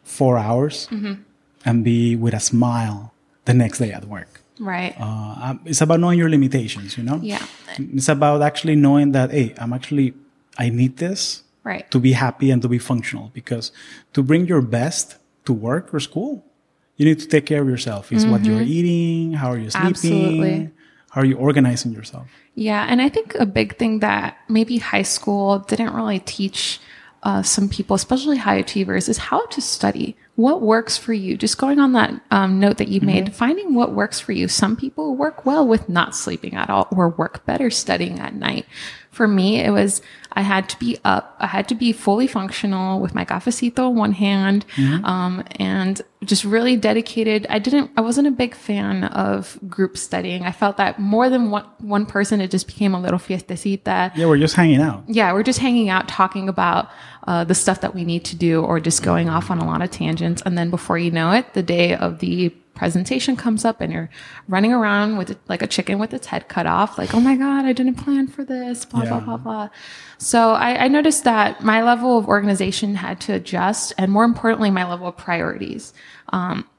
four 0.03 0.37
hours 0.37 0.87
mm-hmm. 0.91 1.21
and 1.65 1.83
be 1.83 2.15
with 2.15 2.33
a 2.33 2.39
smile 2.39 3.13
the 3.45 3.53
next 3.53 3.79
day 3.79 3.91
at 3.91 4.05
work. 4.05 4.41
Right. 4.59 4.95
Uh, 4.99 5.55
it's 5.65 5.81
about 5.81 5.99
knowing 5.99 6.19
your 6.19 6.29
limitations. 6.29 6.97
You 6.97 7.03
know. 7.03 7.19
Yeah. 7.21 7.45
It's 7.77 8.09
about 8.09 8.41
actually 8.41 8.75
knowing 8.75 9.11
that 9.11 9.31
hey, 9.31 9.53
I'm 9.57 9.73
actually 9.73 10.13
I 10.57 10.69
need 10.69 10.97
this. 10.97 11.43
Right. 11.63 11.89
To 11.91 11.99
be 11.99 12.13
happy 12.13 12.51
and 12.51 12.61
to 12.61 12.69
be 12.69 12.79
functional 12.79 13.31
because 13.33 13.71
to 14.13 14.23
bring 14.23 14.47
your 14.47 14.61
best 14.61 15.17
to 15.45 15.53
work 15.53 15.93
or 15.93 15.99
school 15.99 16.45
you 16.99 17.05
need 17.05 17.19
to 17.19 17.27
take 17.27 17.45
care 17.45 17.61
of 17.61 17.67
yourself. 17.67 18.11
Is 18.11 18.23
mm-hmm. 18.23 18.31
what 18.31 18.43
you're 18.43 18.59
mm-hmm. 18.59 18.67
eating, 18.67 19.33
how 19.33 19.51
are 19.51 19.57
you 19.57 19.69
sleeping, 19.69 19.89
Absolutely. 19.89 20.71
how 21.11 21.21
are 21.21 21.25
you 21.25 21.37
organizing 21.37 21.93
yourself. 21.93 22.27
Yeah, 22.55 22.85
and 22.87 23.01
I 23.01 23.07
think 23.07 23.35
a 23.35 23.45
big 23.45 23.77
thing 23.77 23.99
that 23.99 24.37
maybe 24.49 24.77
high 24.77 25.03
school 25.03 25.59
didn't 25.59 25.93
really 25.93 26.19
teach 26.19 26.79
uh, 27.23 27.41
some 27.41 27.69
people, 27.69 27.95
especially 27.95 28.35
high 28.35 28.55
achievers, 28.55 29.07
is 29.07 29.17
how 29.17 29.45
to 29.47 29.61
study. 29.61 30.17
What 30.35 30.61
works 30.61 30.97
for 30.97 31.13
you? 31.13 31.37
Just 31.37 31.57
going 31.57 31.79
on 31.79 31.93
that 31.93 32.19
um, 32.31 32.59
note 32.59 32.77
that 32.77 32.89
you 32.89 32.99
mm-hmm. 32.99 33.07
made, 33.07 33.33
finding 33.33 33.75
what 33.75 33.93
works 33.93 34.19
for 34.19 34.33
you. 34.33 34.49
Some 34.49 34.75
people 34.75 35.15
work 35.15 35.45
well 35.45 35.65
with 35.65 35.87
not 35.87 36.17
sleeping 36.17 36.53
at 36.55 36.69
all 36.69 36.89
or 36.91 37.09
work 37.09 37.45
better 37.45 37.69
studying 37.69 38.19
at 38.19 38.35
night 38.35 38.65
for 39.19 39.27
me, 39.27 39.59
it 39.59 39.71
was 39.71 40.01
I 40.31 40.43
had 40.43 40.69
to 40.69 40.79
be 40.79 40.97
up, 41.03 41.35
I 41.41 41.47
had 41.47 41.67
to 41.67 41.75
be 41.75 41.91
fully 41.91 42.25
functional 42.25 43.01
with 43.01 43.13
my 43.13 43.25
cafecito 43.25 43.89
in 43.89 43.97
one 43.97 44.13
hand, 44.13 44.65
mm-hmm. 44.77 45.03
um, 45.03 45.43
and 45.57 46.01
just 46.23 46.45
really 46.45 46.77
dedicated. 46.77 47.45
I 47.49 47.59
didn't, 47.59 47.91
I 47.97 48.01
wasn't 48.01 48.27
a 48.27 48.31
big 48.31 48.55
fan 48.55 49.03
of 49.03 49.59
group 49.67 49.97
studying. 49.97 50.43
I 50.43 50.53
felt 50.53 50.77
that 50.77 50.99
more 50.99 51.29
than 51.29 51.51
one, 51.51 51.65
one 51.79 52.05
person, 52.05 52.39
it 52.39 52.49
just 52.49 52.65
became 52.65 52.95
a 52.95 53.01
little 53.01 53.19
fiestecita. 53.19 54.15
Yeah, 54.15 54.27
we're 54.27 54.37
just 54.37 54.55
hanging 54.55 54.79
out. 54.79 55.03
Yeah, 55.09 55.33
we're 55.33 55.43
just 55.43 55.59
hanging 55.59 55.89
out, 55.89 56.07
talking 56.07 56.47
about 56.47 56.89
uh, 57.27 57.43
the 57.43 57.55
stuff 57.55 57.81
that 57.81 57.93
we 57.93 58.05
need 58.05 58.23
to 58.23 58.37
do, 58.37 58.63
or 58.63 58.79
just 58.79 59.03
going 59.03 59.27
off 59.27 59.51
on 59.51 59.59
a 59.59 59.65
lot 59.65 59.81
of 59.81 59.91
tangents. 59.91 60.41
And 60.45 60.57
then 60.57 60.69
before 60.69 60.97
you 60.97 61.11
know 61.11 61.31
it, 61.31 61.53
the 61.55 61.63
day 61.63 61.93
of 61.93 62.19
the 62.19 62.53
presentation 62.79 63.35
comes 63.35 63.65
up 63.65 63.81
and 63.81 63.91
you're 63.91 64.09
running 64.47 64.71
around 64.71 65.17
with 65.17 65.37
like 65.49 65.61
a 65.61 65.67
chicken 65.67 65.99
with 65.99 66.13
its 66.13 66.27
head 66.27 66.47
cut 66.47 66.65
off, 66.65 66.97
like, 66.97 67.13
oh 67.13 67.19
my 67.19 67.35
God, 67.35 67.65
I 67.65 67.73
didn't 67.73 67.95
plan 67.95 68.27
for 68.27 68.45
this, 68.45 68.85
blah, 68.85 69.03
yeah. 69.03 69.09
blah, 69.09 69.19
blah, 69.19 69.37
blah. 69.37 69.69
So 70.17 70.51
I, 70.51 70.85
I, 70.85 70.87
noticed 70.87 71.25
that 71.25 71.61
my 71.61 71.83
level 71.83 72.17
of 72.17 72.25
organization 72.25 72.95
had 72.95 73.19
to 73.21 73.33
adjust 73.33 73.91
and 73.97 74.09
more 74.09 74.23
importantly, 74.23 74.71
my 74.71 74.89
level 74.89 75.07
of 75.07 75.17
priorities. 75.17 75.93
Um, 76.29 76.69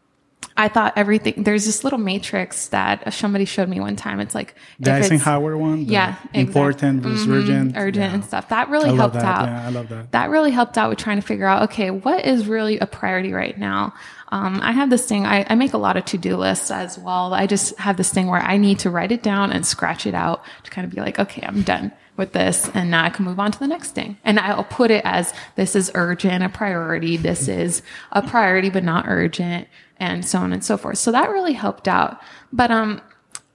I 0.57 0.69
thought 0.69 0.95
everything, 0.97 1.45
there's 1.45 1.67
this 1.67 1.85
little 1.85 1.99
matrix 1.99 2.69
that 2.69 3.13
somebody 3.13 3.45
showed 3.45 3.69
me 3.69 3.79
one 3.79 3.97
time. 3.97 4.21
It's 4.21 4.35
like, 4.35 4.55
the 4.79 4.93
Eisenhower 4.93 5.57
one? 5.59 5.85
Yeah. 5.85 6.17
Important 6.33 7.03
versus 7.03 7.23
mm-hmm, 7.23 7.33
urgent. 7.33 7.77
Urgent 7.77 8.11
yeah. 8.11 8.15
and 8.15 8.25
stuff. 8.25 8.49
That 8.49 8.71
really 8.71 8.95
helped 8.95 9.15
that. 9.15 9.25
out. 9.25 9.47
Yeah, 9.47 9.67
I 9.67 9.71
love 9.71 9.89
that. 9.91 10.13
That 10.13 10.31
really 10.31 10.51
helped 10.51 10.79
out 10.79 10.89
with 10.89 10.99
trying 10.99 11.21
to 11.21 11.27
figure 11.27 11.47
out, 11.47 11.65
okay, 11.65 11.91
what 11.91 12.25
is 12.25 12.47
really 12.47 12.79
a 12.79 12.87
priority 12.87 13.33
right 13.33 13.59
now? 13.59 13.93
Um, 14.31 14.61
I 14.63 14.73
have 14.73 14.91
this 14.91 15.07
thing, 15.07 15.27
I, 15.27 15.45
I 15.49 15.55
make 15.57 15.73
a 15.73 15.79
lot 15.79 15.97
of 15.97 16.05
to 16.07 16.19
do 16.19 16.37
lists 16.37 16.71
as 16.71 16.99
well. 16.99 17.35
I 17.35 17.47
just 17.47 17.77
have 17.79 17.97
this 17.97 18.13
thing 18.13 18.29
where 18.29 18.41
I 18.41 18.57
need 18.57 18.79
to 18.81 18.91
write 18.91 19.13
it 19.13 19.23
down 19.23 19.51
and 19.53 19.67
scratch 19.67 20.07
it 20.07 20.15
out 20.15 20.43
to 20.65 20.71
kind 20.71 20.85
of 20.85 20.95
be 20.95 21.01
like, 21.01 21.19
okay, 21.19 21.43
I'm 21.45 21.63
done 21.63 21.93
with 22.17 22.33
this 22.33 22.71
and 22.75 22.91
now 22.91 23.05
I 23.05 23.11
can 23.11 23.25
move 23.25 23.41
on 23.41 23.51
to 23.51 23.59
the 23.59 23.67
next 23.67 23.91
thing. 23.91 24.19
And 24.25 24.39
I'll 24.39 24.65
put 24.65 24.91
it 24.91 25.03
as 25.05 25.35
this 25.57 25.75
is 25.75 25.91
urgent, 25.95 26.45
a 26.45 26.49
priority. 26.49 27.17
This 27.17 27.49
is 27.49 27.83
a 28.13 28.23
priority, 28.23 28.71
but 28.71 28.85
not 28.85 29.07
urgent 29.09 29.67
and 29.97 30.25
so 30.25 30.39
on 30.39 30.53
and 30.53 30.65
so 30.65 30.77
forth. 30.77 30.99
So 30.99 31.11
that 31.13 31.31
really 31.31 31.55
helped 31.55 31.89
out. 31.89 32.21
But, 32.53 32.71
um, 32.71 33.03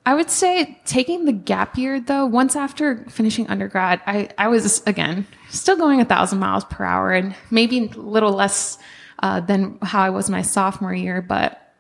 I 0.08 0.14
would 0.14 0.30
say 0.30 0.80
taking 0.86 1.26
the 1.26 1.32
gap 1.32 1.80
year 1.80 2.00
though, 2.00 2.28
once 2.28 2.56
after 2.56 2.98
finishing 3.10 3.48
undergrad, 3.48 4.02
I, 4.06 4.30
I 4.38 4.50
was 4.50 4.84
again 4.86 5.26
still 5.50 5.76
going 5.76 6.00
a 6.00 6.06
thousand 6.06 6.38
miles 6.38 6.64
per 6.66 6.84
hour 6.84 7.12
and 7.12 7.36
maybe 7.50 7.80
a 7.80 8.00
little 8.00 8.32
less 8.32 8.78
uh, 9.20 9.40
than 9.42 9.78
how 9.82 10.02
I 10.02 10.10
was 10.10 10.30
my 10.30 10.42
sophomore 10.42 10.94
year, 10.94 11.22
but 11.22 11.74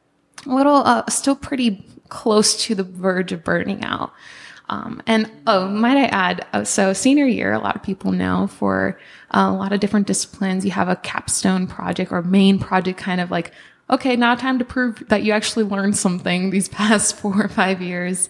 a 0.45 0.53
little, 0.53 0.75
uh, 0.75 1.07
still 1.09 1.35
pretty 1.35 1.85
close 2.09 2.55
to 2.65 2.75
the 2.75 2.83
verge 2.83 3.31
of 3.31 3.43
burning 3.43 3.83
out. 3.83 4.11
Um, 4.69 5.01
and 5.05 5.31
oh, 5.45 5.67
might 5.67 5.97
I 5.97 6.05
add, 6.05 6.45
uh, 6.53 6.63
so 6.63 6.93
senior 6.93 7.25
year, 7.25 7.53
a 7.53 7.59
lot 7.59 7.75
of 7.75 7.83
people 7.83 8.11
know 8.11 8.47
for 8.47 8.99
uh, 9.31 9.47
a 9.49 9.53
lot 9.53 9.73
of 9.73 9.79
different 9.79 10.07
disciplines, 10.07 10.65
you 10.65 10.71
have 10.71 10.89
a 10.89 10.95
capstone 10.95 11.67
project 11.67 12.11
or 12.11 12.21
main 12.23 12.57
project 12.57 12.97
kind 12.97 13.21
of 13.21 13.29
like 13.29 13.51
okay, 13.89 14.15
now 14.15 14.35
time 14.35 14.59
to 14.59 14.65
prove 14.65 15.03
that 15.09 15.23
you 15.23 15.31
actually 15.31 15.65
learned 15.65 15.97
something 15.97 16.49
these 16.49 16.69
past 16.69 17.15
four 17.15 17.43
or 17.43 17.47
five 17.47 17.81
years. 17.81 18.29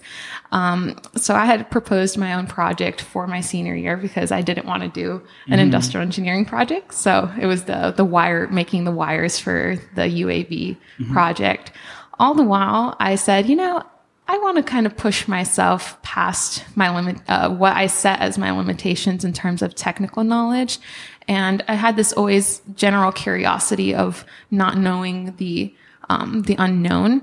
Um, 0.52 0.96
so 1.16 1.34
I 1.34 1.44
had 1.44 1.70
proposed 1.70 2.18
my 2.18 2.34
own 2.34 2.46
project 2.46 3.00
for 3.00 3.26
my 3.26 3.40
senior 3.40 3.74
year 3.74 3.96
because 3.96 4.30
I 4.30 4.42
didn't 4.42 4.66
want 4.66 4.82
to 4.82 4.88
do 4.88 5.14
an 5.14 5.20
mm-hmm. 5.52 5.58
industrial 5.60 6.02
engineering 6.02 6.44
project. 6.44 6.94
So 6.94 7.30
it 7.40 7.46
was 7.46 7.64
the, 7.64 7.92
the 7.96 8.04
wire, 8.04 8.46
making 8.48 8.84
the 8.84 8.92
wires 8.92 9.38
for 9.38 9.76
the 9.94 10.02
UAV 10.02 10.48
mm-hmm. 10.48 11.12
project. 11.12 11.72
All 12.18 12.34
the 12.34 12.44
while 12.44 12.96
I 13.00 13.16
said, 13.16 13.48
you 13.48 13.56
know, 13.56 13.82
I 14.28 14.38
want 14.38 14.56
to 14.56 14.62
kind 14.62 14.86
of 14.86 14.96
push 14.96 15.28
myself 15.28 16.00
past 16.02 16.64
my 16.76 16.94
limit, 16.94 17.18
uh, 17.28 17.48
what 17.48 17.76
I 17.76 17.86
set 17.86 18.20
as 18.20 18.38
my 18.38 18.50
limitations 18.50 19.24
in 19.24 19.32
terms 19.32 19.62
of 19.62 19.74
technical 19.76 20.24
knowledge 20.24 20.78
and 21.28 21.64
I 21.68 21.74
had 21.74 21.96
this 21.96 22.12
always 22.12 22.60
general 22.74 23.12
curiosity 23.12 23.94
of 23.94 24.24
not 24.50 24.78
knowing 24.78 25.34
the, 25.36 25.74
um, 26.08 26.42
the 26.42 26.56
unknown. 26.58 27.22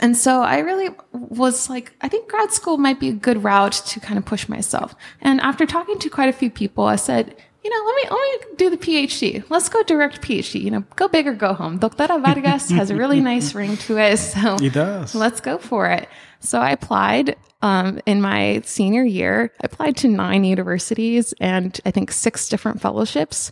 And 0.00 0.16
so 0.16 0.42
I 0.42 0.58
really 0.58 0.90
was 1.12 1.70
like, 1.70 1.94
I 2.02 2.08
think 2.08 2.28
grad 2.28 2.52
school 2.52 2.76
might 2.76 3.00
be 3.00 3.08
a 3.08 3.14
good 3.14 3.42
route 3.42 3.72
to 3.72 4.00
kind 4.00 4.18
of 4.18 4.26
push 4.26 4.48
myself. 4.48 4.94
And 5.22 5.40
after 5.40 5.64
talking 5.64 5.98
to 6.00 6.10
quite 6.10 6.28
a 6.28 6.32
few 6.34 6.50
people, 6.50 6.84
I 6.84 6.96
said, 6.96 7.34
you 7.64 7.70
know, 7.70 7.84
let 7.84 7.96
me, 7.96 8.16
let 8.16 8.50
me 8.50 8.56
do 8.56 8.70
the 8.70 8.76
PhD. 8.76 9.44
Let's 9.50 9.68
go 9.68 9.82
direct 9.82 10.20
PhD. 10.20 10.62
You 10.62 10.70
know, 10.70 10.84
go 10.94 11.08
big 11.08 11.26
or 11.26 11.34
go 11.34 11.52
home. 11.52 11.80
Doctora 11.80 12.22
Vargas 12.22 12.70
has 12.70 12.90
a 12.90 12.96
really 12.96 13.20
nice 13.32 13.54
ring 13.54 13.76
to 13.78 13.98
it. 13.98 14.18
So 14.18 14.58
he 14.58 14.68
does. 14.68 15.14
let's 15.14 15.40
go 15.40 15.58
for 15.58 15.90
it. 15.90 16.08
So 16.40 16.60
I 16.60 16.70
applied 16.70 17.36
um, 17.66 18.00
in 18.06 18.20
my 18.20 18.62
senior 18.64 19.02
year. 19.02 19.52
I 19.60 19.66
applied 19.66 19.96
to 19.98 20.08
nine 20.08 20.44
universities 20.44 21.34
and 21.40 21.78
I 21.84 21.90
think 21.90 22.12
six 22.12 22.48
different 22.48 22.80
fellowships. 22.80 23.50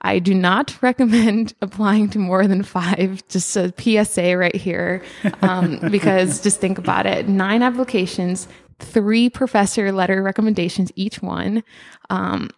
I 0.00 0.18
do 0.18 0.34
not 0.34 0.76
recommend 0.82 1.54
applying 1.62 2.10
to 2.10 2.18
more 2.18 2.48
than 2.48 2.64
five. 2.64 3.22
Just 3.28 3.56
a 3.56 3.72
PSA 3.78 4.36
right 4.36 4.56
here, 4.56 5.02
um, 5.42 5.78
because 5.90 6.40
just 6.42 6.60
think 6.60 6.78
about 6.78 7.06
it: 7.06 7.28
nine 7.28 7.62
applications, 7.62 8.48
three 8.80 9.30
professor 9.30 9.92
letter 9.92 10.20
recommendations 10.20 10.90
each 10.96 11.22
one. 11.22 11.62
Um, 12.10 12.50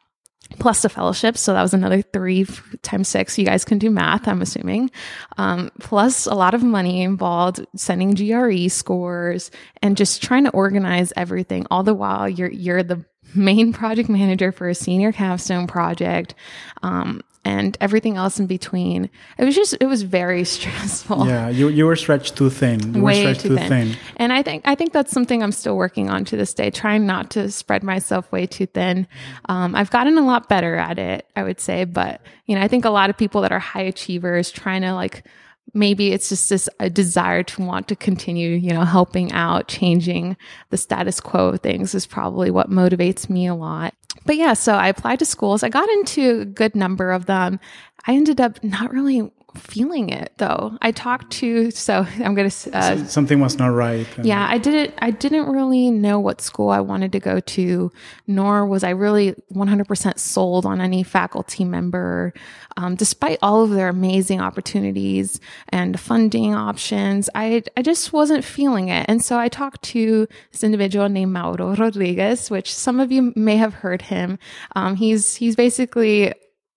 plus 0.58 0.82
the 0.82 0.88
fellowship. 0.88 1.36
So 1.36 1.52
that 1.52 1.62
was 1.62 1.74
another 1.74 2.02
three 2.02 2.46
times 2.82 3.08
six. 3.08 3.38
You 3.38 3.44
guys 3.44 3.64
can 3.64 3.78
do 3.78 3.90
math, 3.90 4.26
I'm 4.28 4.42
assuming. 4.42 4.90
Um, 5.38 5.70
plus 5.80 6.26
a 6.26 6.34
lot 6.34 6.54
of 6.54 6.62
money 6.62 7.02
involved, 7.02 7.64
sending 7.76 8.14
GRE 8.14 8.68
scores 8.68 9.50
and 9.82 9.96
just 9.96 10.22
trying 10.22 10.44
to 10.44 10.50
organize 10.50 11.12
everything. 11.16 11.66
All 11.70 11.82
the 11.82 11.94
while 11.94 12.28
you're, 12.28 12.50
you're 12.50 12.82
the 12.82 13.04
main 13.34 13.72
project 13.80 14.08
manager 14.08 14.52
for 14.52 14.68
a 14.68 14.74
senior 14.74 15.12
capstone 15.12 15.66
project. 15.66 16.34
Um, 16.82 17.22
and 17.44 17.76
everything 17.80 18.16
else 18.16 18.38
in 18.38 18.46
between. 18.46 19.08
It 19.38 19.44
was 19.44 19.54
just 19.54 19.76
it 19.80 19.86
was 19.86 20.02
very 20.02 20.44
stressful. 20.56 21.26
Yeah, 21.26 21.48
you 21.48 21.68
you 21.68 21.86
were 21.86 21.96
stretched 21.96 22.36
too 22.36 22.50
thin. 22.50 22.94
You 22.94 23.02
Way 23.02 23.24
were 23.24 23.34
stretched 23.34 23.48
too, 23.48 23.56
thin. 23.56 23.68
thin. 23.68 23.96
And 24.16 24.32
I 24.32 24.42
think 24.42 24.62
I 24.66 24.74
think 24.74 24.92
that's 24.92 25.12
something 25.12 25.42
I'm 25.42 25.52
still 25.52 25.76
working 25.76 26.10
on 26.10 26.24
to 26.26 26.36
this 26.36 26.52
day, 26.54 26.70
trying 26.70 27.06
not 27.06 27.30
to 27.30 27.50
spread 27.50 27.82
myself 27.82 28.30
way 28.32 28.46
too 28.46 28.66
thin. 28.66 29.06
Um, 29.48 29.74
I've 29.74 29.90
gotten 29.90 30.18
a 30.18 30.26
lot 30.26 30.48
better 30.48 30.76
at 30.76 30.98
it, 30.98 31.26
I 31.36 31.42
would 31.42 31.60
say, 31.60 31.84
but 31.84 32.20
you 32.46 32.54
know, 32.54 32.62
I 32.62 32.68
think 32.68 32.84
a 32.84 32.90
lot 32.90 33.10
of 33.10 33.16
people 33.16 33.40
that 33.42 33.52
are 33.52 33.58
high 33.58 33.82
achievers 33.82 34.50
trying 34.50 34.82
to 34.82 34.92
like 34.94 35.24
maybe 35.72 36.12
it's 36.12 36.28
just 36.28 36.48
this 36.48 36.68
a 36.80 36.90
desire 36.90 37.42
to 37.44 37.62
want 37.62 37.88
to 37.88 37.96
continue, 37.96 38.50
you 38.50 38.72
know, 38.72 38.84
helping 38.84 39.32
out, 39.32 39.68
changing 39.68 40.36
the 40.70 40.76
status 40.76 41.20
quo 41.20 41.48
of 41.48 41.60
things 41.60 41.94
is 41.94 42.06
probably 42.06 42.50
what 42.50 42.70
motivates 42.70 43.28
me 43.28 43.46
a 43.46 43.54
lot. 43.54 43.94
But 44.26 44.36
yeah, 44.36 44.54
so 44.54 44.74
I 44.74 44.88
applied 44.88 45.18
to 45.20 45.24
schools. 45.24 45.62
I 45.62 45.68
got 45.68 45.88
into 45.88 46.40
a 46.40 46.44
good 46.44 46.74
number 46.74 47.12
of 47.12 47.26
them. 47.26 47.60
I 48.06 48.14
ended 48.14 48.40
up 48.40 48.62
not 48.62 48.92
really 48.92 49.30
feeling 49.56 50.10
it 50.10 50.32
though. 50.38 50.76
I 50.80 50.92
talked 50.92 51.30
to 51.32 51.70
so 51.70 52.06
I'm 52.18 52.34
gonna 52.34 52.50
uh, 52.72 53.04
something 53.04 53.40
was 53.40 53.58
not 53.58 53.68
right. 53.68 54.06
Yeah, 54.22 54.46
I 54.48 54.58
didn't. 54.58 54.94
I 54.98 55.10
didn't 55.10 55.46
really 55.46 55.90
know 55.90 56.20
what 56.20 56.40
school 56.40 56.70
I 56.70 56.80
wanted 56.80 57.12
to 57.12 57.20
go 57.20 57.40
to, 57.40 57.92
nor 58.26 58.66
was 58.66 58.84
I 58.84 58.90
really 58.90 59.34
100% 59.52 60.18
sold 60.18 60.66
on 60.66 60.80
any 60.80 61.02
faculty 61.02 61.64
member. 61.64 62.32
Um, 62.76 62.94
despite 62.94 63.38
all 63.42 63.62
of 63.62 63.70
their 63.70 63.88
amazing 63.88 64.40
opportunities 64.40 65.40
and 65.68 65.98
funding 65.98 66.54
options, 66.54 67.28
I 67.34 67.62
I 67.76 67.82
just 67.82 68.12
wasn't 68.12 68.44
feeling 68.44 68.88
it. 68.88 69.06
And 69.08 69.22
so 69.22 69.38
I 69.38 69.48
talked 69.48 69.82
to 69.82 70.28
this 70.52 70.64
individual 70.64 71.08
named 71.08 71.32
Mauro 71.32 71.74
Rodriguez, 71.74 72.50
which 72.50 72.72
some 72.72 73.00
of 73.00 73.10
you 73.10 73.32
may 73.36 73.56
have 73.56 73.74
heard 73.74 73.99
him. 74.00 74.38
Um, 74.76 74.96
he's 74.96 75.34
he's 75.34 75.56
basically 75.56 76.32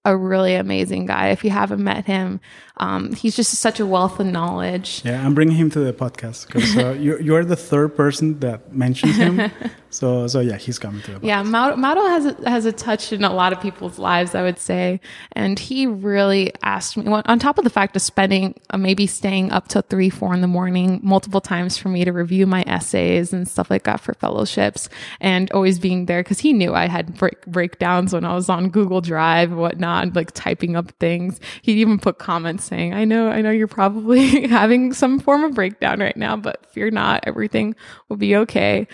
a 0.06 0.18
really 0.18 0.56
amazing 0.56 1.06
guy. 1.06 1.30
If 1.30 1.44
you 1.44 1.50
haven't 1.50 1.84
met 1.84 2.06
him, 2.06 2.42
um, 2.78 3.14
he's 3.14 3.36
just 3.36 3.52
such 3.52 3.80
a 3.80 3.86
wealth 3.86 4.20
of 4.20 4.26
knowledge. 4.26 5.04
Yeah, 5.06 5.24
I'm 5.24 5.36
bringing 5.36 5.56
him 5.56 5.70
to 5.72 5.80
the 5.80 5.94
podcast 5.94 6.48
because 6.48 6.76
uh, 6.76 6.92
you, 7.00 7.20
you're 7.20 7.46
the 7.46 7.56
third 7.56 7.96
person 7.96 8.40
that 8.40 8.74
mentions 8.74 9.16
him. 9.16 9.52
so, 9.92 10.26
so 10.26 10.40
yeah, 10.40 10.58
he's 10.58 10.80
coming 10.80 11.04
to 11.04 11.12
the 11.12 11.20
podcast. 11.20 11.24
Yeah, 11.24 11.44
Mauro, 11.44 11.76
Mauro 11.76 12.02
has 12.08 12.26
a, 12.26 12.50
has 12.50 12.66
a 12.66 12.72
touch 12.72 13.14
in 13.14 13.24
a 13.24 13.32
lot 13.32 13.54
of 13.54 13.62
people's 13.62 14.00
lives, 14.00 14.34
I 14.34 14.42
would 14.42 14.58
say, 14.58 15.02
and 15.34 15.60
he 15.60 15.86
really 15.86 16.52
asked 16.64 16.98
me. 16.98 17.06
On 17.08 17.38
top 17.38 17.60
of 17.60 17.64
the 17.64 17.70
fact 17.70 17.96
of 17.96 18.02
spending, 18.02 18.60
uh, 18.72 18.78
maybe 18.78 19.06
staying 19.06 19.52
up 19.52 19.68
till 19.68 19.84
three, 19.84 20.10
four 20.10 20.34
in 20.34 20.42
the 20.42 20.48
morning 20.48 21.00
multiple 21.04 21.42
times 21.42 21.78
for 21.78 21.90
me 21.90 22.04
to 22.06 22.12
review 22.12 22.48
my 22.48 22.64
essays 22.66 23.34
and 23.34 23.48
stuff 23.48 23.70
like 23.70 23.84
that 23.84 24.00
for 24.00 24.16
fellowships, 24.16 24.90
and 25.20 25.52
always 25.52 25.78
being 25.78 26.08
there 26.08 26.24
because 26.24 26.40
he 26.40 26.54
knew 26.54 26.74
I 26.74 26.88
had 26.88 27.16
break, 27.20 27.46
breakdowns 27.46 28.14
when 28.14 28.26
I 28.26 28.34
was 28.34 28.50
on 28.50 28.70
Google 28.70 29.02
Drive 29.02 29.52
and 29.52 29.60
whatnot, 29.60 30.16
like 30.16 30.32
typing 30.32 30.76
up 30.76 30.90
things. 31.00 31.40
He'd 31.62 31.78
even 31.78 32.00
put 32.00 32.18
comments 32.18 32.63
saying, 32.64 32.94
I 32.94 33.06
know, 33.06 33.30
I 33.30 33.42
know 33.42 33.52
you're 33.52 33.68
probably 33.68 34.48
having 34.48 34.94
some 34.94 35.20
form 35.20 35.44
of 35.44 35.54
breakdown 35.54 36.00
right 36.00 36.16
now, 36.18 36.36
but 36.36 36.66
fear 36.72 36.90
not, 36.92 37.24
everything 37.26 37.76
will 38.10 38.18
be 38.18 38.36
okay. 38.38 38.88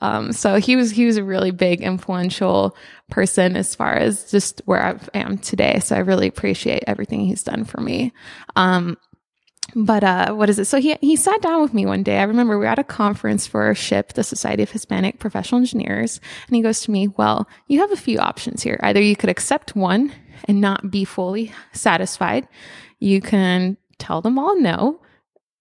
Um, 0.00 0.32
so 0.32 0.56
he 0.56 0.76
was, 0.76 0.90
he 0.90 1.06
was 1.06 1.16
a 1.16 1.24
really 1.24 1.50
big 1.50 1.82
influential 1.82 2.76
person 3.10 3.56
as 3.56 3.74
far 3.74 3.94
as 3.94 4.30
just 4.30 4.62
where 4.64 4.82
I 4.82 5.18
am 5.18 5.38
today. 5.38 5.80
So 5.80 5.96
I 5.96 6.00
really 6.00 6.26
appreciate 6.26 6.84
everything 6.86 7.20
he's 7.20 7.42
done 7.42 7.64
for 7.64 7.80
me. 7.80 8.12
Um, 8.56 8.96
but 9.74 10.02
uh, 10.04 10.32
what 10.32 10.50
is 10.50 10.58
it? 10.58 10.64
So 10.64 10.80
he 10.80 10.96
he 11.00 11.16
sat 11.16 11.40
down 11.42 11.62
with 11.62 11.74
me 11.74 11.86
one 11.86 12.02
day. 12.02 12.18
I 12.18 12.24
remember 12.24 12.58
we 12.58 12.64
were 12.64 12.70
at 12.70 12.78
a 12.78 12.84
conference 12.84 13.46
for 13.46 13.72
SHPE, 13.72 14.14
the 14.14 14.24
Society 14.24 14.62
of 14.62 14.70
Hispanic 14.70 15.18
Professional 15.18 15.60
Engineers, 15.60 16.20
and 16.48 16.56
he 16.56 16.62
goes 16.62 16.80
to 16.82 16.90
me, 16.90 17.08
"Well, 17.08 17.48
you 17.66 17.80
have 17.80 17.92
a 17.92 17.96
few 17.96 18.18
options 18.18 18.62
here. 18.62 18.78
Either 18.82 19.00
you 19.00 19.16
could 19.16 19.30
accept 19.30 19.76
one 19.76 20.12
and 20.46 20.60
not 20.60 20.90
be 20.90 21.04
fully 21.04 21.52
satisfied. 21.72 22.48
You 23.00 23.20
can 23.20 23.76
tell 23.98 24.20
them 24.20 24.38
all 24.38 24.58
no." 24.60 25.00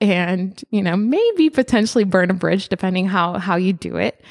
And, 0.02 0.62
you 0.70 0.82
know, 0.82 0.96
maybe 0.96 1.50
potentially 1.50 2.06
burn 2.06 2.32
a 2.32 2.34
bridge 2.34 2.70
depending 2.70 3.08
how 3.08 3.38
how 3.38 3.58
you 3.58 3.74
do 3.74 3.98
it 3.98 4.24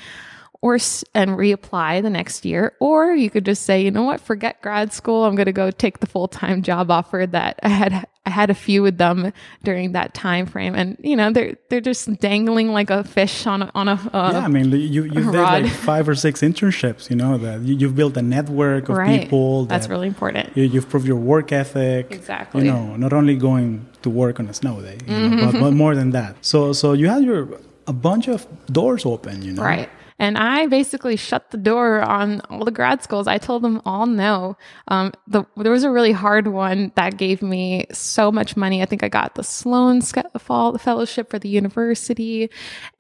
or 0.60 0.74
and 1.14 1.30
reapply 1.32 2.02
the 2.02 2.10
next 2.10 2.44
year 2.44 2.72
or 2.80 3.14
you 3.14 3.30
could 3.30 3.44
just 3.44 3.62
say 3.62 3.82
you 3.82 3.90
know 3.90 4.02
what 4.02 4.20
forget 4.20 4.60
grad 4.60 4.92
school 4.92 5.24
i'm 5.24 5.36
going 5.36 5.46
to 5.46 5.52
go 5.52 5.70
take 5.70 6.00
the 6.00 6.06
full-time 6.06 6.62
job 6.62 6.90
offer 6.90 7.26
that 7.30 7.58
i 7.62 7.68
had 7.68 8.06
i 8.28 8.30
had 8.40 8.48
a 8.56 8.58
few 8.66 8.80
with 8.86 8.96
them 9.04 9.32
during 9.68 9.92
that 9.92 10.08
time 10.26 10.44
frame 10.52 10.74
and 10.80 10.88
you 11.10 11.16
know 11.20 11.28
they're 11.36 11.54
they're 11.68 11.86
just 11.92 12.04
dangling 12.28 12.68
like 12.78 12.90
a 12.90 13.00
fish 13.04 13.46
on 13.46 13.62
a, 13.62 13.70
on 13.74 13.86
a 13.88 13.96
uh, 14.12 14.30
yeah 14.34 14.44
i 14.48 14.50
mean 14.56 14.70
you 14.70 15.02
you 15.16 15.22
did 15.36 15.46
like 15.56 15.66
five 15.90 16.04
or 16.08 16.16
six 16.26 16.34
internships 16.48 17.02
you 17.10 17.16
know 17.22 17.32
that 17.38 17.56
you, 17.62 17.86
have 17.86 17.96
built 17.96 18.16
a 18.16 18.22
network 18.22 18.88
of 18.88 18.96
right. 18.96 19.20
people 19.20 19.64
that 19.64 19.78
that's 19.78 19.88
really 19.88 20.08
important. 20.08 20.56
you, 20.56 20.68
have 20.78 20.88
proved 20.88 21.06
your 21.06 21.22
work 21.32 21.52
ethic 21.52 22.04
exactly. 22.10 22.64
you 22.64 22.70
know 22.70 22.96
not 22.96 23.12
only 23.12 23.36
going 23.36 23.86
to 24.02 24.10
work 24.10 24.38
on 24.40 24.46
a 24.48 24.54
snow 24.54 24.80
day 24.80 24.98
mm-hmm. 24.98 25.36
know, 25.36 25.52
but, 25.52 25.60
but 25.60 25.72
more 25.72 25.94
than 25.94 26.10
that. 26.10 26.36
So 26.40 26.72
so 26.72 26.92
you 26.92 27.08
had 27.08 27.22
your 27.24 27.48
a 27.86 27.92
bunch 27.92 28.28
of 28.28 28.46
doors 28.66 29.06
open 29.06 29.42
you 29.42 29.52
know? 29.52 29.62
Right 29.62 29.88
and 30.18 30.36
I 30.36 30.66
basically 30.66 31.16
shut 31.16 31.50
the 31.50 31.56
door 31.56 32.00
on 32.00 32.40
all 32.50 32.64
the 32.64 32.72
grad 32.72 33.02
schools. 33.02 33.28
I 33.28 33.38
told 33.38 33.62
them 33.62 33.80
all 33.84 34.06
no. 34.06 34.56
Um, 34.88 35.12
the, 35.28 35.44
there 35.56 35.70
was 35.70 35.84
a 35.84 35.90
really 35.90 36.12
hard 36.12 36.48
one 36.48 36.92
that 36.96 37.16
gave 37.16 37.40
me 37.40 37.86
so 37.92 38.32
much 38.32 38.56
money. 38.56 38.82
I 38.82 38.86
think 38.86 39.04
I 39.04 39.08
got 39.08 39.36
the 39.36 39.44
Sloan 39.44 40.00
Fall 40.00 40.76
Fellowship 40.78 41.30
for 41.30 41.38
the 41.38 41.48
university 41.48 42.50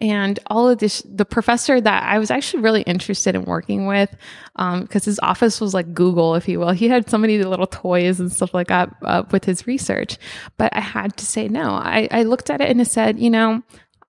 and 0.00 0.38
all 0.46 0.68
of 0.68 0.78
this. 0.78 1.02
The 1.06 1.24
professor 1.24 1.80
that 1.80 2.02
I 2.04 2.18
was 2.18 2.30
actually 2.30 2.62
really 2.62 2.82
interested 2.82 3.34
in 3.34 3.44
working 3.44 3.86
with, 3.86 4.14
because 4.54 5.06
um, 5.06 5.10
his 5.10 5.18
office 5.20 5.60
was 5.60 5.74
like 5.74 5.94
Google, 5.94 6.36
if 6.36 6.48
you 6.48 6.60
will. 6.60 6.70
He 6.70 6.88
had 6.88 7.10
so 7.10 7.18
many 7.18 7.42
little 7.42 7.66
toys 7.66 8.20
and 8.20 8.30
stuff 8.30 8.54
like 8.54 8.68
that 8.68 8.94
uh, 9.02 9.24
with 9.32 9.44
his 9.44 9.66
research. 9.66 10.18
But 10.56 10.74
I 10.74 10.80
had 10.80 11.16
to 11.16 11.26
say 11.26 11.48
no. 11.48 11.70
I, 11.70 12.06
I 12.12 12.22
looked 12.22 12.48
at 12.48 12.60
it 12.60 12.70
and 12.70 12.80
I 12.80 12.84
said, 12.84 13.18
you 13.18 13.30
know, 13.30 13.62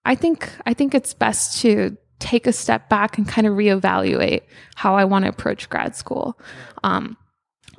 I 0.05 0.15
think 0.15 0.49
I 0.65 0.73
think 0.73 0.95
it's 0.95 1.13
best 1.13 1.61
to 1.61 1.97
take 2.19 2.47
a 2.47 2.53
step 2.53 2.89
back 2.89 3.17
and 3.17 3.27
kind 3.27 3.47
of 3.47 3.53
reevaluate 3.53 4.43
how 4.75 4.95
I 4.95 5.05
want 5.05 5.25
to 5.25 5.29
approach 5.29 5.69
grad 5.69 5.95
school. 5.95 6.37
Um, 6.83 7.17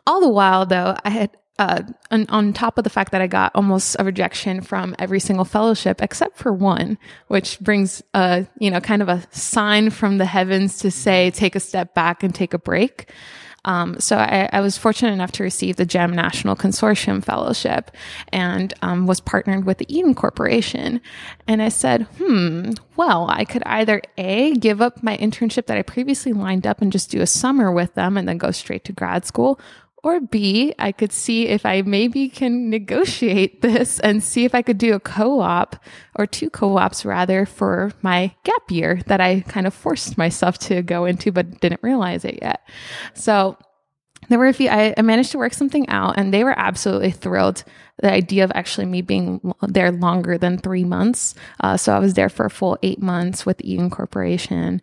all 0.06 0.20
the 0.20 0.30
while, 0.30 0.66
though, 0.66 0.96
I 1.04 1.10
had 1.10 1.30
uh, 1.58 1.82
on, 2.10 2.26
on, 2.30 2.54
top 2.54 2.78
of 2.78 2.84
the 2.84 2.90
fact 2.90 3.12
that 3.12 3.20
I 3.20 3.26
got 3.26 3.52
almost 3.54 3.94
a 3.98 4.04
rejection 4.04 4.62
from 4.62 4.96
every 4.98 5.20
single 5.20 5.44
fellowship 5.44 6.00
except 6.02 6.38
for 6.38 6.54
one, 6.54 6.96
which 7.28 7.60
brings 7.60 8.02
a 8.14 8.46
you 8.58 8.70
know 8.70 8.80
kind 8.80 9.02
of 9.02 9.10
a 9.10 9.22
sign 9.30 9.90
from 9.90 10.16
the 10.16 10.24
heavens 10.24 10.78
to 10.78 10.90
say 10.90 11.30
take 11.30 11.54
a 11.54 11.60
step 11.60 11.92
back 11.94 12.22
and 12.22 12.34
take 12.34 12.54
a 12.54 12.58
break. 12.58 13.12
Um, 13.64 14.00
so 14.00 14.16
I, 14.16 14.48
I, 14.52 14.60
was 14.60 14.78
fortunate 14.78 15.12
enough 15.12 15.32
to 15.32 15.42
receive 15.42 15.76
the 15.76 15.84
GEM 15.84 16.14
National 16.14 16.56
Consortium 16.56 17.22
Fellowship 17.22 17.90
and 18.32 18.72
um, 18.80 19.06
was 19.06 19.20
partnered 19.20 19.64
with 19.64 19.78
the 19.78 19.94
Eaton 19.94 20.14
Corporation. 20.14 21.00
And 21.46 21.60
I 21.60 21.68
said, 21.68 22.04
hmm, 22.18 22.70
well, 22.96 23.26
I 23.28 23.44
could 23.44 23.62
either 23.66 24.00
A, 24.16 24.54
give 24.54 24.80
up 24.80 25.02
my 25.02 25.16
internship 25.18 25.66
that 25.66 25.76
I 25.76 25.82
previously 25.82 26.32
lined 26.32 26.66
up 26.66 26.80
and 26.80 26.90
just 26.90 27.10
do 27.10 27.20
a 27.20 27.26
summer 27.26 27.70
with 27.70 27.94
them 27.94 28.16
and 28.16 28.26
then 28.26 28.38
go 28.38 28.50
straight 28.50 28.84
to 28.84 28.92
grad 28.92 29.26
school, 29.26 29.60
or 30.02 30.20
B, 30.20 30.74
I 30.78 30.92
could 30.92 31.12
see 31.12 31.48
if 31.48 31.66
I 31.66 31.82
maybe 31.82 32.28
can 32.28 32.70
negotiate 32.70 33.62
this 33.62 34.00
and 34.00 34.22
see 34.22 34.44
if 34.44 34.54
I 34.54 34.62
could 34.62 34.78
do 34.78 34.94
a 34.94 35.00
co 35.00 35.40
op 35.40 35.76
or 36.16 36.26
two 36.26 36.50
co 36.50 36.78
ops 36.78 37.04
rather 37.04 37.46
for 37.46 37.92
my 38.02 38.34
gap 38.44 38.70
year 38.70 39.00
that 39.06 39.20
I 39.20 39.40
kind 39.40 39.66
of 39.66 39.74
forced 39.74 40.16
myself 40.16 40.58
to 40.60 40.82
go 40.82 41.04
into, 41.04 41.32
but 41.32 41.60
didn't 41.60 41.82
realize 41.82 42.24
it 42.24 42.38
yet. 42.40 42.66
So 43.14 43.58
there 44.28 44.38
were 44.38 44.48
a 44.48 44.52
few, 44.52 44.68
I, 44.68 44.94
I 44.96 45.02
managed 45.02 45.32
to 45.32 45.38
work 45.38 45.54
something 45.54 45.88
out 45.88 46.14
and 46.18 46.32
they 46.32 46.44
were 46.44 46.58
absolutely 46.58 47.10
thrilled. 47.10 47.64
The 47.98 48.12
idea 48.12 48.44
of 48.44 48.52
actually 48.54 48.86
me 48.86 49.02
being 49.02 49.52
there 49.60 49.90
longer 49.92 50.38
than 50.38 50.56
three 50.56 50.84
months. 50.84 51.34
Uh, 51.60 51.76
so 51.76 51.94
I 51.94 51.98
was 51.98 52.14
there 52.14 52.28
for 52.28 52.46
a 52.46 52.50
full 52.50 52.78
eight 52.82 53.02
months 53.02 53.44
with 53.44 53.60
Eaton 53.62 53.90
Corporation. 53.90 54.80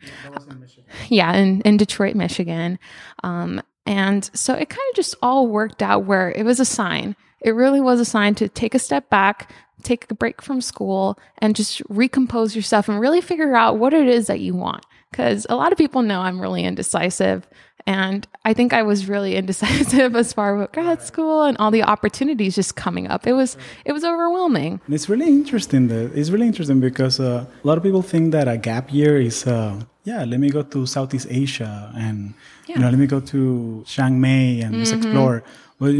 Yeah, 1.10 1.34
in, 1.34 1.62
in 1.62 1.78
Detroit, 1.78 2.16
Michigan. 2.16 2.78
Um, 3.24 3.62
and 3.88 4.30
so 4.34 4.54
it 4.54 4.70
kind 4.70 4.82
of 4.92 4.96
just 4.96 5.16
all 5.22 5.48
worked 5.48 5.82
out 5.82 6.04
where 6.04 6.30
it 6.32 6.44
was 6.44 6.60
a 6.60 6.66
sign. 6.66 7.16
It 7.40 7.52
really 7.52 7.80
was 7.80 8.02
a 8.02 8.06
sign 8.06 8.36
to 8.36 8.50
take 8.50 8.76
a 8.76 8.80
step 8.80 9.10
back, 9.10 9.50
take 9.82 10.12
a 10.12 10.16
break 10.16 10.42
from 10.42 10.60
school, 10.60 11.18
and 11.38 11.56
just 11.56 11.82
recompose 11.88 12.54
yourself 12.54 12.90
and 12.90 13.00
really 13.00 13.22
figure 13.22 13.56
out 13.56 13.78
what 13.78 13.94
it 13.94 14.08
is 14.08 14.28
that 14.28 14.42
you 14.42 14.54
want. 14.54 14.86
Because 15.10 15.48
a 15.50 15.56
lot 15.56 15.72
of 15.72 15.78
people 15.78 16.02
know 16.02 16.20
I'm 16.20 16.42
really 16.42 16.66
indecisive. 16.66 17.48
And 17.88 18.28
I 18.44 18.54
think 18.54 18.74
I 18.74 18.84
was 18.84 19.08
really 19.08 19.36
indecisive 19.42 20.16
as 20.16 20.34
far 20.34 20.62
as 20.62 20.68
grad 20.74 21.02
school 21.02 21.44
and 21.44 21.58
all 21.58 21.72
the 21.72 21.84
opportunities 21.84 22.56
just 22.56 22.76
coming 22.76 23.08
up. 23.08 23.26
It 23.26 23.34
was 23.34 23.58
it 23.86 23.94
was 23.94 24.04
overwhelming. 24.04 24.82
It's 24.90 25.08
really 25.10 25.28
interesting. 25.28 25.88
That 25.88 26.12
it's 26.14 26.30
really 26.30 26.48
interesting 26.48 26.82
because 26.82 27.20
uh, 27.20 27.46
a 27.64 27.68
lot 27.68 27.78
of 27.78 27.84
people 27.84 28.02
think 28.02 28.34
that 28.34 28.48
a 28.48 28.58
gap 28.58 28.94
year 28.94 29.20
is, 29.20 29.48
uh, 29.48 29.82
yeah, 30.04 30.26
let 30.26 30.40
me 30.40 30.50
go 30.50 30.64
to 30.64 30.86
Southeast 30.86 31.28
Asia 31.30 31.92
and 31.96 32.34
yeah. 32.68 32.76
you 32.76 32.82
know, 32.82 32.90
let 32.90 33.00
me 33.00 33.08
go 33.08 33.22
to 33.22 33.84
Chiang 33.88 34.20
Mai 34.20 34.62
and 34.62 34.76
mm-hmm. 34.76 34.80
just 34.80 34.94
explore. 34.94 35.44
Well, 35.80 35.94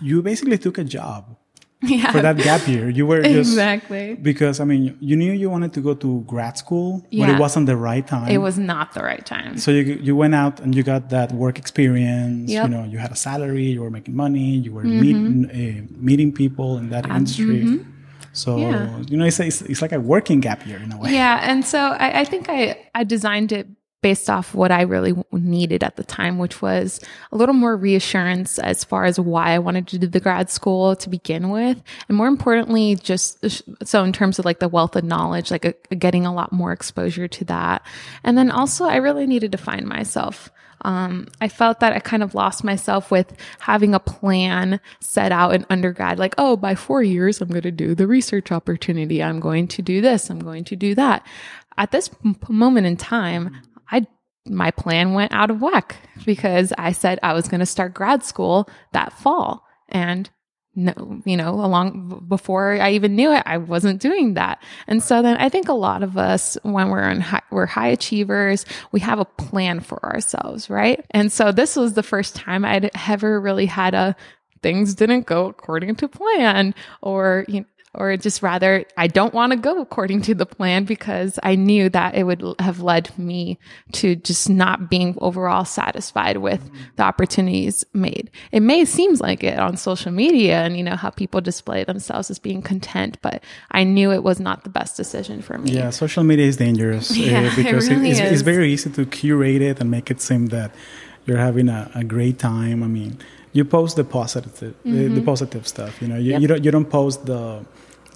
you 0.00 0.22
basically 0.22 0.58
took 0.58 0.78
a 0.78 0.84
job 0.84 1.35
yeah. 1.82 2.10
for 2.10 2.22
that 2.22 2.38
gap 2.38 2.66
year. 2.66 2.88
You 2.88 3.06
were 3.06 3.22
just 3.22 3.50
exactly 3.50 4.14
because 4.14 4.60
I 4.60 4.64
mean 4.64 4.96
you 5.00 5.14
knew 5.14 5.32
you 5.32 5.50
wanted 5.50 5.74
to 5.74 5.80
go 5.80 5.94
to 5.94 6.22
grad 6.22 6.56
school, 6.56 7.06
yeah. 7.10 7.26
but 7.26 7.34
it 7.34 7.38
wasn't 7.38 7.66
the 7.66 7.76
right 7.76 8.06
time. 8.06 8.28
It 8.28 8.38
was 8.38 8.58
not 8.58 8.94
the 8.94 9.02
right 9.02 9.24
time. 9.24 9.58
So 9.58 9.70
you 9.70 9.82
you 10.00 10.16
went 10.16 10.34
out 10.34 10.60
and 10.60 10.74
you 10.74 10.82
got 10.82 11.10
that 11.10 11.32
work 11.32 11.58
experience. 11.58 12.50
Yep. 12.50 12.64
You 12.64 12.70
know, 12.74 12.84
you 12.84 12.98
had 12.98 13.12
a 13.12 13.16
salary, 13.16 13.66
you 13.66 13.82
were 13.82 13.90
making 13.90 14.16
money, 14.16 14.56
you 14.56 14.72
were 14.72 14.84
mm-hmm. 14.84 15.42
meet, 15.42 15.50
uh, 15.50 15.82
meeting 15.96 16.32
people 16.32 16.78
in 16.78 16.88
that 16.90 17.04
industry. 17.06 17.64
Mm-hmm. 17.64 17.90
So 18.32 18.58
yeah. 18.58 19.02
you 19.08 19.16
know, 19.16 19.24
it's, 19.24 19.40
it's, 19.40 19.62
it's 19.62 19.82
like 19.82 19.92
a 19.92 20.00
working 20.00 20.40
gap 20.40 20.66
year 20.66 20.78
in 20.78 20.92
a 20.92 20.98
way. 20.98 21.12
Yeah, 21.12 21.40
and 21.42 21.64
so 21.64 21.78
I, 21.78 22.20
I 22.20 22.24
think 22.24 22.48
I 22.48 22.88
I 22.94 23.04
designed 23.04 23.52
it 23.52 23.66
based 24.02 24.30
off 24.30 24.54
what 24.54 24.70
I 24.70 24.82
really 24.82 25.14
needed 25.32 25.82
at 25.82 25.96
the 25.96 26.04
time, 26.04 26.38
which 26.38 26.62
was 26.62 27.00
a 27.32 27.36
little 27.36 27.54
more 27.54 27.76
reassurance 27.76 28.58
as 28.58 28.84
far 28.84 29.04
as 29.04 29.18
why 29.18 29.50
I 29.50 29.58
wanted 29.58 29.88
to 29.88 29.98
do 29.98 30.06
the 30.06 30.20
grad 30.20 30.50
school 30.50 30.94
to 30.96 31.08
begin 31.08 31.50
with. 31.50 31.82
And 32.08 32.16
more 32.16 32.28
importantly, 32.28 32.96
just 32.96 33.44
so 33.84 34.04
in 34.04 34.12
terms 34.12 34.38
of 34.38 34.44
like 34.44 34.60
the 34.60 34.68
wealth 34.68 34.96
of 34.96 35.04
knowledge, 35.04 35.50
like 35.50 35.64
a, 35.64 35.74
a 35.90 35.96
getting 35.96 36.26
a 36.26 36.34
lot 36.34 36.52
more 36.52 36.72
exposure 36.72 37.26
to 37.26 37.44
that. 37.46 37.84
And 38.22 38.36
then 38.36 38.50
also, 38.50 38.84
I 38.84 38.96
really 38.96 39.26
needed 39.26 39.52
to 39.52 39.58
find 39.58 39.86
myself. 39.86 40.50
Um, 40.82 41.26
I 41.40 41.48
felt 41.48 41.80
that 41.80 41.94
I 41.94 41.98
kind 41.98 42.22
of 42.22 42.34
lost 42.34 42.62
myself 42.62 43.10
with 43.10 43.32
having 43.58 43.94
a 43.94 43.98
plan 43.98 44.78
set 45.00 45.32
out 45.32 45.54
in 45.54 45.66
undergrad, 45.70 46.18
like, 46.18 46.34
oh, 46.38 46.56
by 46.56 46.74
four 46.74 47.02
years, 47.02 47.40
I'm 47.40 47.48
going 47.48 47.62
to 47.62 47.72
do 47.72 47.94
the 47.94 48.06
research 48.06 48.52
opportunity. 48.52 49.22
I'm 49.22 49.40
going 49.40 49.68
to 49.68 49.82
do 49.82 50.00
this. 50.00 50.30
I'm 50.30 50.38
going 50.38 50.64
to 50.64 50.76
do 50.76 50.94
that. 50.94 51.26
At 51.78 51.90
this 51.90 52.10
moment 52.48 52.86
in 52.86 52.96
time, 52.96 53.56
my 54.46 54.70
plan 54.70 55.14
went 55.14 55.32
out 55.32 55.50
of 55.50 55.60
whack 55.60 55.96
because 56.24 56.72
I 56.78 56.92
said 56.92 57.18
I 57.22 57.32
was 57.32 57.48
going 57.48 57.60
to 57.60 57.66
start 57.66 57.94
grad 57.94 58.24
school 58.24 58.68
that 58.92 59.12
fall 59.12 59.64
and 59.88 60.28
no, 60.78 61.22
you 61.24 61.38
know, 61.38 61.54
along 61.54 62.26
before 62.28 62.74
I 62.74 62.92
even 62.92 63.16
knew 63.16 63.32
it, 63.32 63.42
I 63.46 63.56
wasn't 63.56 64.00
doing 64.00 64.34
that. 64.34 64.62
And 64.86 65.02
so 65.02 65.22
then 65.22 65.38
I 65.38 65.48
think 65.48 65.68
a 65.68 65.72
lot 65.72 66.02
of 66.02 66.18
us, 66.18 66.58
when 66.62 66.90
we're 66.90 67.08
in 67.08 67.22
high, 67.22 67.40
we're 67.50 67.64
high 67.64 67.88
achievers, 67.88 68.66
we 68.92 69.00
have 69.00 69.18
a 69.18 69.24
plan 69.24 69.80
for 69.80 70.04
ourselves, 70.04 70.68
right? 70.68 71.02
And 71.12 71.32
so 71.32 71.50
this 71.50 71.76
was 71.76 71.94
the 71.94 72.02
first 72.02 72.36
time 72.36 72.62
I'd 72.66 72.90
ever 73.08 73.40
really 73.40 73.64
had 73.64 73.94
a 73.94 74.14
things 74.62 74.94
didn't 74.94 75.26
go 75.26 75.46
according 75.46 75.96
to 75.96 76.08
plan 76.08 76.74
or, 77.00 77.46
you 77.48 77.60
know, 77.60 77.66
or 77.96 78.16
just 78.16 78.42
rather, 78.42 78.84
I 78.96 79.06
don't 79.06 79.34
want 79.34 79.52
to 79.52 79.56
go 79.56 79.80
according 79.80 80.22
to 80.22 80.34
the 80.34 80.46
plan 80.46 80.84
because 80.84 81.38
I 81.42 81.54
knew 81.54 81.88
that 81.90 82.14
it 82.14 82.24
would 82.24 82.42
have 82.58 82.80
led 82.80 83.16
me 83.18 83.58
to 83.92 84.16
just 84.16 84.48
not 84.48 84.90
being 84.90 85.16
overall 85.20 85.64
satisfied 85.64 86.38
with 86.38 86.70
the 86.96 87.02
opportunities 87.02 87.84
made. 87.92 88.30
It 88.52 88.60
may 88.60 88.84
seems 88.84 89.20
like 89.20 89.42
it 89.42 89.58
on 89.58 89.76
social 89.76 90.12
media 90.12 90.62
and 90.62 90.76
you 90.76 90.82
know 90.82 90.96
how 90.96 91.10
people 91.10 91.40
display 91.40 91.84
themselves 91.84 92.30
as 92.30 92.38
being 92.38 92.62
content, 92.62 93.18
but 93.22 93.42
I 93.70 93.84
knew 93.84 94.12
it 94.12 94.22
was 94.22 94.40
not 94.40 94.64
the 94.64 94.70
best 94.70 94.96
decision 94.96 95.42
for 95.42 95.58
me. 95.58 95.72
Yeah, 95.72 95.90
social 95.90 96.24
media 96.24 96.46
is 96.46 96.56
dangerous 96.56 97.10
uh, 97.12 97.52
because 97.56 97.88
it 97.88 97.94
really 97.94 98.10
it's, 98.10 98.20
it's, 98.20 98.42
very 98.42 98.72
easy 98.72 98.90
to 98.90 99.06
curate 99.06 99.62
it 99.62 99.80
and 99.80 99.90
make 99.90 100.10
it 100.10 100.20
seem 100.20 100.46
that 100.46 100.72
you're 101.26 101.38
having 101.38 101.68
a, 101.68 101.90
a 101.94 102.04
great 102.04 102.38
time. 102.38 102.82
I 102.82 102.86
mean, 102.86 103.18
you 103.52 103.64
post 103.64 103.96
the 103.96 104.04
positive, 104.04 104.52
mm-hmm. 104.52 104.92
the, 104.92 104.98
the, 104.98 105.08
mm-hmm. 105.08 105.24
positive 105.24 105.66
stuff. 105.66 106.00
You 106.00 106.08
know, 106.08 106.16
you, 106.16 106.32
yep. 106.32 106.40
you 106.42 106.48
don't 106.48 106.64
you 106.64 106.70
don't 106.70 106.90
post 106.90 107.26
the 107.26 107.64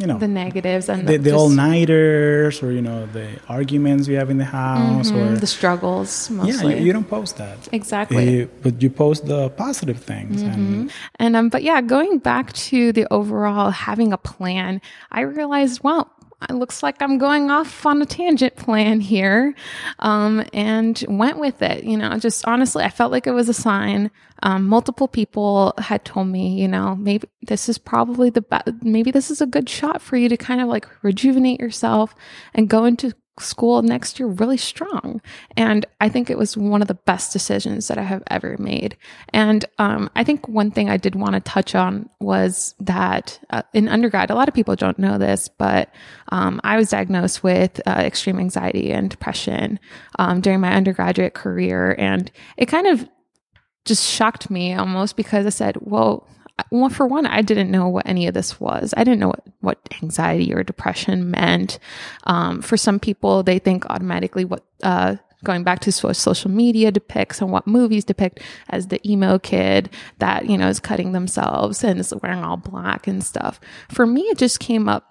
you 0.01 0.07
know 0.07 0.18
the 0.18 0.26
negatives 0.26 0.88
and 0.88 1.07
the, 1.07 1.18
the 1.18 1.32
all 1.32 1.51
nighters 1.51 2.62
or 2.62 2.72
you 2.72 2.80
know 2.80 3.07
the 3.07 3.28
arguments 3.48 4.09
you 4.09 4.16
have 4.16 4.30
in 4.30 4.38
the 4.38 4.44
house 4.44 5.11
mm-hmm, 5.11 5.34
or 5.34 5.36
the 5.36 5.46
struggles 5.46 6.30
mostly. 6.30 6.72
yeah 6.72 6.78
you, 6.78 6.86
you, 6.86 6.92
don't 6.92 7.09
post 7.09 7.36
that 7.36 7.68
exactly 7.70 8.44
uh, 8.44 8.46
but 8.62 8.80
you 8.82 8.88
post 8.88 9.26
the 9.26 9.51
positive 9.51 9.98
things 9.98 10.42
mm-hmm. 10.42 10.51
and 10.51 10.92
and 11.16 11.36
um 11.36 11.48
but 11.51 11.62
yeah 11.62 11.80
going 11.82 12.18
back 12.18 12.53
to 12.55 12.92
the 12.92 13.07
overall 13.12 13.70
having 13.70 14.12
a 14.12 14.18
plan 14.18 14.80
i 15.12 15.20
realized 15.20 15.84
well 15.84 16.11
it 16.49 16.55
looks 16.55 16.82
like 16.82 17.01
I'm 17.01 17.18
going 17.18 17.51
off 17.51 17.84
on 17.84 18.01
a 18.01 18.07
tangent 18.07 18.57
plan 18.57 19.01
here, 19.01 19.55
um, 19.99 20.45
and 20.53 21.03
went 21.09 21.38
with 21.38 21.62
it. 21.62 21.84
You 21.84 21.97
know, 21.97 22.18
just 22.18 22.47
honestly, 22.47 22.84
I 22.84 22.88
felt 22.88 23.12
like 23.12 23.26
it 23.26 23.32
was 23.32 23.49
a 23.49 23.55
sign. 23.55 24.11
Um, 24.43 24.66
multiple 24.66 25.09
people 25.09 25.74
had 25.78 26.05
told 26.05 26.28
me, 26.28 26.61
you 26.61 26.66
know, 26.66 26.97
maybe 26.97 27.28
this 27.43 27.68
is 27.68 27.76
probably 27.76 28.30
the 28.30 28.41
best, 28.41 28.68
maybe 28.82 29.11
this 29.11 29.30
is 29.30 29.43
a 29.43 29.47
good 29.47 29.68
shot 29.68 30.01
for 30.01 30.16
you 30.16 30.30
to 30.30 30.36
kind 30.36 30.62
of 30.62 30.68
like 30.68 30.88
rejuvenate 31.03 31.61
yourself 31.61 32.14
and 32.55 32.68
go 32.68 32.84
into 32.86 33.14
school 33.43 33.82
next 33.82 34.18
year 34.18 34.28
really 34.28 34.57
strong. 34.57 35.20
And 35.57 35.86
I 36.01 36.09
think 36.09 36.30
it 36.30 36.38
was 36.38 36.57
one 36.57 36.82
of 36.82 36.88
the 36.88 36.95
best 36.95 37.32
decisions 37.32 37.88
that 37.88 37.99
I 37.99 38.03
have 38.03 38.22
ever 38.28 38.57
made. 38.59 38.97
And 39.30 39.64
um, 39.78 40.11
I 40.16 40.24
think 40.24 40.49
one 40.49 40.70
thing 40.70 40.88
I 40.88 40.97
did 40.97 41.14
want 41.14 41.34
to 41.34 41.41
touch 41.41 41.74
on 41.74 42.09
was 42.20 42.74
that 42.80 43.38
uh, 43.51 43.62
in 43.72 43.88
undergrad, 43.88 44.30
a 44.30 44.34
lot 44.34 44.49
of 44.49 44.55
people 44.55 44.76
don't 44.76 44.99
know 44.99 45.18
this, 45.18 45.49
but 45.49 45.93
um, 46.32 46.61
I 46.64 46.76
was 46.76 46.91
diagnosed 46.91 47.43
with 47.43 47.80
uh, 47.86 47.91
extreme 47.99 48.38
anxiety 48.38 48.93
and 48.93 49.11
depression 49.11 49.78
um, 50.18 50.41
during 50.41 50.61
my 50.61 50.72
undergraduate 50.72 51.34
career. 51.34 51.95
And 51.99 52.30
it 52.57 52.66
kind 52.66 52.86
of 52.86 53.09
just 53.84 54.07
shocked 54.07 54.51
me 54.51 54.74
almost 54.74 55.16
because 55.16 55.47
I 55.47 55.51
said, 55.51 55.76
well, 55.80 56.28
well, 56.71 56.89
for 56.89 57.07
one, 57.07 57.27
I 57.27 57.43
didn't 57.43 57.71
know 57.71 57.89
what 57.89 58.07
any 58.07 58.27
of 58.27 58.35
this 58.35 58.61
was. 58.61 58.95
I 58.97 59.05
didn't 59.05 59.21
know 59.21 59.29
what, 59.29 59.43
what 59.61 59.89
anxiety 60.03 60.53
or 60.53 60.63
depression 60.63 61.31
meant. 61.31 61.79
Um, 62.25 62.63
for 62.63 62.77
some 62.77 62.99
people, 62.99 63.43
they 63.43 63.59
think 63.59 63.87
automatically 63.87 64.45
what, 64.45 64.65
uh, 64.83 65.17
going 65.43 65.65
back 65.65 65.81
to 65.81 65.93
social 65.93 66.51
media 66.51 66.91
depicts 66.91 67.41
and 67.41 67.51
what 67.51 67.67
movies 67.67 68.05
depict 68.05 68.41
as 68.69 68.89
the 68.89 69.01
emo 69.11 69.39
kid 69.39 69.89
that, 70.19 70.47
you 70.47 70.59
know, 70.59 70.69
is 70.69 70.81
cutting 70.81 71.13
themselves 71.13 71.83
and 71.83 71.99
is 71.99 72.13
wearing 72.23 72.45
all 72.45 72.57
black 72.57 73.07
and 73.07 73.25
stuff. 73.25 73.59
For 73.89 74.07
me, 74.07 74.23
it 74.23 74.39
just 74.39 74.61
came 74.61 74.89
up 74.89 75.10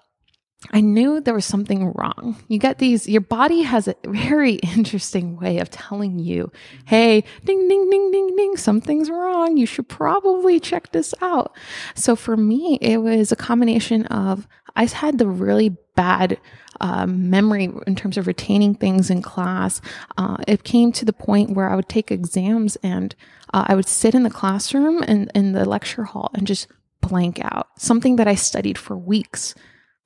I 0.72 0.82
knew 0.82 1.20
there 1.20 1.34
was 1.34 1.46
something 1.46 1.92
wrong. 1.92 2.36
You 2.48 2.58
get 2.58 2.78
these, 2.78 3.08
your 3.08 3.22
body 3.22 3.62
has 3.62 3.88
a 3.88 3.94
very 4.04 4.54
interesting 4.76 5.36
way 5.36 5.58
of 5.58 5.70
telling 5.70 6.18
you, 6.18 6.52
hey, 6.84 7.24
ding, 7.44 7.66
ding, 7.66 7.88
ding, 7.88 8.10
ding, 8.10 8.36
ding, 8.36 8.56
something's 8.56 9.10
wrong. 9.10 9.56
You 9.56 9.66
should 9.66 9.88
probably 9.88 10.60
check 10.60 10.92
this 10.92 11.14
out. 11.22 11.56
So 11.94 12.14
for 12.14 12.36
me, 12.36 12.78
it 12.82 12.98
was 12.98 13.32
a 13.32 13.36
combination 13.36 14.06
of, 14.06 14.46
I 14.76 14.84
had 14.84 15.18
the 15.18 15.26
really 15.26 15.76
bad 15.96 16.38
um, 16.80 17.30
memory 17.30 17.70
in 17.86 17.96
terms 17.96 18.16
of 18.16 18.26
retaining 18.26 18.74
things 18.74 19.10
in 19.10 19.22
class. 19.22 19.80
Uh, 20.16 20.36
it 20.46 20.62
came 20.62 20.92
to 20.92 21.04
the 21.04 21.12
point 21.12 21.56
where 21.56 21.70
I 21.70 21.76
would 21.76 21.88
take 21.88 22.10
exams 22.10 22.76
and 22.82 23.14
uh, 23.52 23.64
I 23.66 23.74
would 23.74 23.88
sit 23.88 24.14
in 24.14 24.22
the 24.22 24.30
classroom 24.30 25.02
and 25.02 25.30
in 25.34 25.52
the 25.52 25.68
lecture 25.68 26.04
hall 26.04 26.30
and 26.34 26.46
just 26.46 26.68
blank 27.00 27.40
out 27.42 27.68
something 27.78 28.16
that 28.16 28.28
I 28.28 28.34
studied 28.34 28.78
for 28.78 28.96
weeks 28.96 29.54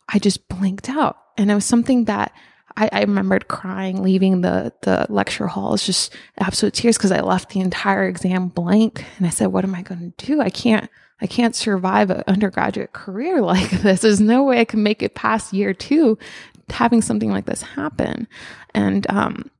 I 0.08 0.18
just 0.18 0.48
blinked 0.48 0.88
out. 0.88 1.18
And 1.36 1.50
it 1.50 1.54
was 1.54 1.64
something 1.64 2.04
that 2.04 2.32
I, 2.76 2.88
I 2.92 3.00
remembered 3.00 3.48
crying, 3.48 4.02
leaving 4.02 4.40
the, 4.40 4.72
the 4.82 5.06
lecture 5.08 5.46
hall. 5.46 5.74
It's 5.74 5.86
just 5.86 6.14
absolute 6.38 6.74
tears 6.74 6.96
because 6.96 7.12
I 7.12 7.20
left 7.20 7.50
the 7.50 7.60
entire 7.60 8.04
exam 8.04 8.48
blank. 8.48 9.04
And 9.18 9.26
I 9.26 9.30
said, 9.30 9.46
what 9.46 9.64
am 9.64 9.74
I 9.74 9.82
going 9.82 10.12
to 10.16 10.26
do? 10.26 10.40
I 10.40 10.50
can't, 10.50 10.90
I 11.20 11.26
can't 11.26 11.54
survive 11.54 12.10
an 12.10 12.24
undergraduate 12.26 12.92
career 12.92 13.40
like 13.42 13.70
this. 13.70 14.00
There's 14.00 14.20
no 14.20 14.44
way 14.44 14.60
I 14.60 14.64
can 14.64 14.82
make 14.82 15.02
it 15.02 15.14
past 15.14 15.52
year 15.52 15.74
two 15.74 16.18
having 16.70 17.02
something 17.02 17.30
like 17.30 17.44
this 17.44 17.62
happen. 17.62 18.26
And, 18.72 19.06
um, 19.10 19.50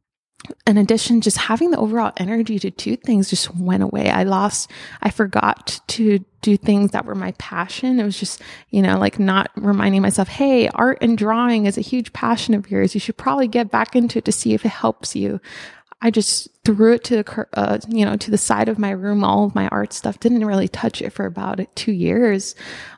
in 0.67 0.77
addition, 0.79 1.21
just 1.21 1.37
having 1.37 1.71
the 1.71 1.79
overall 1.79 2.13
energy 2.17 2.59
to 2.59 2.71
do 2.71 2.97
things 2.97 3.31
just 3.31 3.55
went 3.55 3.83
away. 3.83 4.11
I 4.11 4.25
lost, 4.25 4.71
I 5.03 5.11
forgot 5.11 5.81
to 5.89 6.25
do 6.43 6.57
things 6.57 6.91
that 6.91 7.05
were 7.05 7.15
my 7.15 7.33
passion. 7.33 7.99
It 7.99 8.05
was 8.05 8.19
just, 8.19 8.43
you 8.71 8.83
know, 8.83 8.99
like 8.99 9.19
not 9.19 9.51
reminding 9.57 10.03
myself, 10.03 10.29
hey, 10.29 10.69
art 10.69 10.99
and 11.01 11.17
drawing 11.17 11.67
is 11.67 11.79
a 11.79 11.83
huge 11.83 12.13
passion 12.13 12.55
of 12.55 12.71
yours. 12.71 12.95
You 12.95 13.01
should 13.01 13.17
probably 13.17 13.49
get 13.49 13.71
back 13.71 13.97
into 13.97 14.19
it 14.19 14.25
to 14.27 14.33
see 14.33 14.55
if 14.55 14.65
it 14.65 14.71
helps 14.71 15.17
you. 15.17 15.41
I 16.03 16.11
just 16.11 16.49
threw 16.65 16.93
it 16.93 17.05
to 17.05 17.23
the, 17.23 17.47
uh, 17.55 17.79
you 17.89 18.05
know, 18.05 18.17
to 18.17 18.31
the 18.31 18.37
side 18.37 18.69
of 18.69 18.79
my 18.79 18.91
room. 18.91 19.25
All 19.25 19.47
of 19.47 19.55
my 19.55 19.69
art 19.69 19.95
stuff 19.95 20.21
didn't 20.21 20.45
really 20.45 20.69
touch 20.69 21.01
it 21.01 21.11
for 21.11 21.25
about 21.25 21.61
two 21.77 21.93
years. 21.93 22.55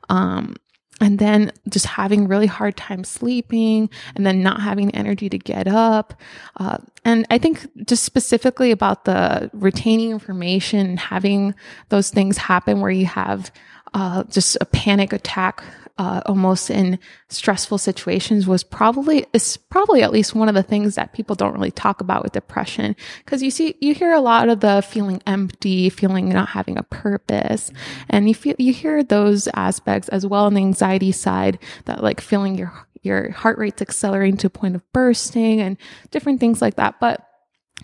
Um, 0.08 0.56
and 1.00 1.18
then 1.18 1.52
just 1.68 1.86
having 1.86 2.26
really 2.26 2.46
hard 2.46 2.76
time 2.76 3.04
sleeping 3.04 3.90
and 4.14 4.26
then 4.26 4.42
not 4.42 4.60
having 4.60 4.94
energy 4.94 5.28
to 5.28 5.38
get 5.38 5.66
up. 5.68 6.14
Uh, 6.56 6.78
and 7.06 7.24
i 7.30 7.38
think 7.38 7.66
just 7.86 8.04
specifically 8.04 8.70
about 8.70 9.06
the 9.06 9.48
retaining 9.54 10.10
information 10.10 10.80
and 10.80 10.98
having 10.98 11.54
those 11.88 12.10
things 12.10 12.36
happen 12.36 12.80
where 12.80 12.90
you 12.90 13.06
have 13.06 13.50
uh, 13.94 14.24
just 14.24 14.58
a 14.60 14.66
panic 14.66 15.14
attack 15.14 15.64
uh, 15.98 16.20
almost 16.26 16.68
in 16.70 16.98
stressful 17.28 17.78
situations 17.78 18.46
was 18.46 18.62
probably 18.62 19.26
is 19.32 19.56
probably 19.56 20.02
at 20.02 20.12
least 20.12 20.34
one 20.34 20.48
of 20.48 20.54
the 20.54 20.62
things 20.62 20.94
that 20.94 21.14
people 21.14 21.34
don't 21.34 21.54
really 21.54 21.70
talk 21.70 22.00
about 22.00 22.22
with 22.22 22.32
depression. 22.32 22.94
Because 23.24 23.42
you 23.42 23.50
see 23.50 23.76
you 23.80 23.94
hear 23.94 24.12
a 24.12 24.20
lot 24.20 24.48
of 24.48 24.60
the 24.60 24.82
feeling 24.82 25.22
empty 25.26 25.88
feeling 25.88 26.28
not 26.28 26.50
having 26.50 26.76
a 26.76 26.82
purpose. 26.82 27.70
And 28.10 28.28
you 28.28 28.34
feel 28.34 28.54
you 28.58 28.72
hear 28.72 29.02
those 29.02 29.48
aspects 29.54 30.08
as 30.08 30.26
well 30.26 30.44
on 30.44 30.54
the 30.54 30.60
anxiety 30.60 31.12
side 31.12 31.58
that 31.86 32.02
like 32.02 32.20
feeling 32.20 32.56
your 32.56 32.72
your 33.02 33.30
heart 33.30 33.56
rate's 33.56 33.80
accelerating 33.80 34.36
to 34.38 34.48
a 34.48 34.50
point 34.50 34.74
of 34.74 34.92
bursting 34.92 35.60
and 35.60 35.78
different 36.10 36.40
things 36.40 36.60
like 36.60 36.76
that. 36.76 37.00
But 37.00 37.26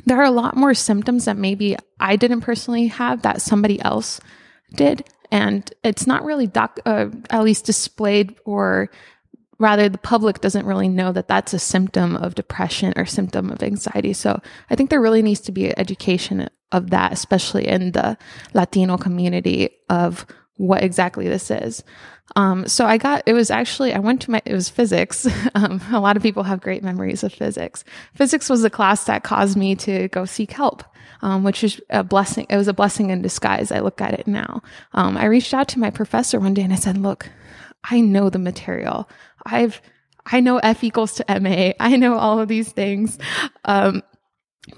there 0.04 0.18
are 0.18 0.24
a 0.24 0.30
lot 0.30 0.56
more 0.56 0.74
symptoms 0.74 1.24
that 1.24 1.36
maybe 1.36 1.76
I 1.98 2.16
didn't 2.16 2.40
personally 2.42 2.88
have 2.88 3.22
that 3.22 3.40
somebody 3.40 3.80
else 3.80 4.20
did 4.74 5.04
and 5.32 5.72
it's 5.82 6.06
not 6.06 6.24
really 6.24 6.46
doc, 6.46 6.78
uh, 6.84 7.08
at 7.30 7.42
least 7.42 7.64
displayed 7.64 8.36
or 8.44 8.90
rather 9.58 9.88
the 9.88 9.98
public 9.98 10.40
doesn't 10.40 10.66
really 10.66 10.88
know 10.88 11.10
that 11.10 11.26
that's 11.26 11.54
a 11.54 11.58
symptom 11.58 12.16
of 12.16 12.34
depression 12.34 12.92
or 12.96 13.06
symptom 13.06 13.50
of 13.50 13.62
anxiety. 13.62 14.12
So 14.12 14.40
i 14.70 14.76
think 14.76 14.90
there 14.90 15.00
really 15.00 15.22
needs 15.22 15.40
to 15.40 15.52
be 15.52 15.76
education 15.78 16.48
of 16.70 16.90
that 16.90 17.12
especially 17.12 17.66
in 17.66 17.92
the 17.92 18.16
latino 18.54 18.96
community 18.96 19.70
of 19.88 20.26
what 20.56 20.82
exactly 20.82 21.28
this 21.28 21.50
is. 21.50 21.82
Um, 22.36 22.68
so 22.68 22.84
i 22.86 22.98
got 22.98 23.22
it 23.26 23.32
was 23.32 23.50
actually 23.50 23.94
i 23.94 23.98
went 23.98 24.20
to 24.22 24.30
my 24.30 24.42
it 24.44 24.52
was 24.52 24.68
physics. 24.68 25.26
Um, 25.54 25.80
a 25.92 26.00
lot 26.00 26.16
of 26.16 26.22
people 26.22 26.42
have 26.44 26.60
great 26.60 26.82
memories 26.82 27.22
of 27.22 27.32
physics. 27.32 27.84
Physics 28.14 28.48
was 28.50 28.62
the 28.62 28.70
class 28.70 29.04
that 29.04 29.22
caused 29.22 29.56
me 29.56 29.76
to 29.76 30.08
go 30.08 30.24
seek 30.24 30.52
help 30.52 30.82
um, 31.22 31.44
which 31.44 31.64
is 31.64 31.80
a 31.90 32.02
blessing. 32.04 32.46
It 32.50 32.56
was 32.56 32.68
a 32.68 32.74
blessing 32.74 33.10
in 33.10 33.22
disguise. 33.22 33.72
I 33.72 33.80
look 33.80 34.00
at 34.00 34.18
it 34.18 34.26
now. 34.26 34.62
Um, 34.92 35.16
I 35.16 35.26
reached 35.26 35.54
out 35.54 35.68
to 35.68 35.78
my 35.78 35.90
professor 35.90 36.38
one 36.38 36.54
day 36.54 36.62
and 36.62 36.72
I 36.72 36.76
said, 36.76 36.98
look, 36.98 37.30
I 37.84 38.00
know 38.00 38.28
the 38.28 38.38
material. 38.38 39.08
I've, 39.44 39.80
I 40.26 40.40
know 40.40 40.58
F 40.58 40.84
equals 40.84 41.14
to 41.14 41.40
MA. 41.40 41.72
I 41.80 41.96
know 41.96 42.16
all 42.16 42.38
of 42.38 42.48
these 42.48 42.70
things. 42.70 43.18
Um, 43.64 44.02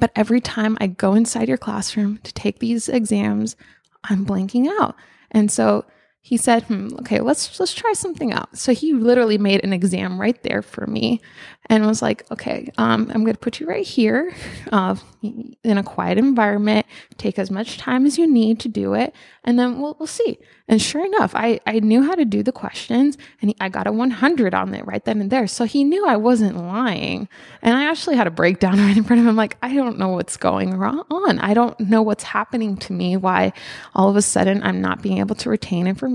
but 0.00 0.12
every 0.16 0.40
time 0.40 0.78
I 0.80 0.86
go 0.86 1.14
inside 1.14 1.48
your 1.48 1.58
classroom 1.58 2.18
to 2.18 2.32
take 2.32 2.58
these 2.58 2.88
exams, 2.88 3.56
I'm 4.04 4.24
blanking 4.24 4.68
out. 4.80 4.96
And 5.30 5.50
so 5.50 5.84
he 6.26 6.38
said, 6.38 6.62
hmm, 6.62 6.88
okay, 7.00 7.20
let's 7.20 7.60
let's 7.60 7.74
try 7.74 7.92
something 7.92 8.32
out. 8.32 8.56
So 8.56 8.72
he 8.72 8.94
literally 8.94 9.36
made 9.36 9.62
an 9.62 9.74
exam 9.74 10.18
right 10.18 10.42
there 10.42 10.62
for 10.62 10.86
me 10.86 11.20
and 11.66 11.84
was 11.84 12.00
like, 12.00 12.24
okay, 12.30 12.70
um, 12.78 13.10
I'm 13.12 13.24
going 13.24 13.34
to 13.34 13.38
put 13.38 13.60
you 13.60 13.66
right 13.66 13.84
here 13.86 14.34
uh, 14.72 14.96
in 15.22 15.76
a 15.76 15.82
quiet 15.82 16.16
environment. 16.16 16.86
Take 17.18 17.38
as 17.38 17.50
much 17.50 17.76
time 17.76 18.06
as 18.06 18.16
you 18.16 18.26
need 18.26 18.58
to 18.60 18.68
do 18.68 18.94
it, 18.94 19.14
and 19.44 19.58
then 19.58 19.82
we'll, 19.82 19.96
we'll 19.98 20.06
see. 20.06 20.38
And 20.66 20.80
sure 20.80 21.04
enough, 21.04 21.34
I, 21.34 21.60
I 21.66 21.80
knew 21.80 22.02
how 22.02 22.14
to 22.14 22.24
do 22.24 22.42
the 22.42 22.50
questions 22.50 23.18
and 23.42 23.50
he, 23.50 23.56
I 23.60 23.68
got 23.68 23.86
a 23.86 23.92
100 23.92 24.54
on 24.54 24.74
it 24.74 24.86
right 24.86 25.04
then 25.04 25.20
and 25.20 25.30
there. 25.30 25.46
So 25.46 25.64
he 25.64 25.84
knew 25.84 26.06
I 26.06 26.16
wasn't 26.16 26.56
lying. 26.56 27.28
And 27.60 27.76
I 27.76 27.90
actually 27.90 28.16
had 28.16 28.26
a 28.26 28.30
breakdown 28.30 28.78
right 28.78 28.96
in 28.96 29.04
front 29.04 29.20
of 29.20 29.28
him. 29.28 29.36
Like, 29.36 29.58
I 29.62 29.74
don't 29.74 29.98
know 29.98 30.08
what's 30.08 30.38
going 30.38 30.72
on. 30.82 31.38
I 31.38 31.52
don't 31.52 31.78
know 31.80 32.00
what's 32.00 32.24
happening 32.24 32.78
to 32.78 32.94
me, 32.94 33.18
why 33.18 33.52
all 33.94 34.08
of 34.08 34.16
a 34.16 34.22
sudden 34.22 34.62
I'm 34.62 34.80
not 34.80 35.02
being 35.02 35.18
able 35.18 35.34
to 35.36 35.50
retain 35.50 35.86
information 35.86 36.13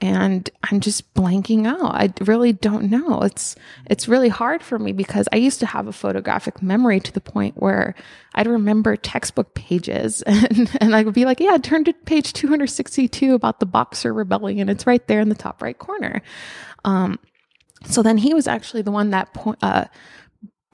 and 0.00 0.48
I'm 0.64 0.80
just 0.80 1.14
blanking 1.14 1.66
out. 1.66 1.94
I 1.94 2.12
really 2.24 2.52
don't 2.52 2.90
know. 2.90 3.22
It's, 3.22 3.56
it's 3.86 4.08
really 4.08 4.28
hard 4.28 4.62
for 4.62 4.78
me 4.78 4.92
because 4.92 5.28
I 5.32 5.36
used 5.36 5.60
to 5.60 5.66
have 5.66 5.86
a 5.86 5.92
photographic 5.92 6.62
memory 6.62 7.00
to 7.00 7.12
the 7.12 7.20
point 7.20 7.60
where 7.60 7.94
I'd 8.34 8.46
remember 8.46 8.96
textbook 8.96 9.54
pages 9.54 10.22
and, 10.26 10.70
and 10.80 10.94
I 10.94 11.02
would 11.02 11.14
be 11.14 11.24
like, 11.24 11.40
yeah, 11.40 11.56
turn 11.58 11.84
to 11.84 11.92
page 11.92 12.32
262 12.32 13.34
about 13.34 13.60
the 13.60 13.66
Boxer 13.66 14.12
Rebellion. 14.12 14.68
It's 14.68 14.86
right 14.86 15.06
there 15.06 15.20
in 15.20 15.28
the 15.28 15.34
top 15.34 15.62
right 15.62 15.78
corner. 15.78 16.22
Um, 16.84 17.18
so 17.86 18.02
then 18.02 18.18
he 18.18 18.34
was 18.34 18.46
actually 18.46 18.82
the 18.82 18.90
one 18.90 19.10
that 19.10 19.36
uh, 19.62 19.84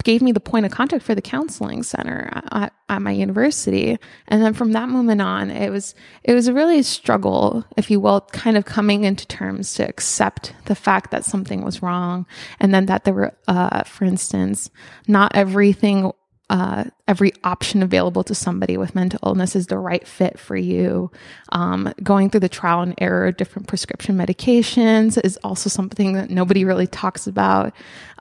gave 0.04 0.22
me 0.22 0.32
the 0.32 0.40
point 0.40 0.66
of 0.66 0.72
contact 0.72 1.04
for 1.04 1.14
the 1.14 1.22
counseling 1.22 1.82
center 1.82 2.28
at, 2.32 2.72
at, 2.88 3.02
my 3.02 3.12
university 3.12 3.96
and 4.28 4.42
then 4.42 4.52
from 4.52 4.72
that 4.72 4.88
moment 4.88 5.22
on 5.22 5.48
it 5.50 5.70
was 5.70 5.94
it 6.24 6.34
was 6.34 6.48
a 6.48 6.52
really 6.52 6.82
struggle 6.82 7.64
if 7.76 7.88
you 7.90 8.00
will 8.00 8.20
kind 8.32 8.56
of 8.56 8.64
coming 8.64 9.04
into 9.04 9.26
terms 9.28 9.74
to 9.74 9.88
accept 9.88 10.52
the 10.64 10.74
fact 10.74 11.12
that 11.12 11.24
something 11.24 11.62
was 11.62 11.82
wrong 11.82 12.26
and 12.58 12.74
then 12.74 12.86
that 12.86 13.04
there 13.04 13.14
were 13.14 13.32
uh, 13.46 13.84
for 13.84 14.04
instance 14.04 14.70
not 15.06 15.34
everything 15.36 16.12
uh, 16.50 16.84
every 17.06 17.32
option 17.44 17.80
available 17.80 18.24
to 18.24 18.34
somebody 18.34 18.76
with 18.76 18.92
mental 18.92 19.20
illness 19.24 19.54
is 19.54 19.68
the 19.68 19.78
right 19.78 20.06
fit 20.06 20.36
for 20.36 20.56
you. 20.56 21.08
Um, 21.52 21.94
going 22.02 22.28
through 22.28 22.40
the 22.40 22.48
trial 22.48 22.80
and 22.80 22.92
error 22.98 23.28
of 23.28 23.36
different 23.36 23.68
prescription 23.68 24.18
medications 24.18 25.18
is 25.24 25.38
also 25.44 25.70
something 25.70 26.14
that 26.14 26.28
nobody 26.28 26.64
really 26.64 26.88
talks 26.88 27.28
about. 27.28 27.72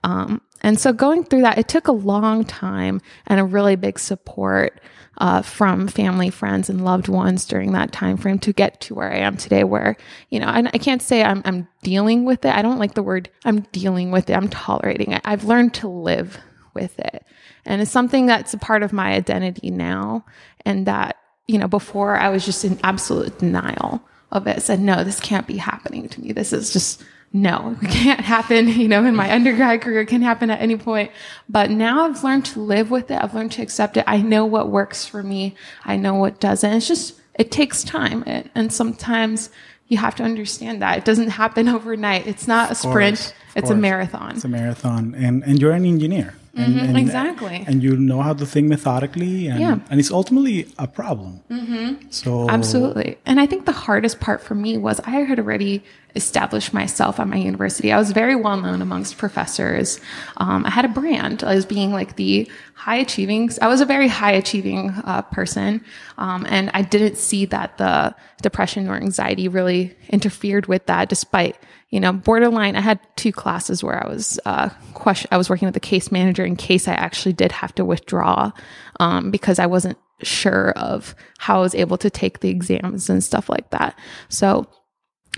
Um, 0.03 0.41
and 0.61 0.79
so 0.79 0.93
going 0.93 1.23
through 1.23 1.41
that, 1.41 1.57
it 1.57 1.67
took 1.67 1.87
a 1.87 1.93
long 1.93 2.43
time 2.43 3.01
and 3.27 3.39
a 3.39 3.45
really 3.45 3.75
big 3.75 3.99
support 3.99 4.79
uh, 5.17 5.41
from 5.41 5.87
family, 5.87 6.29
friends, 6.29 6.69
and 6.69 6.85
loved 6.85 7.07
ones 7.07 7.45
during 7.45 7.73
that 7.73 7.91
time 7.91 8.15
frame 8.17 8.39
to 8.39 8.53
get 8.53 8.79
to 8.81 8.95
where 8.95 9.11
I 9.11 9.17
am 9.17 9.35
today. 9.37 9.63
Where 9.63 9.97
you 10.29 10.39
know, 10.39 10.47
and 10.47 10.69
I 10.73 10.77
can't 10.77 11.01
say 11.01 11.23
I'm, 11.23 11.41
I'm 11.45 11.67
dealing 11.83 12.25
with 12.25 12.45
it. 12.45 12.55
I 12.55 12.61
don't 12.61 12.79
like 12.79 12.93
the 12.93 13.03
word 13.03 13.29
I'm 13.45 13.61
dealing 13.71 14.11
with 14.11 14.29
it. 14.29 14.33
I'm 14.33 14.49
tolerating 14.49 15.11
it. 15.11 15.21
I've 15.25 15.43
learned 15.43 15.73
to 15.75 15.87
live 15.87 16.37
with 16.73 16.97
it. 16.99 17.25
And 17.65 17.81
it's 17.81 17.91
something 17.91 18.25
that's 18.25 18.53
a 18.53 18.57
part 18.57 18.83
of 18.83 18.93
my 18.93 19.11
identity 19.13 19.69
now. 19.69 20.25
And 20.65 20.85
that, 20.87 21.17
you 21.47 21.57
know, 21.57 21.67
before 21.67 22.17
I 22.17 22.29
was 22.29 22.45
just 22.45 22.63
in 22.63 22.79
absolute 22.83 23.37
denial 23.39 24.01
of 24.31 24.47
it, 24.47 24.61
said, 24.61 24.79
no, 24.79 25.03
this 25.03 25.19
can't 25.19 25.47
be 25.47 25.57
happening 25.57 26.07
to 26.09 26.21
me. 26.21 26.31
This 26.31 26.53
is 26.53 26.71
just, 26.71 27.03
no, 27.31 27.77
it 27.81 27.89
can't 27.89 28.21
happen. 28.21 28.67
You 28.79 28.87
know, 28.87 29.03
in 29.03 29.15
my 29.15 29.31
undergrad 29.31 29.81
career, 29.81 30.01
it 30.01 30.07
can 30.07 30.21
happen 30.21 30.49
at 30.49 30.61
any 30.61 30.77
point. 30.77 31.11
But 31.47 31.69
now 31.69 32.05
I've 32.05 32.23
learned 32.23 32.45
to 32.45 32.61
live 32.61 32.89
with 32.91 33.11
it. 33.11 33.21
I've 33.21 33.33
learned 33.33 33.51
to 33.53 33.61
accept 33.61 33.97
it. 33.97 34.03
I 34.07 34.17
know 34.17 34.45
what 34.45 34.69
works 34.69 35.05
for 35.05 35.21
me. 35.21 35.55
I 35.83 35.95
know 35.97 36.15
what 36.15 36.39
doesn't. 36.39 36.71
It's 36.71 36.87
just, 36.87 37.19
it 37.35 37.51
takes 37.51 37.83
time. 37.83 38.23
and 38.25 38.71
sometimes 38.71 39.49
you 39.89 39.97
have 39.97 40.15
to 40.15 40.23
understand 40.23 40.81
that 40.81 40.97
it 40.97 41.05
doesn't 41.05 41.29
happen 41.29 41.67
overnight. 41.69 42.25
It's 42.25 42.47
not 42.47 42.71
a 42.71 42.75
sprint. 42.75 43.17
Course, 43.17 43.33
it's 43.55 43.65
course. 43.65 43.69
a 43.71 43.75
marathon. 43.75 44.35
It's 44.35 44.45
a 44.45 44.49
marathon. 44.49 45.13
And, 45.15 45.43
and 45.43 45.59
you're 45.59 45.73
an 45.73 45.85
engineer. 45.85 46.35
And, 46.59 46.75
mm-hmm, 46.75 46.85
and, 46.89 46.97
exactly. 46.97 47.63
And 47.65 47.81
you 47.81 47.95
know 47.95 48.21
how 48.21 48.33
to 48.33 48.45
think 48.45 48.67
methodically, 48.67 49.47
and, 49.47 49.59
yeah. 49.59 49.79
and 49.89 49.99
it's 49.99 50.11
ultimately 50.11 50.67
a 50.77 50.87
problem. 50.87 51.41
Mm-hmm. 51.49 52.09
So 52.09 52.49
absolutely. 52.49 53.17
And 53.25 53.39
I 53.39 53.45
think 53.45 53.65
the 53.65 53.71
hardest 53.71 54.19
part 54.19 54.41
for 54.41 54.55
me 54.55 54.77
was 54.77 54.99
I 55.01 55.11
had 55.11 55.39
already 55.39 55.83
established 56.15 56.73
myself 56.73 57.19
at 57.19 57.27
my 57.27 57.37
university. 57.37 57.93
I 57.93 57.97
was 57.97 58.11
very 58.11 58.35
well 58.35 58.59
known 58.59 58.81
amongst 58.81 59.17
professors. 59.17 60.01
Um, 60.37 60.65
I 60.65 60.69
had 60.69 60.83
a 60.83 60.89
brand 60.89 61.43
as 61.43 61.65
being 61.65 61.93
like 61.93 62.17
the 62.17 62.49
high 62.73 62.97
achieving. 62.97 63.49
I 63.61 63.67
was 63.67 63.79
a 63.79 63.85
very 63.85 64.09
high 64.09 64.33
achieving 64.33 64.89
uh, 65.05 65.21
person, 65.21 65.83
um, 66.17 66.45
and 66.49 66.71
I 66.73 66.81
didn't 66.81 67.17
see 67.17 67.45
that 67.45 67.77
the 67.77 68.13
depression 68.41 68.89
or 68.89 68.95
anxiety 68.95 69.47
really 69.47 69.95
interfered 70.09 70.65
with 70.65 70.85
that, 70.87 71.07
despite 71.07 71.55
you 71.89 71.99
know, 71.99 72.13
borderline. 72.13 72.75
I 72.75 72.81
had 72.81 72.99
two 73.15 73.31
classes 73.31 73.83
where 73.83 74.03
I 74.03 74.07
was 74.07 74.39
uh, 74.45 74.69
question. 74.93 75.29
I 75.31 75.37
was 75.37 75.49
working 75.49 75.65
with 75.65 75.73
the 75.73 75.79
case 75.79 76.11
manager 76.11 76.45
in 76.45 76.55
case 76.55 76.87
I 76.87 76.93
actually 76.93 77.33
did 77.33 77.51
have 77.51 77.73
to 77.75 77.85
withdraw 77.85 78.51
um, 78.99 79.31
because 79.31 79.59
I 79.59 79.65
wasn't 79.65 79.97
sure 80.21 80.71
of 80.71 81.15
how 81.37 81.59
I 81.59 81.61
was 81.61 81.75
able 81.75 81.97
to 81.97 82.09
take 82.09 82.39
the 82.39 82.49
exams 82.49 83.09
and 83.09 83.23
stuff 83.23 83.49
like 83.49 83.69
that. 83.71 83.97
So 84.27 84.67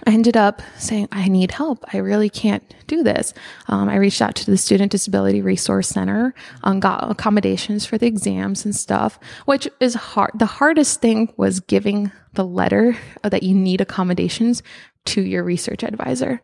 I 0.06 0.12
ended 0.14 0.36
up 0.36 0.62
saying, 0.78 1.10
I 1.12 1.28
need 1.28 1.52
help. 1.52 1.86
I 1.94 1.98
really 1.98 2.30
can't 2.30 2.64
do 2.88 3.04
this. 3.04 3.34
Um, 3.68 3.88
I 3.88 3.98
reached 3.98 4.22
out 4.22 4.36
to 4.36 4.46
the 4.50 4.58
Student 4.58 4.92
Disability 4.92 5.42
Resource 5.42 5.90
Center, 5.90 6.34
um, 6.64 6.80
got 6.80 7.10
accommodations 7.10 7.86
for 7.86 7.98
the 7.98 8.08
exams 8.08 8.66
and 8.66 8.76
stuff, 8.76 9.20
which 9.46 9.68
is 9.80 9.94
hard. 9.94 10.32
The 10.34 10.46
hardest 10.46 11.02
thing 11.02 11.34
was 11.38 11.60
giving 11.60 12.12
the 12.34 12.46
letter 12.46 12.98
that 13.24 13.44
you 13.44 13.56
need 13.56 13.82
accommodations 13.82 14.64
to 15.06 15.22
your 15.22 15.44
research 15.44 15.84
advisor. 15.84 16.42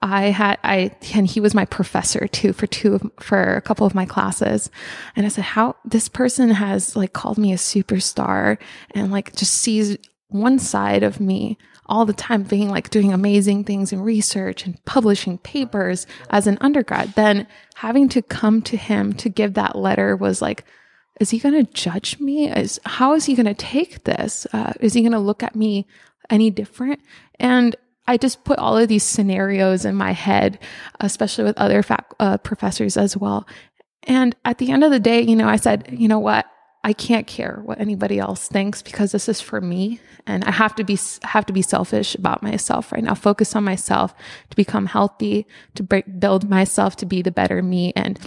I 0.00 0.26
had 0.26 0.58
I 0.64 0.92
and 1.14 1.26
he 1.26 1.40
was 1.40 1.54
my 1.54 1.66
professor 1.66 2.26
too 2.26 2.52
for 2.52 2.66
two 2.66 2.94
of, 2.94 3.10
for 3.20 3.54
a 3.54 3.60
couple 3.60 3.86
of 3.86 3.94
my 3.94 4.06
classes, 4.06 4.70
and 5.14 5.26
I 5.26 5.28
said, 5.28 5.44
"How 5.44 5.76
this 5.84 6.08
person 6.08 6.50
has 6.50 6.96
like 6.96 7.12
called 7.12 7.36
me 7.36 7.52
a 7.52 7.56
superstar 7.56 8.58
and 8.92 9.12
like 9.12 9.36
just 9.36 9.54
sees 9.54 9.98
one 10.28 10.58
side 10.58 11.02
of 11.02 11.20
me 11.20 11.58
all 11.86 12.06
the 12.06 12.14
time, 12.14 12.44
being 12.44 12.70
like 12.70 12.88
doing 12.88 13.12
amazing 13.12 13.64
things 13.64 13.92
in 13.92 14.00
research 14.00 14.64
and 14.64 14.82
publishing 14.86 15.36
papers 15.38 16.06
as 16.30 16.46
an 16.46 16.56
undergrad. 16.62 17.12
Then 17.14 17.46
having 17.74 18.08
to 18.10 18.22
come 18.22 18.62
to 18.62 18.78
him 18.78 19.12
to 19.14 19.28
give 19.28 19.54
that 19.54 19.76
letter 19.76 20.16
was 20.16 20.40
like." 20.40 20.64
Is 21.20 21.30
he 21.30 21.38
going 21.38 21.54
to 21.54 21.72
judge 21.72 22.18
me? 22.18 22.50
Is 22.50 22.80
how 22.84 23.14
is 23.14 23.24
he 23.26 23.34
going 23.34 23.46
to 23.46 23.54
take 23.54 24.04
this? 24.04 24.46
Uh, 24.52 24.72
is 24.80 24.94
he 24.94 25.02
going 25.02 25.12
to 25.12 25.18
look 25.18 25.42
at 25.42 25.54
me 25.54 25.86
any 26.30 26.50
different? 26.50 27.00
And 27.38 27.76
I 28.06 28.16
just 28.16 28.44
put 28.44 28.58
all 28.58 28.76
of 28.76 28.88
these 28.88 29.02
scenarios 29.02 29.84
in 29.84 29.94
my 29.94 30.12
head, 30.12 30.58
especially 31.00 31.44
with 31.44 31.56
other 31.56 31.82
fac- 31.82 32.14
uh, 32.20 32.38
professors 32.38 32.96
as 32.96 33.16
well. 33.16 33.46
And 34.02 34.36
at 34.44 34.58
the 34.58 34.70
end 34.70 34.84
of 34.84 34.90
the 34.90 35.00
day, 35.00 35.22
you 35.22 35.36
know, 35.36 35.48
I 35.48 35.56
said, 35.56 35.88
you 35.90 36.08
know 36.08 36.18
what? 36.18 36.46
I 36.82 36.92
can't 36.92 37.26
care 37.26 37.62
what 37.64 37.80
anybody 37.80 38.18
else 38.18 38.46
thinks 38.46 38.82
because 38.82 39.12
this 39.12 39.26
is 39.26 39.40
for 39.40 39.58
me 39.58 40.00
and 40.26 40.44
I 40.44 40.50
have 40.50 40.74
to 40.74 40.84
be 40.84 40.98
have 41.22 41.46
to 41.46 41.52
be 41.52 41.62
selfish 41.62 42.14
about 42.14 42.42
myself 42.42 42.92
right 42.92 43.02
now. 43.02 43.14
Focus 43.14 43.56
on 43.56 43.64
myself 43.64 44.14
to 44.50 44.56
become 44.56 44.84
healthy, 44.84 45.46
to 45.76 45.82
break, 45.82 46.20
build 46.20 46.48
myself 46.48 46.96
to 46.96 47.06
be 47.06 47.22
the 47.22 47.30
better 47.30 47.62
me 47.62 47.94
and 47.96 48.18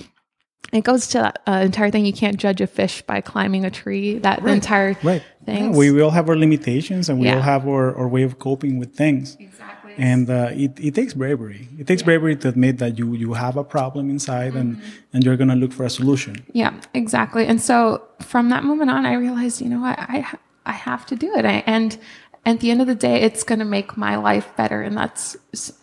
it 0.74 0.84
goes 0.84 1.08
to 1.08 1.20
that 1.20 1.42
uh, 1.48 1.62
entire 1.64 1.90
thing. 1.92 2.06
You 2.06 2.14
can't 2.14 2.38
judge 2.38 2.62
a 2.62 2.68
fish 2.68 3.02
by 3.02 3.22
climbing 3.22 3.66
a 3.66 3.72
tree. 3.72 4.20
That 4.20 4.42
right. 4.42 4.54
entire 4.54 4.98
right. 5.04 5.24
thing. 5.46 5.72
Yeah, 5.72 5.78
we, 5.78 5.92
we 5.92 6.02
all 6.02 6.12
have 6.12 6.30
our 6.30 6.36
limitations 6.36 7.10
and 7.10 7.20
we 7.20 7.28
yeah. 7.28 7.36
all 7.36 7.42
have 7.42 7.68
our, 7.68 7.96
our 7.96 8.08
way 8.08 8.24
of 8.24 8.40
coping 8.40 8.78
with 8.78 8.96
things. 8.96 9.38
Exactly. 9.40 9.94
And 9.98 10.30
uh, 10.30 10.50
it, 10.52 10.80
it 10.80 10.94
takes 10.94 11.14
bravery. 11.14 11.68
It 11.80 11.88
takes 11.88 12.02
yeah. 12.02 12.08
bravery 12.08 12.36
to 12.36 12.50
admit 12.50 12.80
that 12.80 13.00
you, 13.00 13.14
you 13.14 13.34
have 13.34 13.56
a 13.58 13.64
problem 13.64 14.10
inside 14.10 14.50
mm-hmm. 14.54 14.60
and, 14.60 14.82
and 15.14 15.24
you're 15.24 15.38
going 15.38 15.50
to 15.50 15.56
look 15.56 15.72
for 15.72 15.86
a 15.86 15.90
solution. 15.90 16.46
Yeah, 16.52 16.80
exactly. 16.94 17.46
And 17.46 17.62
so 17.62 18.04
from 18.20 18.50
that 18.50 18.64
moment 18.64 18.92
on, 18.92 19.06
I 19.06 19.14
realized, 19.14 19.62
you 19.62 19.70
know 19.70 19.80
what, 19.80 19.98
I, 19.98 20.28
I 20.66 20.74
have 20.74 21.06
to 21.08 21.16
do 21.16 21.34
it. 21.36 21.46
I, 21.46 21.64
and 21.66 21.98
at 22.46 22.60
the 22.60 22.72
end 22.72 22.82
of 22.82 22.88
the 22.88 22.96
day, 22.96 23.22
it's 23.22 23.44
going 23.44 23.60
to 23.60 23.66
make 23.66 23.98
my 23.98 24.16
life 24.16 24.56
better. 24.56 24.82
And 24.82 24.96
that's 24.98 25.36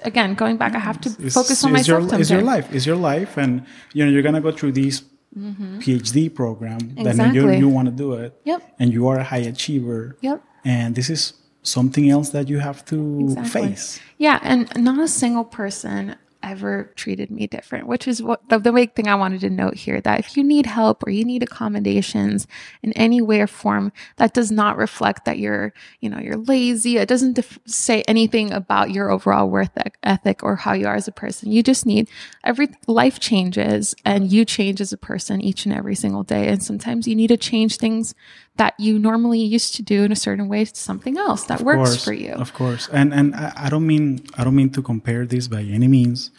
again 0.03 0.35
going 0.35 0.57
back. 0.57 0.75
I 0.75 0.79
have 0.79 1.01
to 1.03 1.15
it's, 1.19 1.35
focus 1.35 1.65
on 1.65 1.73
myself. 1.73 2.11
Your, 2.11 2.21
it's 2.21 2.31
your 2.31 2.43
life. 2.43 2.73
Is 2.73 2.87
your 2.87 2.97
life, 2.97 3.37
and 3.37 3.67
you 3.93 4.05
know 4.05 4.11
you're 4.11 4.23
going 4.23 4.35
to 4.35 4.41
go 4.41 4.53
through 4.53 4.73
these 4.73 5.03
mm-hmm. 5.37 5.79
PhD 5.79 6.35
program. 6.35 6.79
Exactly. 6.97 7.13
That 7.13 7.35
you 7.35 7.51
you 7.53 7.69
want 7.69 7.87
to 7.87 7.93
do 7.93 8.15
it. 8.15 8.39
Yep. 8.45 8.75
And 8.79 8.93
you 8.93 9.09
are 9.09 9.19
a 9.19 9.25
high 9.25 9.39
achiever. 9.39 10.17
Yep. 10.21 10.43
And 10.65 10.95
this 10.95 11.11
is 11.11 11.35
something 11.63 12.09
else 12.09 12.31
that 12.31 12.49
you 12.49 12.59
have 12.59 12.85
to 12.87 13.21
exactly. 13.21 13.63
face. 13.63 14.01
Yeah, 14.19 14.39
and 14.43 14.71
not 14.77 14.99
a 14.99 15.09
single 15.09 15.45
person 15.45 16.17
ever 16.45 16.93
treated 16.95 17.31
me 17.31 17.47
different, 17.47 17.87
which 17.87 18.07
is 18.07 18.23
what 18.23 18.49
the, 18.49 18.59
the 18.59 18.73
big 18.73 18.95
thing 18.95 19.09
I 19.09 19.15
wanted 19.15 19.41
to 19.41 19.51
note 19.51 19.75
here 19.75 20.01
that 20.03 20.21
if 20.21 20.37
you 20.37 20.45
need 20.45 20.67
help 20.67 21.05
or 21.07 21.11
you 21.11 21.25
need 21.25 21.43
accommodations 21.43 22.47
in 22.83 22.93
any 22.93 23.21
way 23.21 23.41
or 23.41 23.47
form, 23.47 23.93
that 24.17 24.35
does 24.35 24.53
not 24.53 24.77
reflect 24.77 25.25
that 25.25 25.39
you're, 25.39 25.73
you 26.01 26.11
know, 26.11 26.19
you're 26.19 26.37
lazy. 26.37 26.99
It 26.99 27.09
doesn't 27.09 27.35
def- 27.35 27.59
say 27.67 28.03
anything 28.03 28.53
about 28.53 28.91
your 28.91 29.11
overall 29.11 29.49
worth 29.49 29.71
ethic 30.03 30.43
or 30.43 30.57
how 30.57 30.75
you 30.75 30.87
are 30.87 30.97
as 30.97 31.09
a 31.09 31.13
person. 31.13 31.51
You 31.51 31.63
just 31.63 31.87
need 31.87 32.09
every 32.45 32.69
life 32.87 33.19
changes 33.19 33.95
and 34.05 34.31
you 34.31 34.45
change 34.45 34.81
as 34.81 34.93
a 34.93 34.99
person 34.99 35.41
each 35.41 35.65
and 35.65 35.75
every 35.75 35.95
single 35.95 36.23
day. 36.23 36.49
And 36.49 36.63
sometimes 36.63 37.09
you 37.09 37.17
need 37.17 37.29
to 37.29 37.37
change 37.37 37.79
things 37.79 38.15
that 38.57 38.75
you 38.79 38.99
normally 38.99 39.41
used 39.41 39.75
to 39.77 39.83
do 39.83 40.05
in 40.05 40.13
a 40.13 40.17
certain 40.17 40.49
way 40.49 40.65
to 40.65 40.77
something 40.77 41.19
else 41.19 41.45
that 41.45 41.61
of 41.61 41.67
works 41.67 41.91
course, 41.91 42.05
for 42.05 42.13
you. 42.13 42.33
Of 42.33 42.55
course. 42.55 42.89
And, 42.93 43.13
and 43.13 43.35
I, 43.35 43.69
don't 43.69 43.87
mean, 43.87 44.25
I 44.39 44.45
don't 44.45 44.55
mean 44.55 44.71
to 44.71 44.83
compare 44.83 45.27
this 45.27 45.49
by 45.49 45.63
any 45.63 45.89
means. 45.89 46.31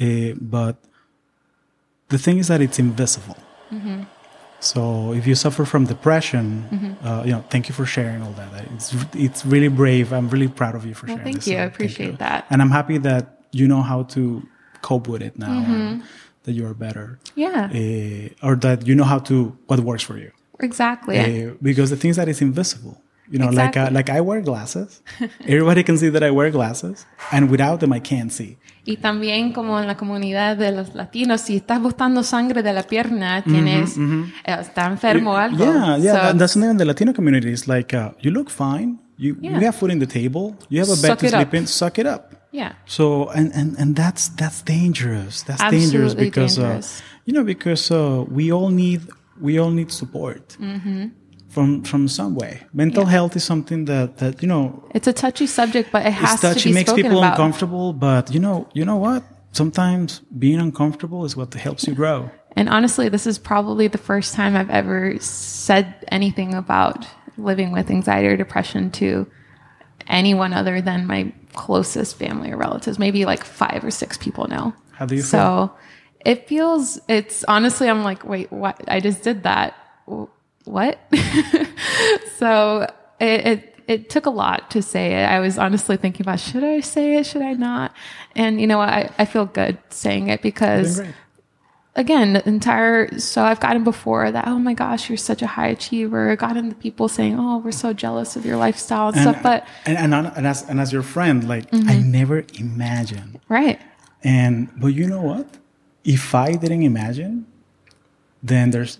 Uh, 0.00 0.32
but 0.40 0.76
the 2.08 2.18
thing 2.18 2.38
is 2.38 2.48
that 2.48 2.60
it's 2.60 2.78
invisible. 2.78 3.36
Mm-hmm. 3.70 4.02
So 4.60 5.12
if 5.12 5.26
you 5.26 5.34
suffer 5.34 5.64
from 5.64 5.86
depression, 5.86 6.68
mm-hmm. 6.70 7.06
uh, 7.06 7.24
you 7.24 7.32
know, 7.32 7.44
thank 7.50 7.68
you 7.68 7.74
for 7.74 7.84
sharing 7.84 8.22
all 8.22 8.32
that. 8.32 8.64
It's 8.74 8.94
it's 9.14 9.44
really 9.44 9.68
brave. 9.68 10.12
I'm 10.12 10.28
really 10.28 10.46
proud 10.46 10.76
of 10.76 10.86
you 10.86 10.94
for 10.94 11.06
well, 11.06 11.16
sharing. 11.16 11.32
Thank 11.32 11.44
this. 11.44 11.48
you. 11.48 11.56
I 11.58 11.62
appreciate 11.62 12.12
you. 12.12 12.16
that. 12.18 12.46
And 12.48 12.62
I'm 12.62 12.70
happy 12.70 12.98
that 12.98 13.40
you 13.50 13.66
know 13.66 13.82
how 13.82 14.04
to 14.14 14.46
cope 14.82 15.08
with 15.08 15.20
it 15.20 15.36
now, 15.36 15.48
mm-hmm. 15.48 16.00
that 16.44 16.52
you 16.52 16.64
are 16.66 16.74
better. 16.74 17.18
Yeah. 17.34 17.70
Uh, 17.74 18.46
or 18.46 18.54
that 18.56 18.86
you 18.86 18.94
know 18.94 19.04
how 19.04 19.18
to 19.20 19.56
what 19.66 19.80
works 19.80 20.04
for 20.04 20.16
you. 20.16 20.30
Exactly. 20.62 21.18
Uh, 21.18 21.54
because 21.60 21.90
the 21.90 21.96
things 21.96 22.16
that 22.16 22.28
is 22.28 22.40
invisible. 22.40 22.96
You 23.30 23.38
know, 23.38 23.48
exactly. 23.48 23.80
like 23.80 23.90
uh, 23.90 23.94
like 23.94 24.10
I 24.10 24.20
wear 24.20 24.42
glasses. 24.42 25.00
Everybody 25.46 25.82
can 25.84 25.96
see 25.96 26.10
that 26.10 26.22
I 26.22 26.30
wear 26.30 26.50
glasses, 26.50 27.06
and 27.30 27.50
without 27.50 27.80
them, 27.80 27.92
I 27.92 28.00
can't 28.00 28.30
see. 28.30 28.58
Y 28.84 28.96
también 28.96 29.52
como 29.52 29.80
en 29.80 29.86
la 29.86 29.96
comunidad 29.96 30.56
de 30.58 30.70
los 30.72 30.94
latinos, 30.94 31.40
si 31.40 31.56
estás 31.56 31.80
botando 31.80 32.24
sangre 32.24 32.62
de 32.62 32.72
la 32.72 32.82
pierna, 32.82 33.42
tienes, 33.42 33.96
mm 33.96 34.04
-hmm, 34.04 34.16
mm 34.16 34.24
-hmm. 34.24 34.60
está 34.60 34.86
enfermo 34.86 35.30
o 35.30 35.36
algo. 35.36 35.64
Yeah, 35.64 35.98
yeah, 35.98 36.30
so, 36.30 36.38
that's 36.38 36.52
something 36.52 36.72
in 36.72 36.76
the 36.76 36.84
Latino 36.84 37.12
community. 37.14 37.48
It's 37.48 37.66
like, 37.66 37.96
uh, 37.96 38.10
you 38.20 38.32
look 38.32 38.50
fine, 38.50 38.98
you, 39.16 39.36
yeah. 39.40 39.52
you 39.52 39.64
have 39.64 39.72
food 39.78 39.92
in 39.92 40.00
the 40.00 40.06
table, 40.06 40.54
you 40.68 40.80
have 40.82 40.92
a 40.92 40.96
bed 41.00 41.10
suck 41.10 41.18
to 41.20 41.28
sleep 41.28 41.48
up. 41.48 41.54
in, 41.54 41.66
suck 41.66 41.98
it 41.98 42.06
up. 42.06 42.22
Yeah. 42.52 42.72
So 42.84 43.30
and 43.30 43.50
and 43.54 43.78
and 43.78 43.96
that's 43.96 44.28
that's 44.28 44.62
dangerous. 44.62 45.42
That's 45.42 45.62
dangerous 45.70 46.14
because 46.14 46.56
dangerous. 46.56 47.00
Uh, 47.00 47.04
you 47.24 47.32
know 47.34 47.44
because 47.44 47.90
uh, 47.90 48.24
we 48.28 48.52
all 48.52 48.68
need 48.68 49.00
we 49.42 49.58
all 49.60 49.70
need 49.70 49.90
support 50.02 50.56
from 51.54 51.82
from 51.90 52.08
some 52.08 52.34
way. 52.34 52.54
Mental 52.72 53.04
Yeah. 53.04 53.10
health 53.16 53.36
is 53.36 53.44
something 53.44 53.84
that 53.86 54.08
that 54.18 54.34
you 54.42 54.48
know 54.48 54.64
It's 54.96 55.08
a 55.08 55.12
touchy 55.24 55.46
subject, 55.46 55.86
but 55.92 56.02
it 56.06 56.12
has 56.12 56.40
to 56.40 56.46
be. 56.46 56.48
it's 56.48 56.54
touchy, 56.54 56.60
to 56.60 56.68
be 56.68 56.74
makes 56.74 56.92
people 57.00 57.18
about. 57.18 57.32
uncomfortable. 57.32 57.92
But 57.92 58.24
you 58.34 58.40
know 58.40 58.56
you 58.78 58.84
know 58.84 58.96
what? 59.06 59.22
Sometimes 59.52 60.08
being 60.44 60.60
uncomfortable 60.60 61.20
is 61.28 61.36
what 61.36 61.52
helps 61.54 61.82
you 61.86 61.94
grow. 61.94 62.30
And 62.56 62.68
honestly, 62.68 63.08
this 63.10 63.26
is 63.26 63.38
probably 63.38 63.86
the 63.88 63.98
first 64.10 64.34
time 64.34 64.56
I've 64.56 64.70
ever 64.82 65.18
said 65.20 65.86
anything 66.18 66.54
about 66.54 67.06
living 67.38 67.72
with 67.72 67.90
anxiety 67.90 68.28
or 68.28 68.36
depression 68.36 68.90
to 69.00 69.26
anyone 70.06 70.52
other 70.52 70.80
than 70.80 71.06
my 71.06 71.32
closest 71.54 72.16
family 72.18 72.50
or 72.52 72.56
relatives. 72.56 72.98
Maybe 72.98 73.24
like 73.24 73.44
five 73.44 73.80
or 73.84 73.90
six 73.90 74.16
people 74.18 74.46
know. 74.48 74.72
How 74.98 75.06
do 75.06 75.14
you 75.16 75.22
so 75.22 75.38
feel? 75.38 75.78
It 76.24 76.48
feels, 76.48 77.00
it's 77.08 77.44
honestly, 77.44 77.88
I'm 77.88 78.02
like, 78.04 78.24
wait, 78.24 78.50
what? 78.52 78.80
I 78.88 79.00
just 79.00 79.22
did 79.22 79.42
that. 79.44 79.74
What? 80.64 80.98
so 82.36 82.86
it, 83.20 83.46
it, 83.46 83.74
it 83.88 84.10
took 84.10 84.26
a 84.26 84.30
lot 84.30 84.70
to 84.70 84.82
say 84.82 85.14
it. 85.14 85.24
I 85.24 85.40
was 85.40 85.58
honestly 85.58 85.96
thinking 85.96 86.24
about, 86.24 86.40
should 86.40 86.64
I 86.64 86.80
say 86.80 87.16
it? 87.16 87.26
Should 87.26 87.42
I 87.42 87.54
not? 87.54 87.92
And 88.36 88.60
you 88.60 88.66
know 88.66 88.78
what? 88.78 88.88
I, 88.88 89.10
I 89.18 89.24
feel 89.24 89.46
good 89.46 89.78
saying 89.90 90.28
it 90.28 90.40
because 90.42 91.02
again, 91.94 92.32
the 92.34 92.48
entire 92.48 93.18
so 93.18 93.42
I've 93.44 93.60
gotten 93.60 93.84
before 93.84 94.30
that, 94.30 94.46
oh 94.46 94.58
my 94.58 94.72
gosh, 94.74 95.08
you're 95.10 95.16
such 95.18 95.42
a 95.42 95.46
high 95.46 95.68
achiever. 95.68 96.30
I 96.30 96.36
gotten 96.36 96.68
the 96.68 96.74
people 96.76 97.08
saying, 97.08 97.38
Oh, 97.38 97.58
we're 97.58 97.72
so 97.72 97.92
jealous 97.92 98.36
of 98.36 98.46
your 98.46 98.56
lifestyle 98.56 99.08
and, 99.08 99.16
stuff. 99.20 99.42
But 99.42 99.66
and 99.84 99.98
and, 99.98 100.14
and 100.14 100.46
as 100.46 100.62
and 100.68 100.80
as 100.80 100.92
your 100.92 101.02
friend, 101.02 101.46
like 101.48 101.64
I 101.74 101.76
Mm-hmm. 101.76 102.10
never 102.10 102.44
imagined. 102.54 103.40
right. 103.48 103.80
And 104.24 104.70
but 104.80 104.88
you 104.88 105.06
know 105.08 105.20
what? 105.22 105.46
If 106.04 106.34
I 106.34 106.54
didn't 106.54 106.82
imagine, 106.82 107.46
then 108.42 108.70
there's 108.70 108.98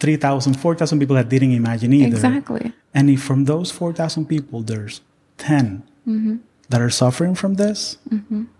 3,000, 0.00 0.54
4,000 0.54 0.98
people 0.98 1.16
that 1.16 1.28
didn't 1.28 1.52
imagine 1.52 1.92
either. 1.92 2.16
Exactly. 2.16 2.72
And 2.92 3.08
if 3.10 3.22
from 3.22 3.44
those 3.44 3.70
4,000 3.70 4.26
people, 4.26 4.62
there's 4.62 5.00
10 5.38 5.82
Mm-hmm. 6.06 6.36
that 6.68 6.82
are 6.82 6.90
suffering 6.90 7.34
from 7.34 7.54
this, 7.54 7.96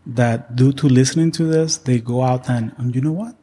that 0.06 0.56
due 0.56 0.72
to 0.72 0.88
listening 0.88 1.30
to 1.32 1.44
this, 1.44 1.76
they 1.76 2.00
go 2.00 2.22
out 2.22 2.48
and, 2.48 2.72
and 2.78 2.94
you 2.94 3.02
know 3.02 3.12
what? 3.12 3.34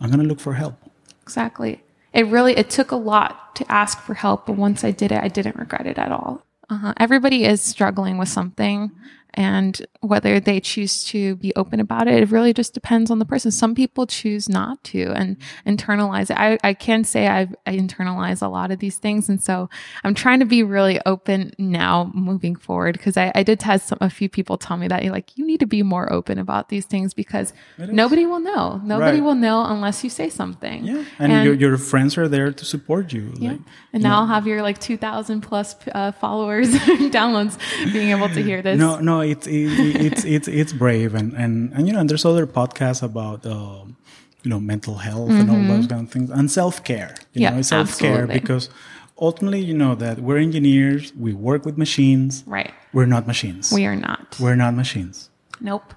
I'm 0.00 0.08
going 0.08 0.20
to 0.22 0.26
look 0.26 0.40
for 0.40 0.54
help. 0.54 0.76
Exactly. 1.22 1.82
It 2.14 2.26
really 2.28 2.56
it 2.56 2.70
took 2.70 2.90
a 2.90 2.96
lot 2.96 3.54
to 3.56 3.70
ask 3.70 4.00
for 4.00 4.14
help, 4.14 4.46
but 4.46 4.56
once 4.56 4.82
I 4.82 4.92
did 4.92 5.12
it, 5.12 5.22
I 5.22 5.28
didn't 5.28 5.56
regret 5.56 5.86
it 5.86 5.98
at 5.98 6.10
all. 6.10 6.42
Uh-huh. 6.70 6.94
Everybody 6.96 7.44
is 7.44 7.60
struggling 7.60 8.16
with 8.16 8.30
something, 8.30 8.90
and 9.34 9.84
whether 10.00 10.40
they 10.40 10.60
choose 10.60 11.04
to 11.04 11.36
be 11.36 11.52
open 11.56 11.80
about 11.80 12.08
it, 12.08 12.22
it 12.22 12.30
really 12.30 12.52
just 12.52 12.72
depends 12.74 13.10
on 13.10 13.18
the 13.18 13.24
person. 13.24 13.50
Some 13.50 13.74
people 13.74 14.06
choose 14.06 14.48
not 14.48 14.82
to 14.84 15.12
and 15.14 15.36
internalize 15.66 16.30
it. 16.30 16.36
I, 16.38 16.58
I 16.62 16.74
can 16.74 17.04
say 17.04 17.26
I've 17.26 17.54
I 17.66 17.76
internalize 17.76 18.42
a 18.42 18.48
lot 18.48 18.70
of 18.70 18.78
these 18.78 18.96
things, 18.96 19.28
and 19.28 19.42
so 19.42 19.68
I'm 20.04 20.14
trying 20.14 20.40
to 20.40 20.46
be 20.46 20.62
really 20.62 21.00
open 21.06 21.52
now 21.58 22.10
moving 22.14 22.56
forward 22.56 22.94
because 22.96 23.16
I, 23.16 23.32
I 23.34 23.42
did 23.42 23.62
have 23.62 23.82
some, 23.82 23.98
a 24.00 24.10
few 24.10 24.28
people 24.28 24.56
tell 24.56 24.76
me 24.76 24.88
that 24.88 25.02
you're 25.02 25.12
like 25.12 25.36
you 25.36 25.46
need 25.46 25.60
to 25.60 25.66
be 25.66 25.82
more 25.82 26.12
open 26.12 26.38
about 26.38 26.68
these 26.68 26.84
things 26.86 27.12
because 27.14 27.52
nobody 27.78 28.26
will 28.26 28.40
know. 28.40 28.80
Nobody 28.84 29.18
Right. 29.18 29.22
will 29.22 29.34
know 29.34 29.64
unless 29.66 30.02
you 30.04 30.10
say 30.10 30.30
something. 30.30 30.84
Yeah. 30.84 31.04
And, 31.18 31.44
your, 31.44 31.54
your 31.54 31.76
friends 31.76 32.16
are 32.16 32.28
there 32.28 32.52
to 32.52 32.64
support 32.64 33.12
you. 33.12 33.34
Yeah. 33.38 33.50
Like, 33.52 33.60
And 33.92 34.02
now 34.02 34.20
I'll 34.20 34.26
have 34.26 34.46
your 34.46 34.62
like 34.62 34.78
2,000 34.80 35.40
plus 35.40 35.76
uh, 35.92 36.12
followers, 36.12 36.68
downloads, 37.12 37.58
being 37.92 38.10
able 38.10 38.28
to 38.28 38.42
hear 38.42 38.62
this. 38.62 38.78
No, 38.78 38.98
no, 39.00 39.20
it's 39.24 39.46
it, 39.46 39.52
it's 40.06 40.24
it's 40.24 40.48
it's 40.48 40.72
brave, 40.72 41.14
and 41.14 41.32
and 41.34 41.72
and 41.72 41.86
you 41.86 41.92
know, 41.92 42.00
and 42.00 42.08
there's 42.10 42.24
other 42.24 42.46
podcasts 42.46 43.02
about 43.02 43.44
um, 43.46 43.96
you 44.42 44.50
know 44.50 44.60
mental 44.60 44.96
health 44.96 45.30
and 45.30 45.50
all 45.50 45.62
those 45.76 45.86
kind 45.86 46.06
of 46.06 46.10
things, 46.12 46.30
and 46.30 46.50
self 46.50 46.82
care. 46.84 47.14
You 47.32 47.40
Mm-hmm. 47.40 47.40
Yeah, 47.42 47.50
know, 47.50 47.62
self 47.62 47.98
care 47.98 48.26
because 48.26 48.70
ultimately, 49.18 49.60
you 49.60 49.74
know, 49.74 49.94
that 49.94 50.20
we're 50.20 50.38
engineers, 50.38 51.12
we 51.14 51.32
work 51.32 51.64
with 51.64 51.76
machines. 51.78 52.42
Right. 52.46 52.72
We're 52.92 53.06
not 53.06 53.26
machines. 53.26 53.72
We 53.72 53.86
are 53.86 53.96
not. 53.96 54.36
We're 54.40 54.56
not 54.56 54.74
machines. 54.74 55.30
Nope. 55.60 55.94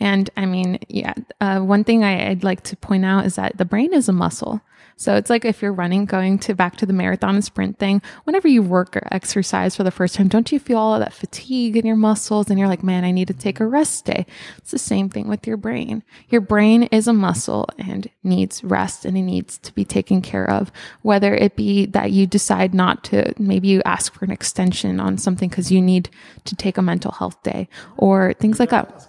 And 0.00 0.28
I 0.36 0.46
mean, 0.46 0.78
yeah, 0.88 1.14
uh, 1.40 1.60
one 1.60 1.84
thing 1.84 2.02
I, 2.04 2.30
I'd 2.30 2.42
like 2.44 2.62
to 2.64 2.76
point 2.76 3.04
out 3.04 3.26
is 3.26 3.36
that 3.36 3.56
the 3.58 3.64
brain 3.64 3.92
is 3.94 4.08
a 4.08 4.12
muscle. 4.12 4.60
So 4.96 5.16
it's 5.16 5.30
like 5.30 5.44
if 5.44 5.60
you're 5.62 5.72
running, 5.72 6.04
going 6.04 6.38
to 6.40 6.54
back 6.54 6.76
to 6.76 6.86
the 6.86 6.92
marathon 6.92 7.34
and 7.34 7.44
sprint 7.44 7.78
thing, 7.78 8.00
whenever 8.24 8.48
you 8.48 8.62
work 8.62 8.96
or 8.96 9.06
exercise 9.10 9.74
for 9.76 9.82
the 9.82 9.90
first 9.90 10.14
time, 10.14 10.28
don't 10.28 10.50
you 10.52 10.58
feel 10.58 10.78
all 10.78 10.94
of 10.94 11.00
that 11.00 11.12
fatigue 11.12 11.76
in 11.76 11.86
your 11.86 11.96
muscles? 11.96 12.48
And 12.48 12.58
you're 12.58 12.68
like, 12.68 12.82
man, 12.82 13.04
I 13.04 13.10
need 13.10 13.28
to 13.28 13.34
take 13.34 13.60
a 13.60 13.66
rest 13.66 14.04
day. 14.04 14.26
It's 14.58 14.70
the 14.70 14.78
same 14.78 15.08
thing 15.08 15.28
with 15.28 15.46
your 15.46 15.56
brain. 15.56 16.02
Your 16.28 16.40
brain 16.40 16.84
is 16.84 17.08
a 17.08 17.12
muscle 17.12 17.68
and 17.78 18.08
needs 18.22 18.62
rest 18.62 19.04
and 19.04 19.16
it 19.16 19.22
needs 19.22 19.58
to 19.58 19.74
be 19.74 19.84
taken 19.84 20.22
care 20.22 20.48
of. 20.48 20.70
Whether 21.02 21.34
it 21.34 21.56
be 21.56 21.86
that 21.86 22.12
you 22.12 22.26
decide 22.26 22.74
not 22.74 23.04
to, 23.04 23.34
maybe 23.38 23.68
you 23.68 23.82
ask 23.84 24.14
for 24.14 24.24
an 24.24 24.30
extension 24.30 25.00
on 25.00 25.18
something 25.18 25.48
because 25.48 25.72
you 25.72 25.82
need 25.82 26.08
to 26.44 26.54
take 26.54 26.78
a 26.78 26.82
mental 26.82 27.12
health 27.12 27.42
day 27.42 27.68
or 27.96 28.34
things 28.34 28.60
like 28.60 28.70
that. 28.70 29.08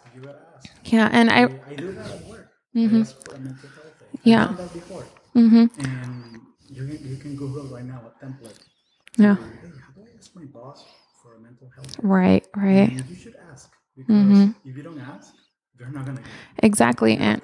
Yeah, 0.86 1.10
and 1.12 1.30
I 1.30 1.44
I 1.44 1.76
do 1.76 1.92
that 1.94 2.12
at 2.12 2.26
work. 2.26 2.52
Mm-hmm. 2.76 2.96
I 2.96 3.00
ask 3.00 3.26
for 3.26 3.36
a 3.36 3.40
mental 3.40 3.70
health 3.70 4.00
day. 4.00 4.06
I've 4.14 4.26
Yeah. 4.26 4.56
Done 5.36 5.50
that 5.52 5.68
before. 5.72 5.84
Mm-hmm. 5.86 5.86
And 5.86 6.42
you 6.70 6.88
can, 6.88 7.10
you 7.10 7.18
can 7.18 7.36
Google 7.36 7.66
right 7.68 7.86
now 7.86 8.02
a 8.08 8.26
template. 8.26 8.60
yeah, 9.18 9.36
Hey, 9.36 9.70
how 9.86 9.94
do 9.96 10.02
I 10.02 10.18
ask 10.18 10.36
my 10.36 10.46
boss 10.46 10.84
for 11.22 11.36
a 11.36 11.40
mental 11.40 11.70
health 11.76 11.96
right, 12.02 12.46
right, 12.56 12.90
And 12.92 13.10
you 13.10 13.16
should 13.16 13.36
ask 13.52 13.72
because 13.96 14.16
Mm-hmm. 14.16 14.52
if 14.70 14.78
you 14.78 14.84
don't 14.84 15.00
ask, 15.00 15.34
they're 15.78 15.90
not 15.90 16.06
gonna 16.06 16.22
exactly, 16.60 17.18
and 17.18 17.42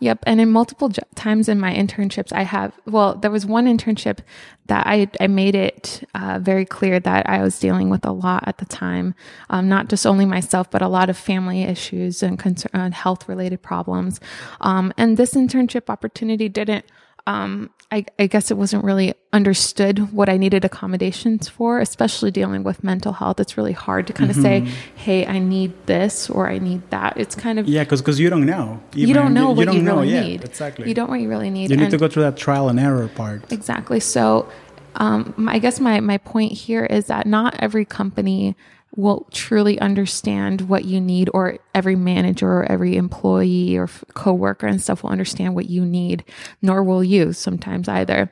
yep, 0.00 0.18
and 0.26 0.40
in 0.40 0.50
multiple 0.50 0.88
j- 0.88 1.02
times 1.14 1.48
in 1.48 1.58
my 1.60 1.72
internships, 1.74 2.32
I 2.32 2.42
have. 2.42 2.72
Well, 2.86 3.14
there 3.16 3.30
was 3.30 3.46
one 3.46 3.66
internship 3.66 4.18
that 4.66 4.86
I 4.86 5.08
I 5.20 5.26
made 5.28 5.54
it 5.54 6.04
uh, 6.14 6.38
very 6.42 6.64
clear 6.66 7.00
that 7.00 7.28
I 7.28 7.42
was 7.42 7.58
dealing 7.58 7.88
with 7.90 8.04
a 8.06 8.12
lot 8.12 8.44
at 8.46 8.58
the 8.58 8.66
time, 8.66 9.14
um, 9.50 9.68
not 9.68 9.88
just 9.88 10.06
only 10.06 10.26
myself, 10.26 10.70
but 10.70 10.82
a 10.82 10.88
lot 10.88 11.10
of 11.10 11.16
family 11.16 11.62
issues 11.62 12.22
and 12.22 12.38
concern, 12.38 12.70
uh, 12.74 12.90
health 12.90 13.28
related 13.28 13.62
problems, 13.62 14.20
um, 14.60 14.92
and 14.98 15.16
this 15.16 15.34
internship 15.34 15.88
opportunity 15.90 16.48
didn't. 16.48 16.84
Um, 17.26 17.70
I, 17.92 18.04
I 18.18 18.26
guess 18.28 18.50
it 18.50 18.56
wasn't 18.56 18.84
really 18.84 19.14
understood 19.32 20.12
what 20.12 20.28
I 20.28 20.36
needed 20.36 20.64
accommodations 20.64 21.48
for, 21.48 21.80
especially 21.80 22.30
dealing 22.30 22.62
with 22.62 22.84
mental 22.84 23.12
health. 23.12 23.40
It's 23.40 23.56
really 23.56 23.72
hard 23.72 24.06
to 24.06 24.12
kind 24.12 24.30
of 24.30 24.36
say, 24.36 24.60
"Hey, 24.94 25.26
I 25.26 25.38
need 25.40 25.72
this" 25.86 26.30
or 26.30 26.48
"I 26.48 26.58
need 26.58 26.88
that." 26.90 27.14
It's 27.16 27.34
kind 27.34 27.58
of 27.58 27.66
Yeah, 27.68 27.82
because 27.84 28.20
you 28.20 28.30
don't 28.30 28.46
know. 28.46 28.80
you 28.94 29.12
don't 29.12 29.34
know 29.34 29.50
what 29.50 29.66
don't 29.66 29.76
you 29.76 29.82
know 29.82 29.96
really 29.96 30.10
yet. 30.12 30.24
need. 30.24 30.44
Exactly. 30.44 30.88
You 30.88 30.94
don't 30.94 31.10
what 31.10 31.20
you 31.20 31.28
really 31.28 31.50
need. 31.50 31.70
You 31.70 31.76
need 31.76 31.84
And- 31.84 31.90
to 31.90 31.98
go 31.98 32.08
through 32.08 32.22
that 32.22 32.36
trial 32.36 32.68
and 32.68 32.78
error 32.78 33.08
part. 33.08 33.52
Exactly. 33.52 33.98
So, 34.00 34.48
um, 34.96 35.48
I 35.50 35.58
guess 35.58 35.80
my, 35.80 36.00
my 36.00 36.18
point 36.18 36.52
here 36.52 36.84
is 36.84 37.06
that 37.06 37.26
not 37.26 37.54
every 37.58 37.84
company 37.84 38.56
will 38.96 39.28
truly 39.30 39.78
understand 39.78 40.62
what 40.62 40.84
you 40.84 41.00
need, 41.00 41.30
or 41.32 41.58
every 41.74 41.96
manager 41.96 42.48
or 42.48 42.64
every 42.64 42.96
employee 42.96 43.76
or 43.76 43.88
coworker 44.14 44.66
and 44.66 44.82
stuff 44.82 45.02
will 45.02 45.10
understand 45.10 45.54
what 45.54 45.70
you 45.70 45.84
need, 45.84 46.24
nor 46.60 46.82
will 46.82 47.04
you 47.04 47.32
sometimes 47.32 47.88
either. 47.88 48.28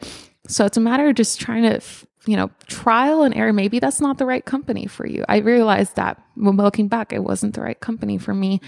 So 0.49 0.65
it's 0.65 0.77
a 0.77 0.81
matter 0.81 1.09
of 1.09 1.15
just 1.15 1.41
trying 1.41 1.63
to, 1.63 1.81
you 2.27 2.37
know, 2.37 2.51
trial 2.67 3.23
and 3.23 3.35
error. 3.35 3.53
Maybe 3.53 3.79
that's 3.79 4.01
not 4.01 4.19
the 4.19 4.27
right 4.27 4.45
company 4.45 4.87
for 4.87 5.07
you. 5.07 5.25
I 5.29 5.39
realized 5.39 5.97
that 5.97 6.21
when 6.35 6.57
looking 6.57 6.89
back, 6.89 7.13
it 7.13 7.23
wasn't 7.23 7.55
the 7.55 7.63
right 7.63 7.79
company 7.79 8.19
for 8.19 8.35
me. 8.35 8.61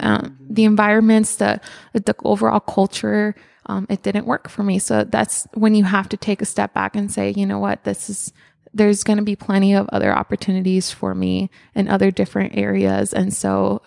Um, 0.00 0.36
the 0.50 0.64
environments, 0.64 1.36
the 1.36 1.60
the 1.92 2.14
overall 2.24 2.60
culture, 2.60 3.36
um, 3.66 3.86
it 3.88 4.02
didn't 4.02 4.26
work 4.26 4.48
for 4.48 4.64
me. 4.64 4.80
So 4.80 5.04
that's 5.04 5.46
when 5.54 5.74
you 5.74 5.84
have 5.84 6.08
to 6.08 6.16
take 6.16 6.42
a 6.42 6.46
step 6.46 6.74
back 6.74 6.96
and 6.96 7.12
say, 7.12 7.32
you 7.36 7.46
know 7.46 7.60
what, 7.60 7.84
this 7.84 8.10
is 8.10 8.32
there's 8.74 9.04
going 9.04 9.18
to 9.18 9.24
be 9.24 9.36
plenty 9.36 9.74
of 9.74 9.88
other 9.90 10.12
opportunities 10.12 10.90
for 10.90 11.14
me 11.14 11.50
in 11.74 11.88
other 11.88 12.10
different 12.10 12.56
areas, 12.56 13.12
and 13.12 13.34
so 13.34 13.82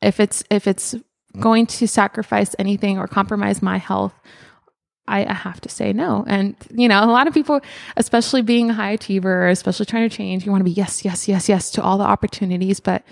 if 0.00 0.20
it's 0.20 0.42
if 0.50 0.66
it's 0.66 0.94
going 1.38 1.66
to 1.66 1.86
sacrifice 1.86 2.56
anything 2.58 2.98
or 2.98 3.06
compromise 3.06 3.62
my 3.62 3.78
health. 3.78 4.14
I, 5.08 5.32
have 5.32 5.60
to 5.62 5.68
say 5.68 5.92
no. 5.92 6.24
And, 6.28 6.54
you 6.72 6.86
know, 6.86 7.02
a 7.02 7.06
lot 7.10 7.26
of 7.26 7.34
people, 7.34 7.60
especially 7.96 8.42
being 8.42 8.70
a 8.70 8.74
high 8.74 8.92
achiever, 8.92 9.48
especially 9.48 9.86
trying 9.86 10.08
to 10.08 10.16
change, 10.16 10.46
you 10.46 10.52
want 10.52 10.60
to 10.60 10.64
be 10.64 10.70
yes, 10.70 11.04
yes, 11.04 11.26
yes, 11.26 11.48
yes 11.48 11.72
to 11.72 11.82
all 11.82 11.98
the 11.98 12.04
opportunities. 12.04 12.78
But 12.78 13.02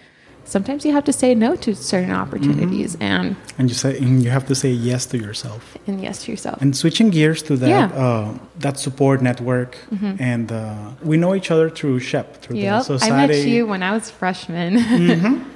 sometimes 0.55 0.84
you 0.86 0.92
have 0.92 1.05
to 1.05 1.12
say 1.12 1.34
no 1.34 1.51
to 1.64 1.74
certain 1.74 2.11
opportunities 2.24 2.96
and, 3.01 3.36
And 3.59 3.68
you 3.70 3.74
say, 3.74 3.90
and 3.99 4.22
you 4.24 4.30
have 4.30 4.46
to 4.46 4.55
say 4.55 4.70
yes 4.70 5.07
to 5.12 5.16
yourself. 5.18 5.62
and 5.86 6.01
yes 6.07 6.16
to 6.24 6.30
yourself. 6.32 6.61
And 6.62 6.70
switching 6.76 7.11
gears 7.11 7.40
to 7.49 7.57
that, 7.62 7.68
Yeah. 7.68 7.88
Mm-hmm. 7.88 8.34
uh, 8.34 8.38
that 8.64 8.76
support 8.78 9.22
network, 9.22 9.76
and 10.32 10.51
uh, 10.51 10.59
we 11.11 11.16
know 11.16 11.32
each 11.38 11.51
other 11.55 11.68
through 11.70 11.96
SHEP, 12.11 12.26
through 12.42 12.57
the 12.57 12.62
Yep. 12.62 13.03
I 13.03 13.11
met 13.26 13.34
you 13.55 13.66
when 13.72 13.82
I 13.82 13.92
was 13.96 14.11
freshman. 14.11 14.72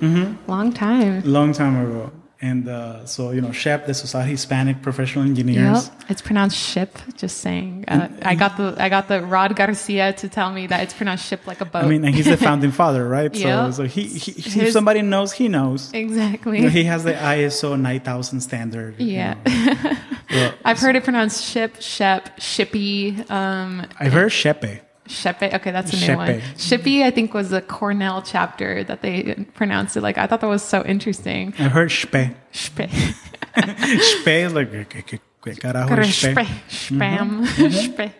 Long 0.46 0.72
time. 0.72 1.22
long 1.24 1.52
time 1.52 1.74
ago. 1.84 2.10
And 2.42 2.68
uh, 2.68 3.06
so, 3.06 3.30
you 3.30 3.40
know, 3.40 3.52
SHEP, 3.52 3.86
the 3.86 3.94
Society 3.94 4.32
of 4.32 4.38
Hispanic 4.38 4.82
Professional 4.82 5.24
Engineers. 5.24 5.86
Yep. 5.86 6.10
It's 6.10 6.20
pronounced 6.20 6.56
ship, 6.56 6.98
just 7.16 7.38
saying. 7.38 7.84
Uh, 7.86 8.08
I 8.22 8.34
got 8.34 8.56
the 8.56 8.74
I 8.78 8.88
got 8.88 9.06
the 9.06 9.22
Rod 9.22 9.54
Garcia 9.54 10.12
to 10.14 10.28
tell 10.28 10.52
me 10.52 10.66
that 10.66 10.82
it's 10.82 10.92
pronounced 10.92 11.24
ship 11.24 11.46
like 11.46 11.60
a 11.60 11.64
boat. 11.64 11.84
I 11.84 11.86
mean, 11.86 12.04
and 12.04 12.12
he's 12.12 12.26
the 12.26 12.36
founding 12.36 12.72
father, 12.72 13.08
right? 13.08 13.32
Yep. 13.32 13.52
So, 13.52 13.70
so 13.70 13.84
he, 13.84 14.04
he, 14.04 14.32
he 14.32 14.60
if 14.62 14.72
somebody 14.72 15.02
knows, 15.02 15.32
he 15.32 15.46
knows. 15.46 15.92
exactly. 15.92 16.58
You 16.58 16.64
know, 16.64 16.70
he 16.70 16.84
has 16.84 17.04
the 17.04 17.12
ISO 17.12 17.78
9000 17.78 18.40
standard. 18.40 18.98
you 18.98 19.06
yeah. 19.06 19.34
know. 19.46 19.92
Well, 20.32 20.54
I've 20.64 20.78
heard 20.78 20.96
it 20.96 21.04
pronounced 21.04 21.44
ship, 21.44 21.76
shep, 21.80 22.38
shippy, 22.38 23.30
um, 23.30 23.86
I've 24.00 24.14
heard 24.14 24.32
SHEPE. 24.32 24.80
Shepe. 25.06 25.42
Okay, 25.42 25.70
that's 25.70 25.92
a 25.92 25.96
new 25.96 26.06
Shepe. 26.06 26.16
one. 26.16 26.40
Shippy, 26.56 27.02
I 27.02 27.10
think, 27.10 27.34
was 27.34 27.52
a 27.52 27.60
Cornell 27.60 28.22
chapter 28.22 28.84
that 28.84 29.02
they 29.02 29.34
pronounced 29.54 29.96
it 29.96 30.02
like. 30.02 30.18
I 30.18 30.26
thought 30.26 30.40
that 30.40 30.48
was 30.48 30.62
so 30.62 30.84
interesting. 30.84 31.54
I've 31.58 31.72
heard 31.72 31.90
SHPE. 31.90 32.34
Shpe. 32.52 32.78
SHPE 33.56 34.46
is 34.46 34.52
like, 34.54 34.70
¿qué, 34.70 35.04
qué, 35.04 35.20
qué 35.42 35.58
carajo 35.58 35.96
SHPE? 35.96 36.34
Mm-hmm. 36.34 37.02
Spam. 37.02 37.46
Mm-hmm. 37.46 37.68
Shpe. 37.94 38.12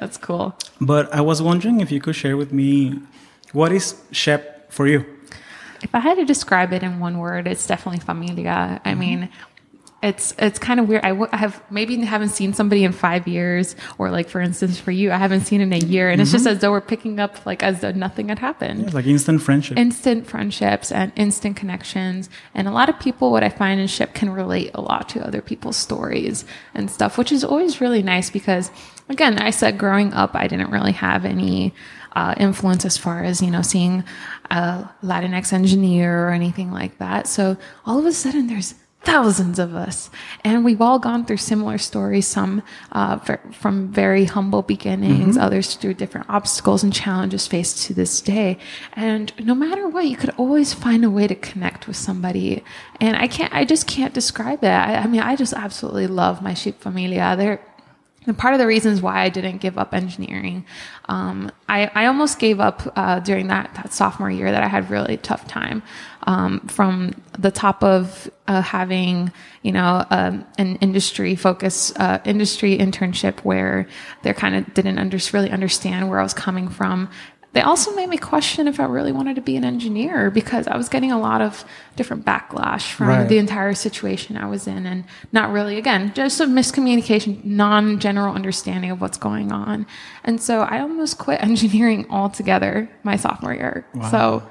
That's 0.00 0.18
cool. 0.18 0.56
But 0.80 1.12
I 1.14 1.20
was 1.20 1.42
wondering 1.42 1.80
if 1.80 1.90
you 1.90 2.00
could 2.00 2.16
share 2.16 2.36
with 2.36 2.52
me 2.52 3.00
what 3.52 3.72
is 3.72 4.02
SHEP 4.12 4.72
for 4.72 4.86
you? 4.86 5.04
If 5.82 5.94
I 5.94 5.98
had 5.98 6.14
to 6.16 6.24
describe 6.24 6.72
it 6.72 6.82
in 6.82 7.00
one 7.00 7.18
word, 7.18 7.46
it's 7.46 7.66
definitely 7.66 8.00
familia. 8.00 8.80
I 8.84 8.90
mm-hmm. 8.90 9.00
mean, 9.00 9.28
it's 10.02 10.34
it's 10.38 10.58
kind 10.58 10.80
of 10.80 10.88
weird. 10.88 11.04
I, 11.04 11.10
w- 11.10 11.28
I 11.30 11.36
have 11.36 11.62
maybe 11.70 11.96
haven't 12.04 12.30
seen 12.30 12.52
somebody 12.52 12.82
in 12.82 12.92
five 12.92 13.28
years, 13.28 13.76
or 13.98 14.10
like 14.10 14.28
for 14.28 14.40
instance 14.40 14.78
for 14.80 14.90
you, 14.90 15.12
I 15.12 15.16
haven't 15.16 15.42
seen 15.42 15.60
in 15.60 15.72
a 15.72 15.78
year, 15.78 16.10
and 16.10 16.20
it's 16.20 16.32
just 16.32 16.46
as 16.46 16.58
though 16.58 16.72
we're 16.72 16.80
picking 16.80 17.20
up 17.20 17.46
like 17.46 17.62
as 17.62 17.80
though 17.80 17.92
nothing 17.92 18.28
had 18.28 18.40
happened. 18.40 18.86
It's 18.86 18.94
like 18.94 19.06
instant 19.06 19.42
friendship. 19.42 19.78
Instant 19.78 20.26
friendships 20.26 20.90
and 20.90 21.12
instant 21.14 21.56
connections, 21.56 22.28
and 22.52 22.66
a 22.66 22.72
lot 22.72 22.88
of 22.88 22.98
people, 22.98 23.30
what 23.30 23.44
I 23.44 23.48
find 23.48 23.80
in 23.80 23.86
ship, 23.86 24.12
can 24.12 24.30
relate 24.30 24.72
a 24.74 24.80
lot 24.80 25.08
to 25.10 25.24
other 25.24 25.40
people's 25.40 25.76
stories 25.76 26.44
and 26.74 26.90
stuff, 26.90 27.16
which 27.16 27.30
is 27.30 27.44
always 27.44 27.80
really 27.80 28.02
nice 28.02 28.28
because, 28.28 28.72
again, 29.08 29.38
I 29.38 29.50
said 29.50 29.78
growing 29.78 30.12
up, 30.12 30.34
I 30.34 30.48
didn't 30.48 30.70
really 30.72 30.92
have 30.92 31.24
any 31.24 31.74
uh, 32.14 32.34
influence 32.38 32.84
as 32.84 32.98
far 32.98 33.22
as 33.22 33.40
you 33.40 33.50
know 33.50 33.62
seeing 33.62 34.02
a 34.50 34.90
Latinx 35.02 35.52
engineer 35.52 36.26
or 36.26 36.30
anything 36.30 36.72
like 36.72 36.98
that. 36.98 37.28
So 37.28 37.56
all 37.86 38.00
of 38.00 38.04
a 38.04 38.12
sudden, 38.12 38.48
there's 38.48 38.74
thousands 39.04 39.58
of 39.58 39.74
us. 39.74 40.10
And 40.44 40.64
we've 40.64 40.80
all 40.80 40.98
gone 40.98 41.24
through 41.24 41.38
similar 41.38 41.78
stories 41.78 42.26
some 42.26 42.62
uh, 42.92 43.18
from 43.18 43.88
very 43.88 44.24
humble 44.24 44.62
beginnings 44.62 45.36
others 45.36 45.74
through 45.74 45.94
different 45.94 46.28
obstacles 46.28 46.82
and 46.82 46.92
challenges 46.92 47.46
faced 47.46 47.82
to 47.86 47.94
this 47.94 48.20
day. 48.20 48.58
And 48.94 49.32
no 49.44 49.54
matter 49.54 49.88
what 49.88 50.06
you 50.06 50.16
could 50.16 50.30
always 50.36 50.72
find 50.72 51.04
a 51.04 51.10
way 51.10 51.26
to 51.26 51.34
connect 51.34 51.86
with 51.86 51.96
somebody. 51.96 52.62
And 53.00 53.16
i 53.16 53.26
can't 53.26 53.52
i 53.52 53.64
just 53.64 53.86
can't 53.86 54.14
describe 54.14 54.62
it. 54.62 54.68
I, 54.68 54.96
I 54.96 55.06
mean 55.06 55.20
i 55.20 55.36
just 55.36 55.52
absolutely 55.52 56.06
love 56.06 56.42
my 56.42 56.54
sheep 56.54 56.80
familia. 56.80 57.34
They're 57.36 57.60
and 58.26 58.38
part 58.38 58.54
of 58.54 58.60
the 58.60 58.66
reasons 58.66 59.02
why 59.02 59.20
I 59.20 59.28
didn't 59.28 59.58
give 59.58 59.78
up 59.78 59.92
engineering, 59.92 60.64
um, 61.08 61.50
I, 61.68 61.90
I 61.94 62.06
almost 62.06 62.38
gave 62.38 62.60
up 62.60 62.92
uh, 62.96 63.20
during 63.20 63.48
that, 63.48 63.74
that 63.74 63.92
sophomore 63.92 64.30
year 64.30 64.50
that 64.50 64.62
I 64.62 64.68
had 64.68 64.90
really 64.90 65.16
tough 65.16 65.46
time. 65.48 65.82
Um, 66.24 66.60
from 66.68 67.14
the 67.36 67.50
top 67.50 67.82
of 67.82 68.30
uh, 68.46 68.62
having, 68.62 69.32
you 69.62 69.72
know, 69.72 70.06
um, 70.10 70.46
an 70.56 70.76
industry 70.76 71.34
focus, 71.34 71.92
uh, 71.96 72.20
industry 72.24 72.78
internship 72.78 73.40
where 73.40 73.88
they 74.22 74.32
kind 74.32 74.54
of 74.54 74.72
didn't 74.72 74.98
under, 74.98 75.18
really 75.32 75.50
understand 75.50 76.08
where 76.08 76.20
I 76.20 76.22
was 76.22 76.34
coming 76.34 76.68
from. 76.68 77.08
They 77.54 77.60
also 77.60 77.94
made 77.94 78.08
me 78.08 78.16
question 78.16 78.66
if 78.66 78.80
I 78.80 78.84
really 78.84 79.12
wanted 79.12 79.34
to 79.36 79.42
be 79.42 79.56
an 79.56 79.64
engineer 79.64 80.30
because 80.30 80.66
I 80.66 80.76
was 80.76 80.88
getting 80.88 81.12
a 81.12 81.18
lot 81.20 81.42
of 81.42 81.64
different 81.96 82.24
backlash 82.24 82.90
from 82.92 83.08
Right. 83.08 83.28
the 83.28 83.36
entire 83.36 83.74
situation 83.74 84.38
I 84.38 84.46
was 84.48 84.66
in 84.66 84.86
and 84.86 85.04
not 85.32 85.50
really, 85.52 85.76
again, 85.76 86.12
just 86.14 86.40
a 86.40 86.44
miscommunication, 86.46 87.44
non 87.44 87.98
general 88.00 88.34
understanding 88.34 88.90
of 88.90 89.00
what's 89.02 89.18
going 89.18 89.52
on. 89.52 89.86
And 90.24 90.40
so 90.40 90.60
I 90.62 90.80
almost 90.80 91.18
quit 91.18 91.42
engineering 91.50 92.06
altogether 92.08 92.88
my 93.02 93.16
sophomore 93.16 93.52
year. 93.54 93.86
So 94.10 94.42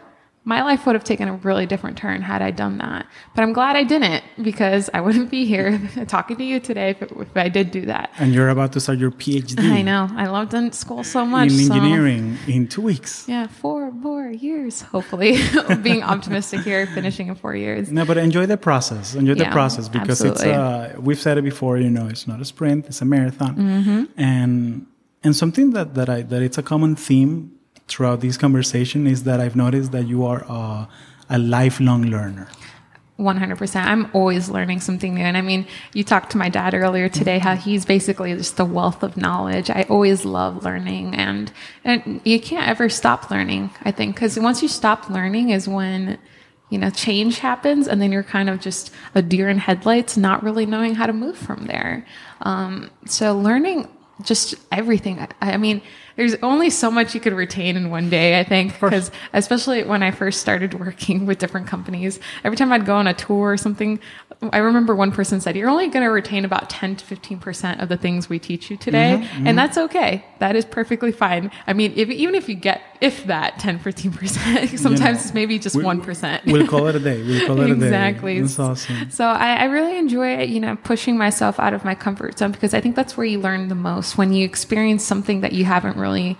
my 0.44 0.64
life 0.64 0.88
would 0.88 0.96
have 0.96 1.04
taken 1.04 1.28
a 1.28 1.36
really 1.36 1.68
different 1.68 1.98
turn 1.98 2.22
had 2.24 2.42
I 2.42 2.50
done 2.50 2.80
that. 2.80 3.06
But 3.36 3.44
I'm 3.44 3.54
glad 3.54 3.76
I 3.76 3.84
didn't 3.84 4.24
because 4.42 4.90
I 4.92 5.00
wouldn't 5.00 5.30
be 5.30 5.46
here 5.46 5.80
talking 6.08 6.36
to 6.38 6.44
you 6.44 6.60
today 6.60 6.90
if, 6.90 7.02
it, 7.04 7.12
if 7.12 7.38
I 7.38 7.48
did 7.48 7.70
do 7.70 7.86
that. 7.86 8.10
and 8.18 8.34
you're 8.34 8.50
about 8.50 8.74
to 8.74 8.80
start 8.80 8.98
your 8.98 9.12
PhD 9.12 9.60
I 9.60 9.84
know. 9.84 10.10
I 10.16 10.28
loved 10.28 10.54
in 10.56 10.72
school 10.72 11.04
so 11.04 11.26
much. 11.26 11.52
in 11.52 11.58
so- 11.60 11.76
engineering 11.76 12.38
in 12.48 12.68
two 12.68 12.82
weeks. 12.82 13.26
yeah, 13.28 13.48
four 13.48 13.92
more 13.92 14.30
years, 14.30 14.82
hopefully. 14.82 15.38
Being 15.84 16.02
optimistic 16.02 16.62
here, 16.62 16.88
finishing 16.88 17.28
in 17.28 17.36
four 17.36 17.56
years. 17.56 17.92
No, 17.92 18.04
but 18.04 18.18
enjoy 18.18 18.48
the 18.48 18.58
process. 18.58 19.14
Enjoy 19.14 19.36
the 19.36 19.46
process 19.46 19.88
because 19.90 20.22
it's 20.24 20.44
uh, 20.44 20.96
we've 21.00 21.20
said 21.20 21.38
it 21.38 21.44
before. 21.44 21.78
You 21.78 21.90
know, 21.90 22.08
it's 22.08 22.28
not 22.28 22.42
a 22.42 22.46
sprint; 22.46 22.88
it's 22.88 23.02
a 23.02 23.06
marathon. 23.06 23.56
Mm-hmm. 23.56 24.04
And 24.18 24.88
and 25.24 25.36
something 25.36 25.72
that 25.72 25.94
that 25.94 26.10
I 26.10 26.24
that 26.24 26.42
it's 26.42 26.58
a 26.58 26.64
common 26.64 26.96
theme 26.96 27.52
throughout 27.92 28.22
this 28.22 28.38
conversation 28.38 29.06
is 29.06 29.24
that 29.24 29.40
I've 29.40 29.56
noticed 29.56 29.92
that 29.92 30.08
you 30.08 30.26
are 30.26 30.46
uh, 30.48 30.86
a 31.30 31.38
lifelong 31.38 32.04
learner. 32.04 32.48
100%. 33.20 33.76
I'm 33.76 34.10
always 34.14 34.50
learning 34.50 34.80
something 34.80 35.14
new. 35.14 35.22
And 35.22 35.38
I 35.38 35.42
mean, 35.42 35.68
you 35.94 36.04
talked 36.04 36.32
to 36.32 36.38
my 36.38 36.50
dad 36.50 36.74
earlier 36.74 37.08
today, 37.08 37.38
how 37.38 37.56
he's 37.56 37.86
basically 37.86 38.34
just 38.36 38.60
a 38.60 38.66
wealth 38.66 39.04
of 39.04 39.16
knowledge. 39.16 39.70
I 39.70 39.84
always 39.84 40.26
love 40.26 40.64
learning 40.64 41.14
and, 41.16 41.52
and 41.84 42.20
you 42.24 42.40
can't 42.40 42.68
ever 42.68 42.90
stop 42.90 43.30
learning, 43.30 43.70
I 43.84 43.92
think, 43.92 44.16
because 44.16 44.40
once 44.40 44.64
you 44.64 44.68
stop 44.68 45.10
learning 45.10 45.52
is 45.52 45.68
when, 45.68 46.18
you 46.72 46.80
know, 46.80 46.90
change 46.90 47.40
happens 47.40 47.88
and 47.88 48.02
then 48.02 48.12
you're 48.12 48.24
kind 48.24 48.50
of 48.50 48.60
just 48.60 48.92
a 49.14 49.22
deer 49.22 49.50
in 49.50 49.60
headlights, 49.60 50.18
not 50.18 50.42
really 50.42 50.66
knowing 50.66 50.96
how 50.96 51.06
to 51.06 51.14
move 51.14 51.38
from 51.38 51.68
there. 51.68 52.08
Um, 52.42 52.90
so 53.06 53.38
learning 53.38 53.88
just 54.24 54.56
everything. 54.72 55.20
I, 55.20 55.54
I 55.54 55.58
mean, 55.58 55.82
there's 56.16 56.36
only 56.44 56.70
so 56.70 56.92
much 56.92 57.16
you 57.16 57.22
could 57.22 57.34
retain 57.34 57.78
in 57.78 57.90
one 57.90 58.10
day, 58.10 58.40
I 58.40 58.44
think, 58.44 58.74
because 58.80 59.12
especially 59.34 59.84
when 59.84 60.04
I 60.04 60.12
first 60.12 60.42
started 60.42 60.80
working 60.80 61.26
with 61.28 61.40
different 61.40 61.68
companies, 61.68 62.20
every 62.44 62.58
time 62.58 62.72
I'd 62.72 62.86
go 62.86 62.96
on 62.96 63.08
a 63.08 63.14
tour 63.14 63.52
or 63.52 63.58
something, 63.58 64.00
I 64.52 64.58
remember 64.58 64.96
one 64.96 65.12
person 65.12 65.40
said, 65.40 65.56
You're 65.56 65.70
only 65.70 65.88
going 65.88 66.04
to 66.04 66.10
retain 66.10 66.46
about 66.46 66.68
10 66.70 66.96
to 66.96 67.06
15% 67.06 67.82
of 67.82 67.90
the 67.90 67.98
things 67.98 68.28
we 68.28 68.40
teach 68.40 68.72
you 68.72 68.78
today. 68.78 69.28
And 69.46 69.56
that's 69.56 69.78
okay. 69.78 70.26
That 70.40 70.56
is 70.56 70.66
perfectly 70.66 71.12
fine. 71.12 71.52
I 71.68 71.74
mean, 71.74 71.94
if, 71.96 72.10
even 72.10 72.34
if 72.34 72.50
you 72.50 72.56
get, 72.56 72.82
if 73.02 73.26
that 73.26 73.60
10, 73.60 73.80
15%, 73.80 74.80
sometimes 74.80 75.26
it's 75.26 75.34
maybe 75.36 75.60
just 75.60 75.76
We- 75.76 75.84
1%. 75.84 76.46
We'll 76.52 76.66
call 76.68 76.88
it 76.88 76.96
a 76.96 77.00
day. 77.00 77.22
We'll 77.22 77.46
call 77.46 77.62
it 77.62 77.70
a 77.70 77.76
day. 77.76 77.86
exactly. 77.86 78.42
That's 78.42 78.58
awesome. 78.58 79.12
So 79.12 79.26
I, 79.26 79.58
I 79.58 79.64
really 79.66 79.98
enjoy, 79.98 80.42
you 80.44 80.60
know, 80.60 80.76
pushing 80.76 81.18
myself 81.18 81.60
out 81.60 81.74
of 81.74 81.86
my 81.86 81.94
comfort 81.94 82.40
zone 82.40 82.52
because 82.52 82.74
I 82.74 82.82
think 82.82 82.96
that's 82.96 83.16
where 83.16 83.28
you 83.28 83.40
learn 83.40 83.68
the 83.68 83.76
most 83.76 84.18
when 84.18 84.34
you 84.34 84.44
experience 84.44 85.04
something 85.04 85.42
that 85.42 85.52
you 85.54 85.66
haven't 85.66 85.98
really 85.98 86.36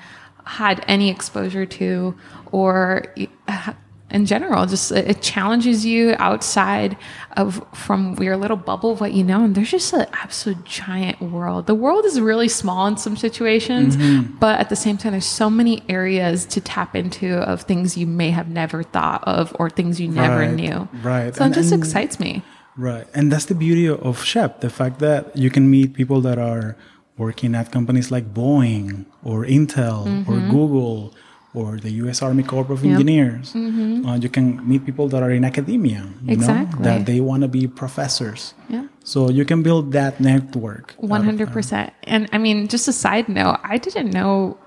had 0.46 0.84
any 0.88 1.12
exposure 1.12 1.68
to, 1.68 2.16
or 2.52 3.06
uh, 3.48 3.74
in 4.12 4.26
general, 4.26 4.66
just 4.66 4.92
it 4.92 5.22
challenges 5.22 5.86
you 5.86 6.16
outside 6.20 6.98
of 7.38 7.66
from 7.74 8.22
your 8.22 8.38
little 8.38 8.58
bubble 8.58 8.92
of 8.92 9.02
what 9.02 9.14
you 9.14 9.24
know. 9.24 9.44
And 9.44 9.56
there's 9.56 9.72
just 9.72 9.94
an 9.94 10.06
absolute 10.14 10.64
giant 10.66 11.22
world. 11.22 11.68
The 11.68 11.76
world 11.76 12.06
is 12.06 12.20
really 12.20 12.48
small 12.48 12.88
in 12.88 12.98
some 12.98 13.16
situations, 13.16 13.98
mm-hmm. 13.98 14.38
but 14.38 14.60
at 14.60 14.70
the 14.70 14.76
same 14.76 14.98
time, 14.98 15.14
there's 15.14 15.26
so 15.26 15.50
many 15.50 15.84
areas 15.90 16.46
to 16.48 16.62
tap 16.62 16.96
into 16.96 17.38
of 17.38 17.62
things 17.62 17.98
you 17.98 18.08
may 18.08 18.32
have 18.32 18.50
never 18.50 18.84
thought 18.84 19.24
of 19.26 19.56
or 19.60 19.70
things 19.70 20.00
you 20.00 20.08
never 20.08 20.40
Right, 20.40 20.54
knew. 20.54 20.88
right. 21.04 21.36
So 21.36 21.44
And- 21.44 21.54
it 21.54 21.60
just 21.60 21.72
and- 21.72 21.82
excites 21.82 22.20
me. 22.20 22.44
Right. 22.78 23.06
And 23.14 23.32
that's 23.32 23.46
the 23.46 23.56
beauty 23.56 23.88
of 23.88 24.24
SHPE, 24.24 24.62
the 24.62 24.70
fact 24.70 25.00
that 25.00 25.36
you 25.36 25.50
can 25.50 25.70
meet 25.70 25.94
people 25.94 26.22
that 26.22 26.40
are 26.40 26.78
working 27.18 27.54
at 27.54 27.72
companies 27.72 28.12
like 28.12 28.34
Boeing 28.34 29.06
or 29.24 29.46
Intel 29.46 30.26
or 30.28 30.36
mm-hmm. 30.36 30.50
Google 30.50 31.14
or 31.54 31.78
the 31.78 31.92
US 32.04 32.22
Army 32.22 32.44
Corps 32.44 32.72
of 32.72 32.84
Engineers. 32.86 33.54
Uh, 33.56 34.18
you 34.22 34.30
can 34.30 34.66
meet 34.68 34.86
people 34.86 35.08
that 35.10 35.22
are 35.22 35.32
in 35.32 35.44
academia, 35.44 36.08
you 36.24 36.34
Exactly. 36.34 36.80
know, 36.80 36.84
that 36.86 37.06
they 37.06 37.20
want 37.20 37.42
to 37.44 37.48
be 37.48 37.68
professors. 37.68 38.54
Yeah. 38.70 38.86
So 39.04 39.30
you 39.30 39.44
can 39.46 39.62
build 39.64 39.92
that 39.92 40.20
network. 40.20 40.96
of 41.02 41.10
One 41.10 41.24
hundred 41.24 41.52
percent. 41.52 41.92
And 42.04 42.30
I 42.32 42.38
mean, 42.38 42.68
just 42.68 42.88
a 42.88 42.94
side 42.94 43.28
note, 43.28 43.60
I 43.64 43.78
didn't 43.78 44.12
know 44.12 44.58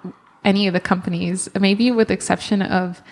any 0.44 0.66
of 0.68 0.74
the 0.74 0.80
companies, 0.80 1.48
maybe 1.58 1.90
with 1.90 2.08
the 2.08 2.14
exception 2.14 2.60
of. 2.62 3.02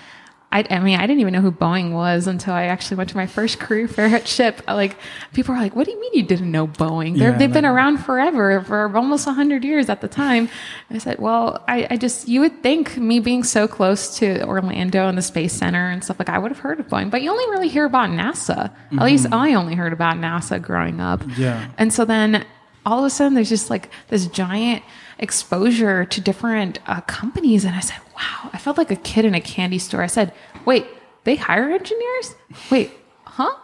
I, 0.52 0.66
I 0.68 0.78
mean, 0.80 0.98
I 0.98 1.06
didn't 1.06 1.20
even 1.20 1.32
know 1.32 1.40
who 1.40 1.50
Boeing 1.50 1.92
was 1.92 2.26
until 2.26 2.52
I 2.52 2.64
actually 2.64 2.98
went 2.98 3.10
to 3.10 3.16
my 3.16 3.26
first 3.26 3.58
career 3.58 3.88
fair 3.88 4.06
at 4.06 4.24
SHPE. 4.24 4.66
Like, 4.66 4.96
people 5.32 5.54
are 5.54 5.58
like, 5.58 5.74
"What 5.74 5.86
do 5.86 5.92
you 5.92 6.00
mean 6.00 6.10
you 6.12 6.22
didn't 6.22 6.50
know 6.50 6.68
Boeing? 6.68 7.16
Yeah, 7.16 7.32
they've 7.32 7.52
been 7.52 7.64
around 7.64 7.98
forever, 7.98 8.60
for 8.62 8.94
almost 8.96 9.24
hundred 9.24 9.64
years 9.64 9.88
at 9.88 10.02
the 10.02 10.08
time." 10.08 10.48
I 10.90 10.98
said, 10.98 11.18
"Well, 11.18 11.64
I, 11.66 11.86
I 11.90 11.96
just 11.96 12.28
you 12.28 12.40
would 12.40 12.62
think 12.62 12.96
me 12.98 13.18
being 13.18 13.44
so 13.44 13.66
close 13.66 14.18
to 14.18 14.44
Orlando 14.44 15.08
and 15.08 15.16
the 15.16 15.22
Space 15.22 15.54
Center 15.54 15.88
and 15.88 16.04
stuff 16.04 16.18
like, 16.18 16.28
I 16.28 16.38
would 16.38 16.50
have 16.50 16.60
heard 16.60 16.78
of 16.78 16.88
Boeing, 16.88 17.10
but 17.10 17.22
you 17.22 17.30
only 17.30 17.48
really 17.50 17.68
hear 17.68 17.86
about 17.86 18.10
NASA. 18.10 18.70
At 18.92 19.02
least 19.02 19.24
mm-hmm. 19.24 19.34
I 19.34 19.54
only 19.54 19.74
heard 19.74 19.92
about 19.92 20.16
NASA 20.16 20.60
growing 20.60 21.00
up. 21.00 21.22
Yeah. 21.36 21.68
And 21.78 21.92
so 21.92 22.04
then 22.04 22.44
all 22.84 22.98
of 22.98 23.04
a 23.04 23.10
sudden 23.10 23.34
there's 23.34 23.48
just 23.48 23.70
like 23.70 23.90
this 24.08 24.26
giant 24.26 24.82
exposure 25.22 26.04
to 26.04 26.20
different 26.20 26.80
uh, 26.86 27.00
companies. 27.02 27.64
And 27.64 27.74
I 27.74 27.80
said, 27.80 27.98
wow, 28.14 28.50
I 28.52 28.58
felt 28.58 28.76
like 28.76 28.90
a 28.90 28.96
kid 28.96 29.24
in 29.24 29.34
a 29.34 29.40
candy 29.40 29.78
store. 29.78 30.02
I 30.02 30.08
said, 30.08 30.34
wait, 30.66 30.86
they 31.24 31.36
hire 31.36 31.70
engineers? 31.70 32.34
Wait, 32.70 32.90
huh? 33.24 33.56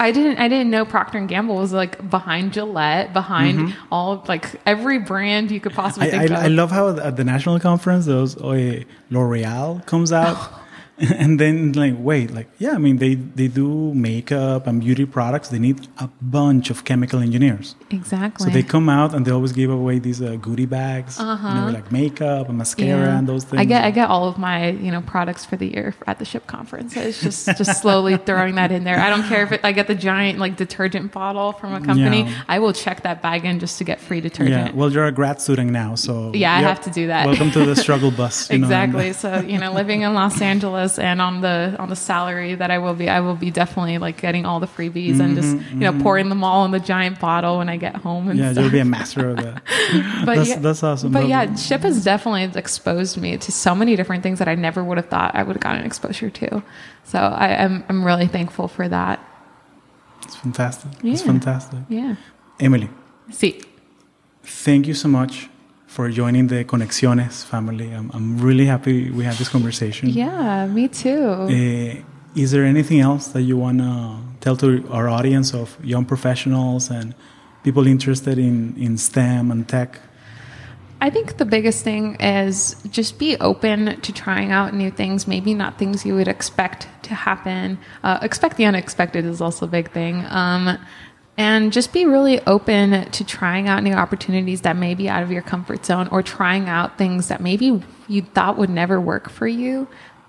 I 0.00 0.12
didn't 0.12 0.38
I 0.38 0.48
didn't 0.48 0.70
know 0.70 0.86
Procter 0.86 1.18
and 1.18 1.28
Gamble 1.28 1.56
was 1.56 1.74
like 1.74 2.08
behind 2.08 2.54
Gillette, 2.54 3.12
behind 3.12 3.58
mm-hmm. 3.58 3.92
all 3.92 4.24
like 4.26 4.46
every 4.64 4.98
brand 4.98 5.50
you 5.50 5.60
could 5.60 5.74
possibly 5.74 6.08
I, 6.08 6.10
think 6.10 6.30
I, 6.30 6.34
of. 6.36 6.44
I 6.44 6.46
love 6.46 6.70
how 6.70 6.96
at 6.96 7.16
the 7.16 7.24
national 7.24 7.60
conference 7.60 8.06
those 8.06 8.40
oh, 8.40 8.52
L'Oreal 9.10 9.84
comes 9.84 10.10
out. 10.10 10.38
and 10.98 11.40
then 11.40 11.72
like 11.72 11.94
wait 11.98 12.30
like 12.30 12.48
yeah 12.58 12.72
i 12.72 12.78
mean 12.78 12.98
they 12.98 13.16
they 13.16 13.48
do 13.48 13.92
makeup 13.94 14.66
and 14.68 14.80
beauty 14.80 15.04
products. 15.04 15.48
They 15.48 15.58
need 15.58 15.88
a 15.98 16.08
bunch 16.22 16.70
of 16.70 16.84
chemical 16.84 17.18
engineers. 17.18 17.74
Exactly 17.90 18.46
so 18.46 18.52
they 18.52 18.62
come 18.62 18.88
out 18.88 19.12
and 19.12 19.26
they 19.26 19.32
always 19.32 19.52
give 19.52 19.70
away 19.70 19.98
these 19.98 20.22
uh, 20.22 20.36
goodie 20.40 20.66
bags 20.66 21.18
uh-huh. 21.18 21.48
you 21.48 21.54
know 21.54 21.70
like 21.70 21.90
makeup 21.90 22.48
and 22.48 22.58
mascara 22.58 23.06
yeah. 23.06 23.18
and 23.18 23.28
those 23.28 23.44
things 23.44 23.60
i 23.60 23.64
get 23.64 23.84
i 23.84 23.90
get 23.90 24.08
all 24.08 24.28
of 24.28 24.38
my 24.38 24.70
you 24.70 24.92
know 24.92 25.00
products 25.00 25.44
for 25.44 25.56
the 25.56 25.66
year 25.66 25.94
at 26.06 26.18
the 26.20 26.24
SHPE 26.24 26.46
conference 26.46 26.96
it's 26.96 27.20
just 27.20 27.46
just 27.56 27.80
slowly 27.80 28.16
throwing 28.28 28.54
that 28.54 28.70
in 28.70 28.84
there. 28.84 28.98
I 29.00 29.10
don't 29.10 29.24
care 29.24 29.42
if 29.42 29.50
it, 29.50 29.60
i 29.64 29.72
get 29.72 29.88
the 29.88 29.94
giant 29.96 30.38
like 30.38 30.56
detergent 30.56 31.10
bottle 31.10 31.52
from 31.52 31.74
a 31.74 31.80
company. 31.80 32.22
Yeah. 32.22 32.42
i 32.48 32.60
will 32.60 32.72
check 32.72 33.02
that 33.02 33.20
bag 33.20 33.44
in 33.44 33.58
just 33.58 33.78
to 33.78 33.84
get 33.84 34.00
free 34.00 34.20
detergent. 34.20 34.68
Yeah. 34.68 34.78
Well 34.78 34.92
you're 34.92 35.06
a 35.06 35.12
grad 35.12 35.40
student 35.40 35.70
now 35.72 35.96
so 35.96 36.32
yeah 36.34 36.54
i 36.54 36.60
have 36.60 36.82
to 36.82 36.90
do 36.90 37.08
that. 37.08 37.26
welcome 37.26 37.50
to 37.50 37.64
the 37.64 37.74
struggle 37.74 38.12
bus 38.12 38.48
exactly 38.60 39.06
know, 39.06 39.12
so 39.12 39.40
you 39.40 39.58
know 39.58 39.72
living 39.72 40.02
in 40.02 40.14
los 40.14 40.40
angeles 40.40 40.83
and 40.98 41.20
on 41.20 41.40
the 41.40 41.76
on 41.78 41.88
the 41.88 41.96
salary 41.96 42.54
that 42.54 42.70
I 42.70 42.78
will 42.78 42.94
be, 42.94 43.08
I 43.08 43.20
will 43.20 43.34
be 43.34 43.50
definitely 43.50 43.98
like 43.98 44.20
getting 44.20 44.46
all 44.46 44.60
the 44.60 44.66
freebies 44.66 45.14
mm-hmm, 45.14 45.20
and 45.20 45.36
just 45.36 45.56
you 45.70 45.76
know 45.76 45.92
mm-hmm. 45.92 46.02
pouring 46.02 46.28
them 46.28 46.44
all 46.44 46.64
in 46.64 46.70
the 46.70 46.80
giant 46.80 47.20
bottle 47.20 47.58
when 47.58 47.68
I 47.68 47.76
get 47.76 47.96
home. 47.96 48.28
And 48.28 48.38
yeah, 48.38 48.52
stuff. 48.52 48.62
you'll 48.62 48.72
be 48.72 48.78
a 48.78 48.84
master 48.84 49.30
of 49.30 49.36
that. 49.38 49.62
but 50.24 50.36
that's, 50.36 50.48
yeah, 50.48 50.58
that's 50.58 50.82
awesome. 50.82 51.12
But 51.12 51.28
yeah, 51.28 51.46
SHPE 51.46 51.82
has 51.82 52.04
definitely 52.04 52.58
exposed 52.58 53.16
me 53.16 53.36
to 53.38 53.52
so 53.52 53.74
many 53.74 53.96
different 53.96 54.22
things 54.22 54.38
that 54.38 54.48
I 54.48 54.54
never 54.54 54.84
would 54.84 54.98
have 54.98 55.08
thought 55.08 55.34
I 55.34 55.42
would 55.42 55.56
have 55.56 55.62
gotten 55.62 55.84
exposure 55.84 56.30
to. 56.30 56.62
So 57.04 57.18
I 57.18 57.48
am 57.48 57.84
I'm 57.88 58.04
really 58.04 58.26
thankful 58.26 58.68
for 58.68 58.88
that. 58.88 59.20
It's 60.22 60.36
fantastic. 60.36 60.90
Yeah. 61.02 61.12
It's 61.12 61.22
fantastic. 61.22 61.80
Yeah. 61.88 62.16
Emily. 62.60 62.88
See. 63.30 63.60
Thank 64.42 64.86
you 64.86 64.92
so 64.92 65.08
much 65.08 65.48
for 65.94 66.10
joining 66.10 66.48
the 66.48 66.64
Conexiones 66.64 67.44
family. 67.44 67.92
I'm, 67.92 68.10
I'm 68.12 68.38
really 68.38 68.66
happy 68.66 69.12
we 69.12 69.22
had 69.22 69.36
this 69.36 69.48
conversation. 69.48 70.08
Yeah, 70.08 70.66
me 70.66 70.88
too. 70.88 71.24
Uh, 71.24 72.40
is 72.42 72.50
there 72.50 72.64
anything 72.64 72.98
else 72.98 73.28
that 73.28 73.42
you 73.42 73.56
want 73.56 73.78
to 73.78 74.18
tell 74.40 74.56
to 74.56 74.84
our 74.90 75.08
audience 75.08 75.54
of 75.54 75.78
young 75.84 76.04
professionals 76.04 76.90
and 76.90 77.14
people 77.62 77.86
interested 77.86 78.38
in, 78.38 78.74
in 78.76 78.98
STEM 78.98 79.52
and 79.52 79.68
tech? 79.68 80.00
I 81.00 81.10
think 81.10 81.36
the 81.36 81.44
biggest 81.44 81.84
thing 81.84 82.16
is 82.16 82.74
just 82.90 83.20
be 83.20 83.36
open 83.36 84.00
to 84.00 84.12
trying 84.12 84.50
out 84.50 84.74
new 84.74 84.90
things, 84.90 85.28
maybe 85.28 85.54
not 85.54 85.78
things 85.78 86.04
you 86.04 86.16
would 86.16 86.28
expect 86.28 86.88
to 87.04 87.14
happen. 87.14 87.78
Uh, 88.02 88.18
expect 88.20 88.56
the 88.56 88.64
unexpected 88.64 89.24
is 89.24 89.40
also 89.40 89.66
a 89.66 89.68
big 89.68 89.92
thing. 89.92 90.24
Um, 90.28 90.76
and 91.36 91.72
just 91.72 91.92
be 91.92 92.06
really 92.06 92.40
open 92.46 93.10
to 93.10 93.24
trying 93.24 93.68
out 93.68 93.82
new 93.82 93.92
opportunities 93.92 94.60
that 94.60 94.76
may 94.76 94.94
be 94.94 95.08
out 95.08 95.22
of 95.22 95.32
your 95.32 95.42
comfort 95.42 95.84
zone 95.84 96.08
or 96.12 96.22
trying 96.22 96.68
out 96.68 96.96
things 96.96 97.28
that 97.28 97.40
maybe 97.40 97.82
you 98.08 98.22
thought 98.22 98.56
would 98.56 98.70
never 98.70 99.00
work 99.00 99.28
for 99.28 99.46
you. 99.46 99.88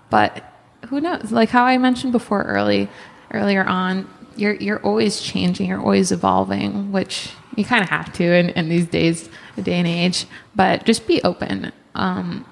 But 0.10 0.44
who 0.90 1.02
knows? 1.02 1.32
Like 1.32 1.50
how 1.50 1.66
i 1.66 1.78
mentioned 1.78 2.12
before 2.12 2.44
early 2.44 2.90
earlier 3.32 3.64
on 3.64 4.08
you're 4.36 4.54
you're 4.56 4.80
always 4.82 5.20
changing 5.22 5.70
you're 5.70 5.82
always 5.82 6.12
evolving 6.12 6.92
which 6.92 7.32
you 7.56 7.64
kind 7.64 7.84
of 7.84 7.90
have 7.90 8.12
to 8.14 8.24
in, 8.24 8.50
in 8.50 8.70
these 8.70 8.86
days 8.88 9.30
day 9.62 9.74
and 9.74 9.88
age 9.88 10.26
but 10.56 10.86
just 10.86 11.08
be 11.08 11.22
open. 11.24 11.72
Um, 11.96 12.46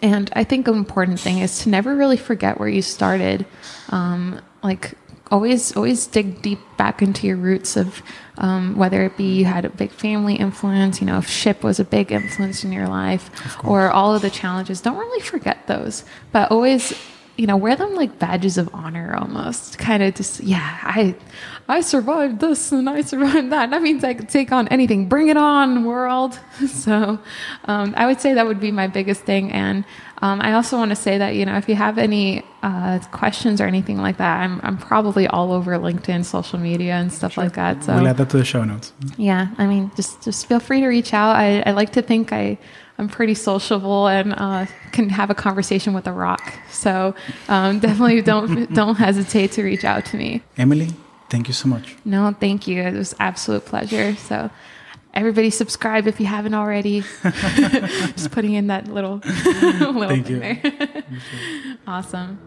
and 0.00 0.30
i 0.34 0.44
think 0.44 0.66
an 0.68 0.74
important 0.74 1.20
thing 1.20 1.38
is 1.38 1.60
to 1.60 1.68
never 1.68 1.94
really 1.94 2.16
forget 2.16 2.58
where 2.58 2.68
you 2.68 2.82
started. 2.82 3.46
Um, 3.90 4.40
like 4.62 4.94
always 5.32 5.74
always 5.74 6.06
dig 6.06 6.42
deep 6.42 6.60
back 6.76 7.00
into 7.00 7.26
your 7.26 7.36
roots 7.36 7.76
of 7.76 8.02
um, 8.38 8.76
whether 8.76 9.02
it 9.04 9.16
be 9.16 9.24
you 9.24 9.44
had 9.46 9.64
a 9.64 9.70
big 9.70 9.90
family 9.90 10.36
influence 10.36 11.00
you 11.00 11.06
know 11.06 11.18
if 11.18 11.26
SHPE 11.26 11.62
was 11.62 11.80
a 11.80 11.84
big 11.84 12.12
influence 12.12 12.62
in 12.64 12.70
your 12.70 12.86
life 12.86 13.30
or 13.64 13.90
all 13.90 14.14
of 14.14 14.22
the 14.22 14.30
challenges. 14.30 14.80
Don't 14.82 14.98
really 14.98 15.22
forget 15.22 15.66
those 15.66 16.04
but 16.32 16.50
always 16.50 16.92
you 17.38 17.46
know 17.46 17.56
wear 17.56 17.74
them 17.76 17.94
like 17.94 18.18
badges 18.18 18.58
of 18.58 18.68
honor 18.74 19.16
almost 19.16 19.78
kind 19.78 20.02
of 20.02 20.14
just 20.14 20.40
yeah 20.40 20.78
i 20.82 21.14
i 21.66 21.80
survived 21.80 22.40
this 22.40 22.70
and 22.72 22.90
i 22.90 23.00
survived 23.00 23.50
that. 23.50 23.70
That 23.70 23.80
means 23.80 24.04
i 24.04 24.12
could 24.12 24.28
take 24.28 24.52
on 24.52 24.68
anything. 24.68 25.08
Bring 25.08 25.28
it 25.28 25.38
on 25.38 25.84
world. 25.84 26.38
So 26.68 27.18
um, 27.64 27.94
i 27.96 28.04
would 28.06 28.20
say 28.20 28.34
that 28.34 28.46
would 28.46 28.60
be 28.60 28.70
my 28.70 28.86
biggest 28.86 29.22
thing. 29.22 29.50
And 29.50 29.84
um, 30.22 30.40
I 30.40 30.52
also 30.52 30.76
want 30.78 30.90
to 30.90 30.96
say 30.96 31.18
that 31.18 31.34
you 31.34 31.44
know 31.44 31.56
if 31.56 31.68
you 31.68 31.74
have 31.74 31.98
any 31.98 32.44
uh, 32.62 33.00
questions 33.10 33.60
or 33.60 33.66
anything 33.66 33.98
like 33.98 34.18
that, 34.18 34.40
I'm 34.40 34.60
I'm 34.62 34.78
probably 34.78 35.26
all 35.26 35.52
over 35.52 35.72
LinkedIn, 35.72 36.24
social 36.24 36.60
media, 36.60 36.94
and 36.94 37.12
stuff 37.12 37.32
sure. 37.32 37.44
like 37.44 37.54
that. 37.54 37.82
So 37.82 37.96
we'll 37.96 38.06
add 38.06 38.18
that 38.18 38.30
to 38.30 38.38
the 38.38 38.44
show 38.44 38.62
notes. 38.62 38.92
Yeah, 39.16 39.48
I 39.58 39.66
mean, 39.66 39.90
just 39.96 40.22
just 40.22 40.46
feel 40.46 40.60
free 40.60 40.80
to 40.80 40.86
reach 40.86 41.12
out. 41.12 41.34
I, 41.34 41.62
I 41.62 41.72
like 41.72 41.90
to 41.92 42.02
think 42.02 42.32
I 42.32 42.56
I'm 42.98 43.08
pretty 43.08 43.34
sociable 43.34 44.06
and 44.06 44.32
uh, 44.34 44.66
can 44.92 45.08
have 45.08 45.28
a 45.30 45.34
conversation 45.34 45.92
with 45.92 46.06
a 46.06 46.12
rock. 46.12 46.52
So 46.70 47.16
um, 47.48 47.80
definitely 47.80 48.22
don't 48.22 48.72
don't 48.80 48.94
hesitate 48.94 49.50
to 49.52 49.64
reach 49.64 49.84
out 49.84 50.04
to 50.06 50.16
me. 50.16 50.42
Emily, 50.56 50.90
thank 51.30 51.48
you 51.48 51.54
so 51.54 51.68
much. 51.68 51.96
No, 52.04 52.32
thank 52.38 52.68
you. 52.68 52.80
It 52.80 52.94
was 52.94 53.12
absolute 53.18 53.64
pleasure. 53.64 54.14
So 54.14 54.50
everybody 55.14 55.50
subscribe 55.50 56.06
if 56.06 56.20
you 56.20 56.26
haven't 56.26 56.54
already. 56.54 57.00
Just 57.22 58.30
putting 58.30 58.54
in 58.54 58.68
that 58.68 58.88
little, 58.88 59.16
little 59.24 60.08
Thank 60.08 60.26
thing 60.26 60.34
you. 60.34 60.40
there. 60.40 61.04
awesome. 61.86 62.38